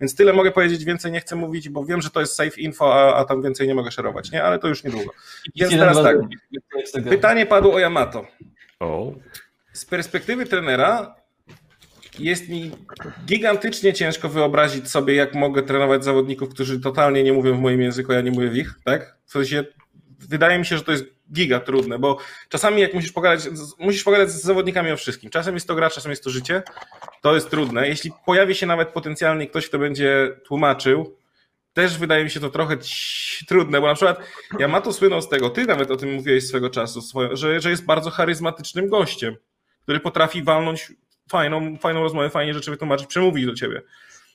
[0.00, 2.94] Więc tyle mogę powiedzieć, więcej nie chcę mówić, bo wiem, że to jest safe info,
[2.94, 4.44] a, a tam więcej nie mogę szerować, nie?
[4.44, 5.12] Ale to już niedługo.
[5.56, 6.16] Więc teraz tak,
[7.10, 8.26] pytanie padło o Yamato.
[8.80, 9.12] O.
[9.80, 11.14] Z perspektywy trenera
[12.18, 12.70] jest mi
[13.26, 18.12] gigantycznie ciężko wyobrazić sobie, jak mogę trenować zawodników, którzy totalnie nie mówią w moim języku,
[18.12, 19.16] ja nie mówię w ich, tak?
[19.24, 19.64] W sensie,
[20.18, 23.48] wydaje mi się, że to jest giga trudne, bo czasami jak musisz pogadać,
[23.78, 25.30] musisz pogadać z zawodnikami o wszystkim.
[25.30, 26.62] Czasem jest to gra, czasem jest to życie.
[27.22, 27.88] To jest trudne.
[27.88, 31.16] Jeśli pojawi się nawet potencjalnie ktoś, kto będzie tłumaczył,
[31.72, 32.76] też wydaje mi się to trochę
[33.48, 34.20] trudne, bo na przykład
[34.58, 37.00] Yamato słynął z tego, ty nawet o tym mówiłeś swego czasu,
[37.32, 39.36] że, że jest bardzo charyzmatycznym gościem,
[39.90, 40.92] który potrafi walnąć
[41.30, 43.82] fajną, fajną rozmowę, fajnie rzeczy wytłumaczyć, przemówić do ciebie.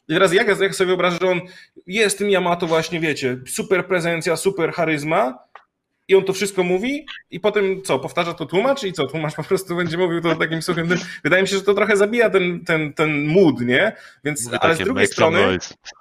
[0.07, 1.41] I teraz jak, ja- jak sobie wyobrażę, że on
[1.87, 5.39] jest tym Yamato właśnie, wiecie, super prezencja, super charyzma,
[6.07, 9.43] i on to wszystko mówi i potem co, powtarza to tłumacz i co, tłumacz po
[9.43, 10.97] prostu będzie mówił to takim suchym tym.
[11.23, 13.95] Wydaje mi się, że to trochę zabija ten, ten, ten mood, nie?
[14.23, 15.57] Więc, ale z drugiej strony,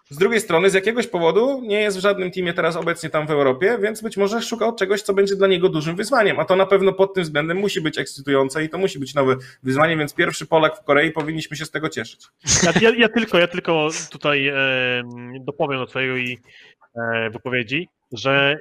[0.08, 3.30] z drugiej strony, z jakiegoś powodu nie jest w żadnym teamie teraz obecnie tam w
[3.30, 6.66] Europie, więc być może szukał czegoś, co będzie dla niego dużym wyzwaniem, a to na
[6.66, 10.46] pewno pod tym względem musi być ekscytujące i to musi być nowe wyzwanie, więc pierwszy
[10.46, 12.20] Polak w Korei powinniśmy się z tego cieszyć.
[12.62, 14.54] Ja, ja, ja, tylko, ja tylko tutaj e,
[15.40, 16.38] dopowiem do twojej
[16.96, 18.58] e, wypowiedzi, że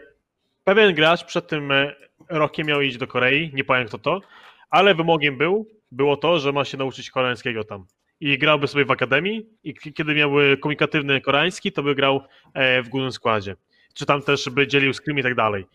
[0.64, 1.95] pewien gracz przed tym e,
[2.30, 4.22] rokiem miał iść do Korei, nie powiem kto to,
[4.69, 7.85] ale wymogiem był, było to, że ma się nauczyć koreańskiego tam.
[8.19, 12.22] I grałby sobie w akademii i kiedy miałby komunikatywny koreański, to by grał
[12.53, 13.56] e, w głównym składzie.
[13.94, 15.65] Czy tam też by dzielił scrim i tak dalej.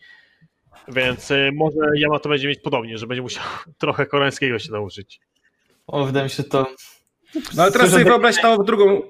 [0.87, 3.43] Więc e, może Yamato będzie mieć podobnie, że będzie musiał
[3.77, 5.19] trochę koreańskiego się nauczyć.
[5.87, 6.67] O, wydaje mi się to.
[7.55, 9.01] No ale teraz sobie wyobraź to w drugą,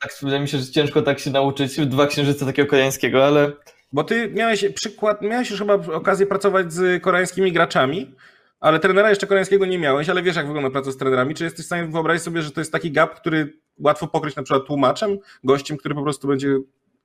[0.00, 3.52] Tak, wydaje mi się, że ciężko tak się nauczyć dwa księżyce takiego koreańskiego, ale
[3.94, 8.14] Bo ty miałeś przykład, miałeś już chyba okazję pracować z koreańskimi graczami,
[8.60, 11.34] ale trenera jeszcze koreańskiego nie miałeś, ale wiesz jak wygląda praca z trenerami.
[11.34, 14.42] Czy jesteś w stanie wyobrazić sobie, że to jest taki gap, który łatwo pokryć na
[14.42, 16.58] przykład tłumaczem, gościem, który po prostu będzie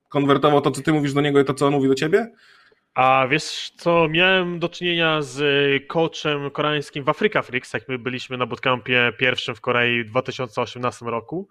[0.08, 2.32] konwertował to, co ty mówisz do niego i to, co on mówi do ciebie?
[2.94, 5.42] A wiesz co, miałem do czynienia z
[5.86, 11.06] coachem koreańskim w Africa Freaks, jak my byliśmy na bootcampie pierwszym w Korei w 2018
[11.06, 11.48] roku.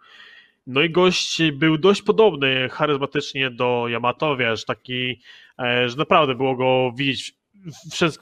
[0.72, 5.22] No i gość był dość podobny charyzmatycznie do Yamato, wiesz, taki,
[5.60, 7.34] e, że naprawdę było go widzieć,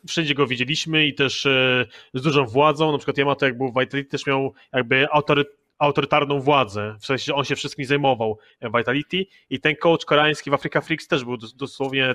[0.07, 3.79] wszędzie- go widzieliśmy i też e, z dużą władzą, na przykład Yamato jak był w
[3.79, 5.45] Vitality też miał jakby autory,
[5.79, 8.39] autorytarną władzę, w sensie, on się wszystkim zajmował
[8.77, 9.25] Vitality.
[9.49, 12.13] I ten coach koreański w Africa Freaks też był dos- dosłownie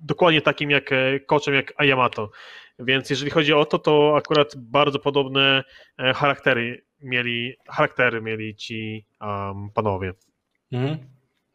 [0.00, 2.30] dokładnie takim jak e, coachem jak Yamato.
[2.78, 5.64] Więc jeżeli chodzi o to, to akurat bardzo podobne
[5.98, 10.12] e, charaktery mieli, charaktery mieli ci um, panowie.
[10.72, 10.98] Mhm.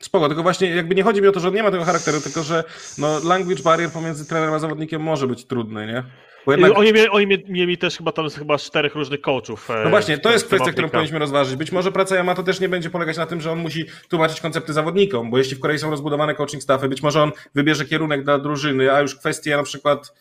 [0.01, 2.21] Spoko, tylko właśnie jakby nie chodzi mi o to, że on nie ma tego charakteru,
[2.21, 2.63] tylko że
[2.97, 6.03] no, language barrier pomiędzy trenerem a zawodnikiem może być trudny, nie?
[6.45, 6.77] Bo jednak...
[6.77, 9.71] Oni, mieli, oni mie- mieli też chyba tam chyba czterech różnych coachów.
[9.71, 11.55] e, No właśnie, to jest kwestia, którą powinniśmy rozważyć.
[11.55, 14.73] Być może praca Yamato też nie będzie polegać na tym, że on musi tłumaczyć koncepty
[14.73, 18.39] zawodnikom, bo jeśli w Korei są rozbudowane coaching staffy, być może on wybierze kierunek dla
[18.39, 20.13] drużyny, a już kwestie na przykład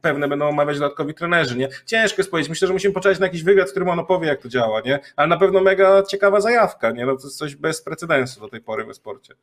[0.00, 1.68] pewne będą omawiać dodatkowi trenerzy, nie?
[1.86, 2.50] Ciężko jest powiedzieć.
[2.50, 4.98] Myślę, że musimy poczekać na jakiś wywiad, w którym on opowie, jak to działa, nie?
[5.16, 7.06] Ale na pewno mega ciekawa zajawka, nie?
[7.06, 9.34] No to jest coś bez precedensu do tej pory we sporcie.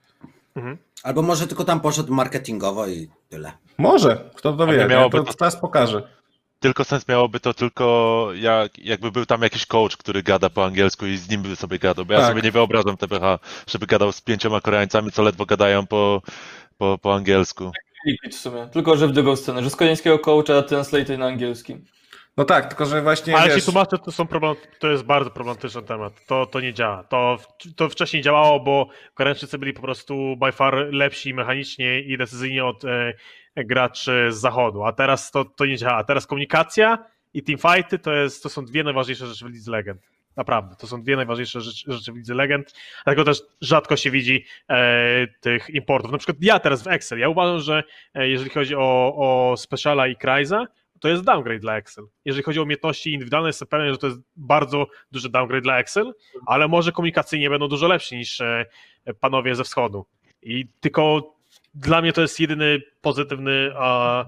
[1.03, 3.52] Albo może tylko tam poszedł marketingowo i tyle.
[3.78, 4.86] Może, kto to wie, nie?
[4.86, 6.07] miałoby To to- czas pokaże.
[6.60, 11.06] Tylko sens miałoby to tylko jak, jakby był tam jakiś coach, który gada po angielsku
[11.06, 12.30] i z nim by sobie gadał, bo ja Tak.
[12.30, 16.22] sobie nie wyobrażam TPH, żeby gadał z pięcioma Koreańcami, co ledwo gadają po,
[16.77, 17.72] po, po angielsku.
[18.32, 18.68] w sumie.
[18.73, 21.77] Tylko, że w drugą stronę, że z koreańskiego coacha translate na angielski.
[22.38, 23.56] No tak, tylko że właśnie, Ale wiesz...
[23.60, 26.14] ci tłumacze to są problem, to jest bardzo problematyczny temat.
[26.27, 27.03] To, to nie działa.
[27.03, 27.38] To,
[27.76, 32.86] to wcześniej działało, bo Koreańczycy byli po prostu by far lepsi mechanicznie i decyzyjnie od
[32.86, 33.14] e,
[33.56, 36.03] graczy z zachodu, a teraz to, to nie działa.
[36.03, 40.02] Teraz komunikacja i teamfighty to, jest, to są dwie najważniejsze rzeczy w Lidze Legend.
[40.36, 42.73] Naprawdę, to są dwie najważniejsze rzeczy, rzeczy w Lidze Legend,
[43.03, 46.11] dlatego też rzadko się widzi e, tych importów.
[46.11, 47.84] Na przykład ja teraz w Excel, ja uważam, że
[48.14, 50.68] e, jeżeli chodzi o, o Speciala i Kryza,
[50.99, 52.06] to jest downgrade dla Excel.
[52.26, 56.14] Jeżeli chodzi o umiejętności indywidualne, jestem pewien, że to jest bardzo duży downgrade dla Excel,
[56.45, 58.65] ale może komunikacyjnie będą dużo lepsi niż e,
[59.19, 60.06] panowie ze wschodu.
[60.41, 61.34] I tylko
[61.76, 64.26] dla mnie to jest jedyny pozytywny a,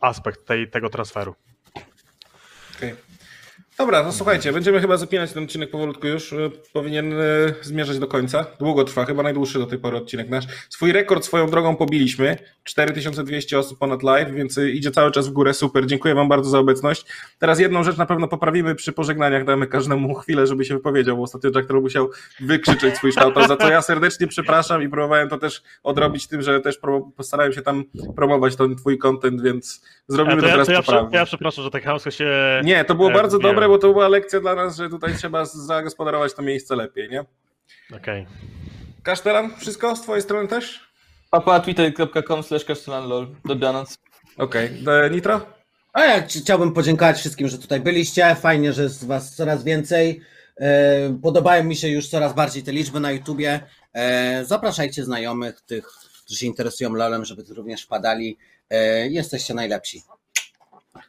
[0.00, 1.34] aspekt tej, tego transferu.
[2.76, 2.94] Okej.
[3.78, 6.32] Dobra, no słuchajcie, będziemy chyba zapinać ten odcinek powolutku już.
[6.32, 8.46] y, Powinien y, zmierzać do końca.
[8.58, 10.44] Długo trwa, chyba najdłuższy do tej pory odcinek nasz.
[10.68, 12.36] Swój rekord swoją drogą pobiliśmy.
[12.64, 15.54] 4200 osób ponad live, więc y, idzie cały czas w górę.
[15.54, 17.06] Super, dziękuję Wam bardzo za obecność.
[17.38, 19.44] Teraz jedną rzecz na pewno poprawimy przy pożegnaniach.
[19.44, 23.56] Damy każdemu chwilę, żeby się wypowiedział, bo ostatnio Jack Troll musiał wykrzyczeć swój shoutout, za
[23.56, 26.78] co ja serdecznie przepraszam i próbowałem to też odrobić tym, że też
[27.16, 27.84] postarałem się tam
[28.16, 31.18] promować ten Twój content, więc zrobimy to, to, ja, teraz to ja, poprawnie.
[31.18, 32.60] ja przepraszam, że tak chamsko się...
[32.64, 33.65] Nie, to było e, bardzo wbijałem.
[33.66, 37.24] Dobre, bo to była lekcja dla nas, że tutaj trzeba zagospodarować to miejsce lepiej, nie?
[37.96, 38.26] Okej.
[39.02, 40.90] Kasztelan, wszystko z twojej strony też?
[41.30, 43.26] Papa, twitter.com slash lol.
[43.44, 43.98] Dobranoc.
[44.36, 45.10] Okej, okay.
[45.10, 45.46] Nitro?
[45.92, 48.34] A ja chci- chciałbym podziękować wszystkim, że tutaj byliście.
[48.34, 50.20] Fajnie, że jest was coraz więcej.
[50.60, 53.60] E, Podobają mi się już coraz bardziej te liczby na YouTubie.
[53.92, 55.86] E, Zapraszajcie znajomych, tych,
[56.24, 58.38] którzy się interesują LOLem, żeby tu również wpadali.
[58.70, 60.02] E, Jesteście najlepsi.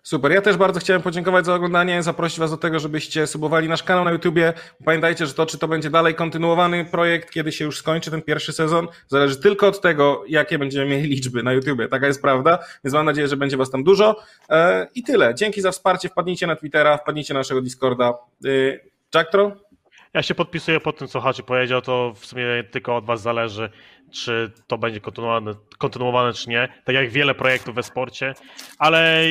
[0.08, 3.84] Super, ja też bardzo chciałem podziękować za oglądanie, zaprosić was do tego, żebyście subowali nasz
[3.84, 4.54] kanał na YouTubie.
[4.86, 8.54] Pamiętajcie, że to, czy to będzie dalej kontynuowany projekt, kiedy się już skończy ten pierwszy
[8.54, 11.88] sezon, zależy tylko od tego, jakie będziemy mieli liczby na YouTubie.
[11.88, 14.16] Taka jest prawda, więc mam nadzieję, że będzie was tam dużo.
[14.50, 15.36] E, I tyle.
[15.36, 18.14] Dzięki za wsparcie, wpadnijcie na Twittera, wpadnijcie na naszego Discorda.
[18.46, 18.50] E,
[19.16, 19.52] Jack Troll?
[20.14, 23.70] Ja się podpisuję pod tym, co Haczy powiedział, to w sumie tylko od was zależy,
[24.12, 26.68] czy to będzie kontynuowane, kontynuowane czy nie.
[26.86, 28.34] Tak jak wiele projektów we sporcie,
[28.78, 29.24] ale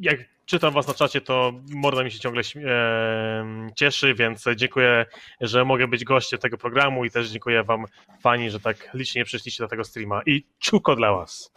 [0.00, 5.06] jak czytam was na czacie, to morda mi się ciągle em, cieszy, więc dziękuję,
[5.40, 7.84] że mogę być gościem tego programu i też dziękuję wam
[8.20, 11.52] fani, że tak licznie przyszliście do tego streama i czuko dla was.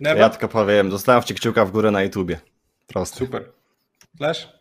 [0.00, 2.40] Ja tylko powiem, zostawcie kciuka w górę na YouTubie.
[2.86, 3.18] Proste.
[3.18, 3.52] Super.
[4.16, 4.55] Flash?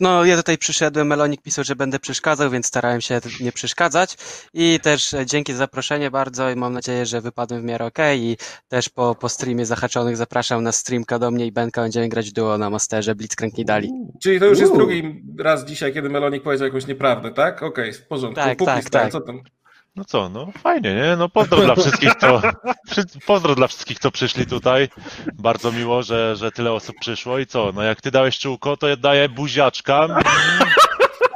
[0.00, 4.16] No, ja tutaj przyszedłem, Melonik pisał, że będę przeszkadzał, więc starałem się nie przeszkadzać.
[4.54, 8.20] I też e, dzięki za zaproszenie bardzo i mam nadzieję, że wypadłem w miarę okej.
[8.22, 8.36] I
[8.68, 11.82] też po, po streamie zahaczonych zapraszam na streamka do mnie i Benka.
[11.82, 13.90] Będziemy grać duo na Masterze Blitzcrank nie dali.
[14.22, 14.78] Czyli to już jest Uuu.
[14.78, 17.62] drugi raz dzisiaj, kiedy Melonik powiedział jakąś nieprawdę, tak?
[17.62, 18.40] Okej, w porządku.
[18.40, 19.12] Tak, Puki tak, tak.
[19.12, 19.40] Co tam?
[19.96, 21.16] No co, no fajnie, nie?
[21.16, 22.42] No pozdro dla wszystkich, co,
[23.26, 24.88] pozdro dla wszystkich, co przyszli tutaj.
[25.34, 28.88] Bardzo miło, że, że tyle osób przyszło i co, no jak ty dałeś czółko, to
[28.88, 30.06] ja daję buziaczka,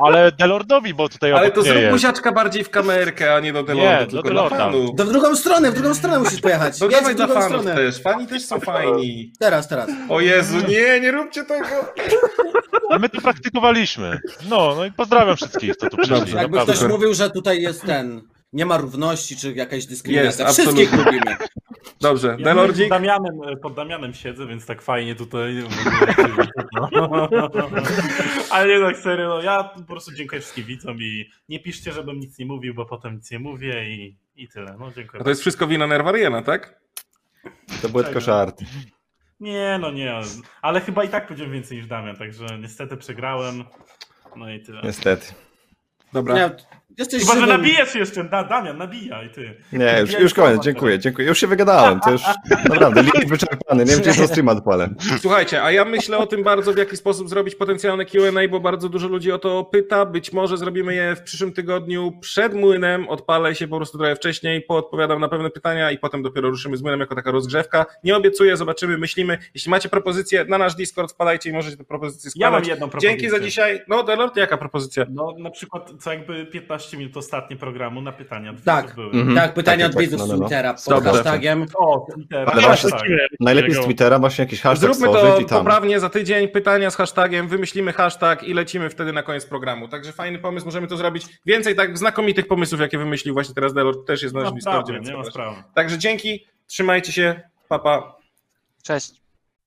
[0.06, 1.90] ale Delordowi, bo tutaj Ale to zrób jest.
[1.92, 4.56] buziaczka bardziej w kamerkę, a nie do Delorda, Nie, do tylko Delorda.
[4.56, 4.90] dla fanów.
[4.96, 6.80] To w drugą stronę, w drugą stronę musisz pojechać.
[6.80, 7.76] No Jedź dawaj w dla drugą fanów stronę.
[7.76, 8.02] też.
[8.02, 9.32] Fani też są fajni.
[9.38, 9.90] Teraz, teraz.
[10.08, 11.66] O Jezu, nie, nie róbcie tego.
[12.90, 14.20] A my to praktykowaliśmy.
[14.48, 16.16] No, no i pozdrawiam wszystkich, co tu przyszli.
[16.18, 16.36] Dobrze.
[16.36, 16.72] Jakby naprawdę.
[16.82, 18.22] ktoś mówił, że tutaj jest ten.
[18.56, 20.46] Nie ma równości, czy jakaś Jest, dyskryminacja.
[20.46, 20.86] absolutnie.
[20.86, 21.36] Wszystkich lubimy.
[22.00, 22.88] Dobrze, Ja pod Delordzik.
[22.88, 25.56] Damianem, pod Damianem siedzę, więc tak fajnie tutaj.
[28.50, 32.20] Ale nie tak serio, no, ja po prostu dziękuję wszystkim widzom i nie piszcie, żebym
[32.20, 34.76] nic nie mówił, bo potem nic nie mówię i, i tyle.
[34.78, 35.20] No dziękuję.
[35.20, 36.80] A to jest wszystko wina Nerwariena, tak?
[37.82, 38.64] To były tylko żarty.
[39.40, 40.20] Nie, no nie,
[40.62, 43.64] ale chyba i tak powiedziałem więcej niż Damian, także niestety przegrałem.
[44.36, 44.80] No i tyle.
[44.84, 45.26] Niestety.
[46.12, 46.34] Dobra.
[46.34, 46.50] Nie,
[46.98, 49.55] jesteś Chyba, że żywym- nabijasz jeszcze, da, Damian, nabijaj ty.
[49.73, 51.28] Nie, już, już koniec, dziękuję, dziękuję.
[51.28, 52.23] Już się wygadałem, to już
[52.70, 54.89] naprawdę, limit wyczerpany, nie wiem, czy jeszcze streama odpalę.
[55.20, 58.89] Słuchajcie, a ja myślę o tym bardzo, w jaki sposób zrobić potencjalne Q&A, bo bardzo
[58.89, 60.06] dużo ludzi o to pyta.
[60.06, 63.09] Być może zrobimy je w przyszłym tygodniu przed młynem.
[63.09, 66.82] Odpalę się po prostu trochę wcześniej, poodpowiadam na pewne pytania i potem dopiero ruszymy z
[66.82, 67.86] młynem jako taka rozgrzewka.
[68.05, 69.39] Nie obiecuję, zobaczymy, myślimy.
[69.55, 72.68] Jeśli macie propozycje na nasz Discord, wpadajcie i możecie te propozycje Ja mam składać.
[72.68, 73.10] jedną propozycję.
[73.20, 73.81] Dzięki za dzisiaj.
[73.89, 75.06] No, Delord, jaka propozycja?
[75.10, 78.94] No na przykład co jakby 15 minut ostatnie programu na pytania od Tak.
[78.94, 79.06] były.
[79.10, 79.34] Mhm.
[79.36, 80.40] Tak, pytania Tak, od tak, widzów no, z no, no.
[80.44, 81.10] Twittera pod Dobrze.
[81.10, 81.66] hashtagiem.
[81.78, 82.52] O, teraz.
[82.52, 83.02] Ale właśnie- tak.
[83.40, 85.58] Najlepiej z Twittera właśnie jakiś hashtag Zróbmy to stworzyć i tam.
[85.58, 89.88] poprawnie za tydzień, pytania z hashtagiem, wymyślimy hashtag i lecimy wtedy na koniec programu.
[89.88, 91.26] Także fajny pomysł, możemy to zrobić.
[91.46, 94.92] Więcej tak znakomitych pomysłów, jakie wymyślił właśnie teraz Delord, też jest na naszym Discordzie.
[94.92, 95.30] Nie ma zapraszam.
[95.32, 95.62] sprawy.
[95.74, 98.02] Także dzięki, trzymajcie się, papa.
[98.02, 98.16] Pa.
[98.82, 99.25] Cześć.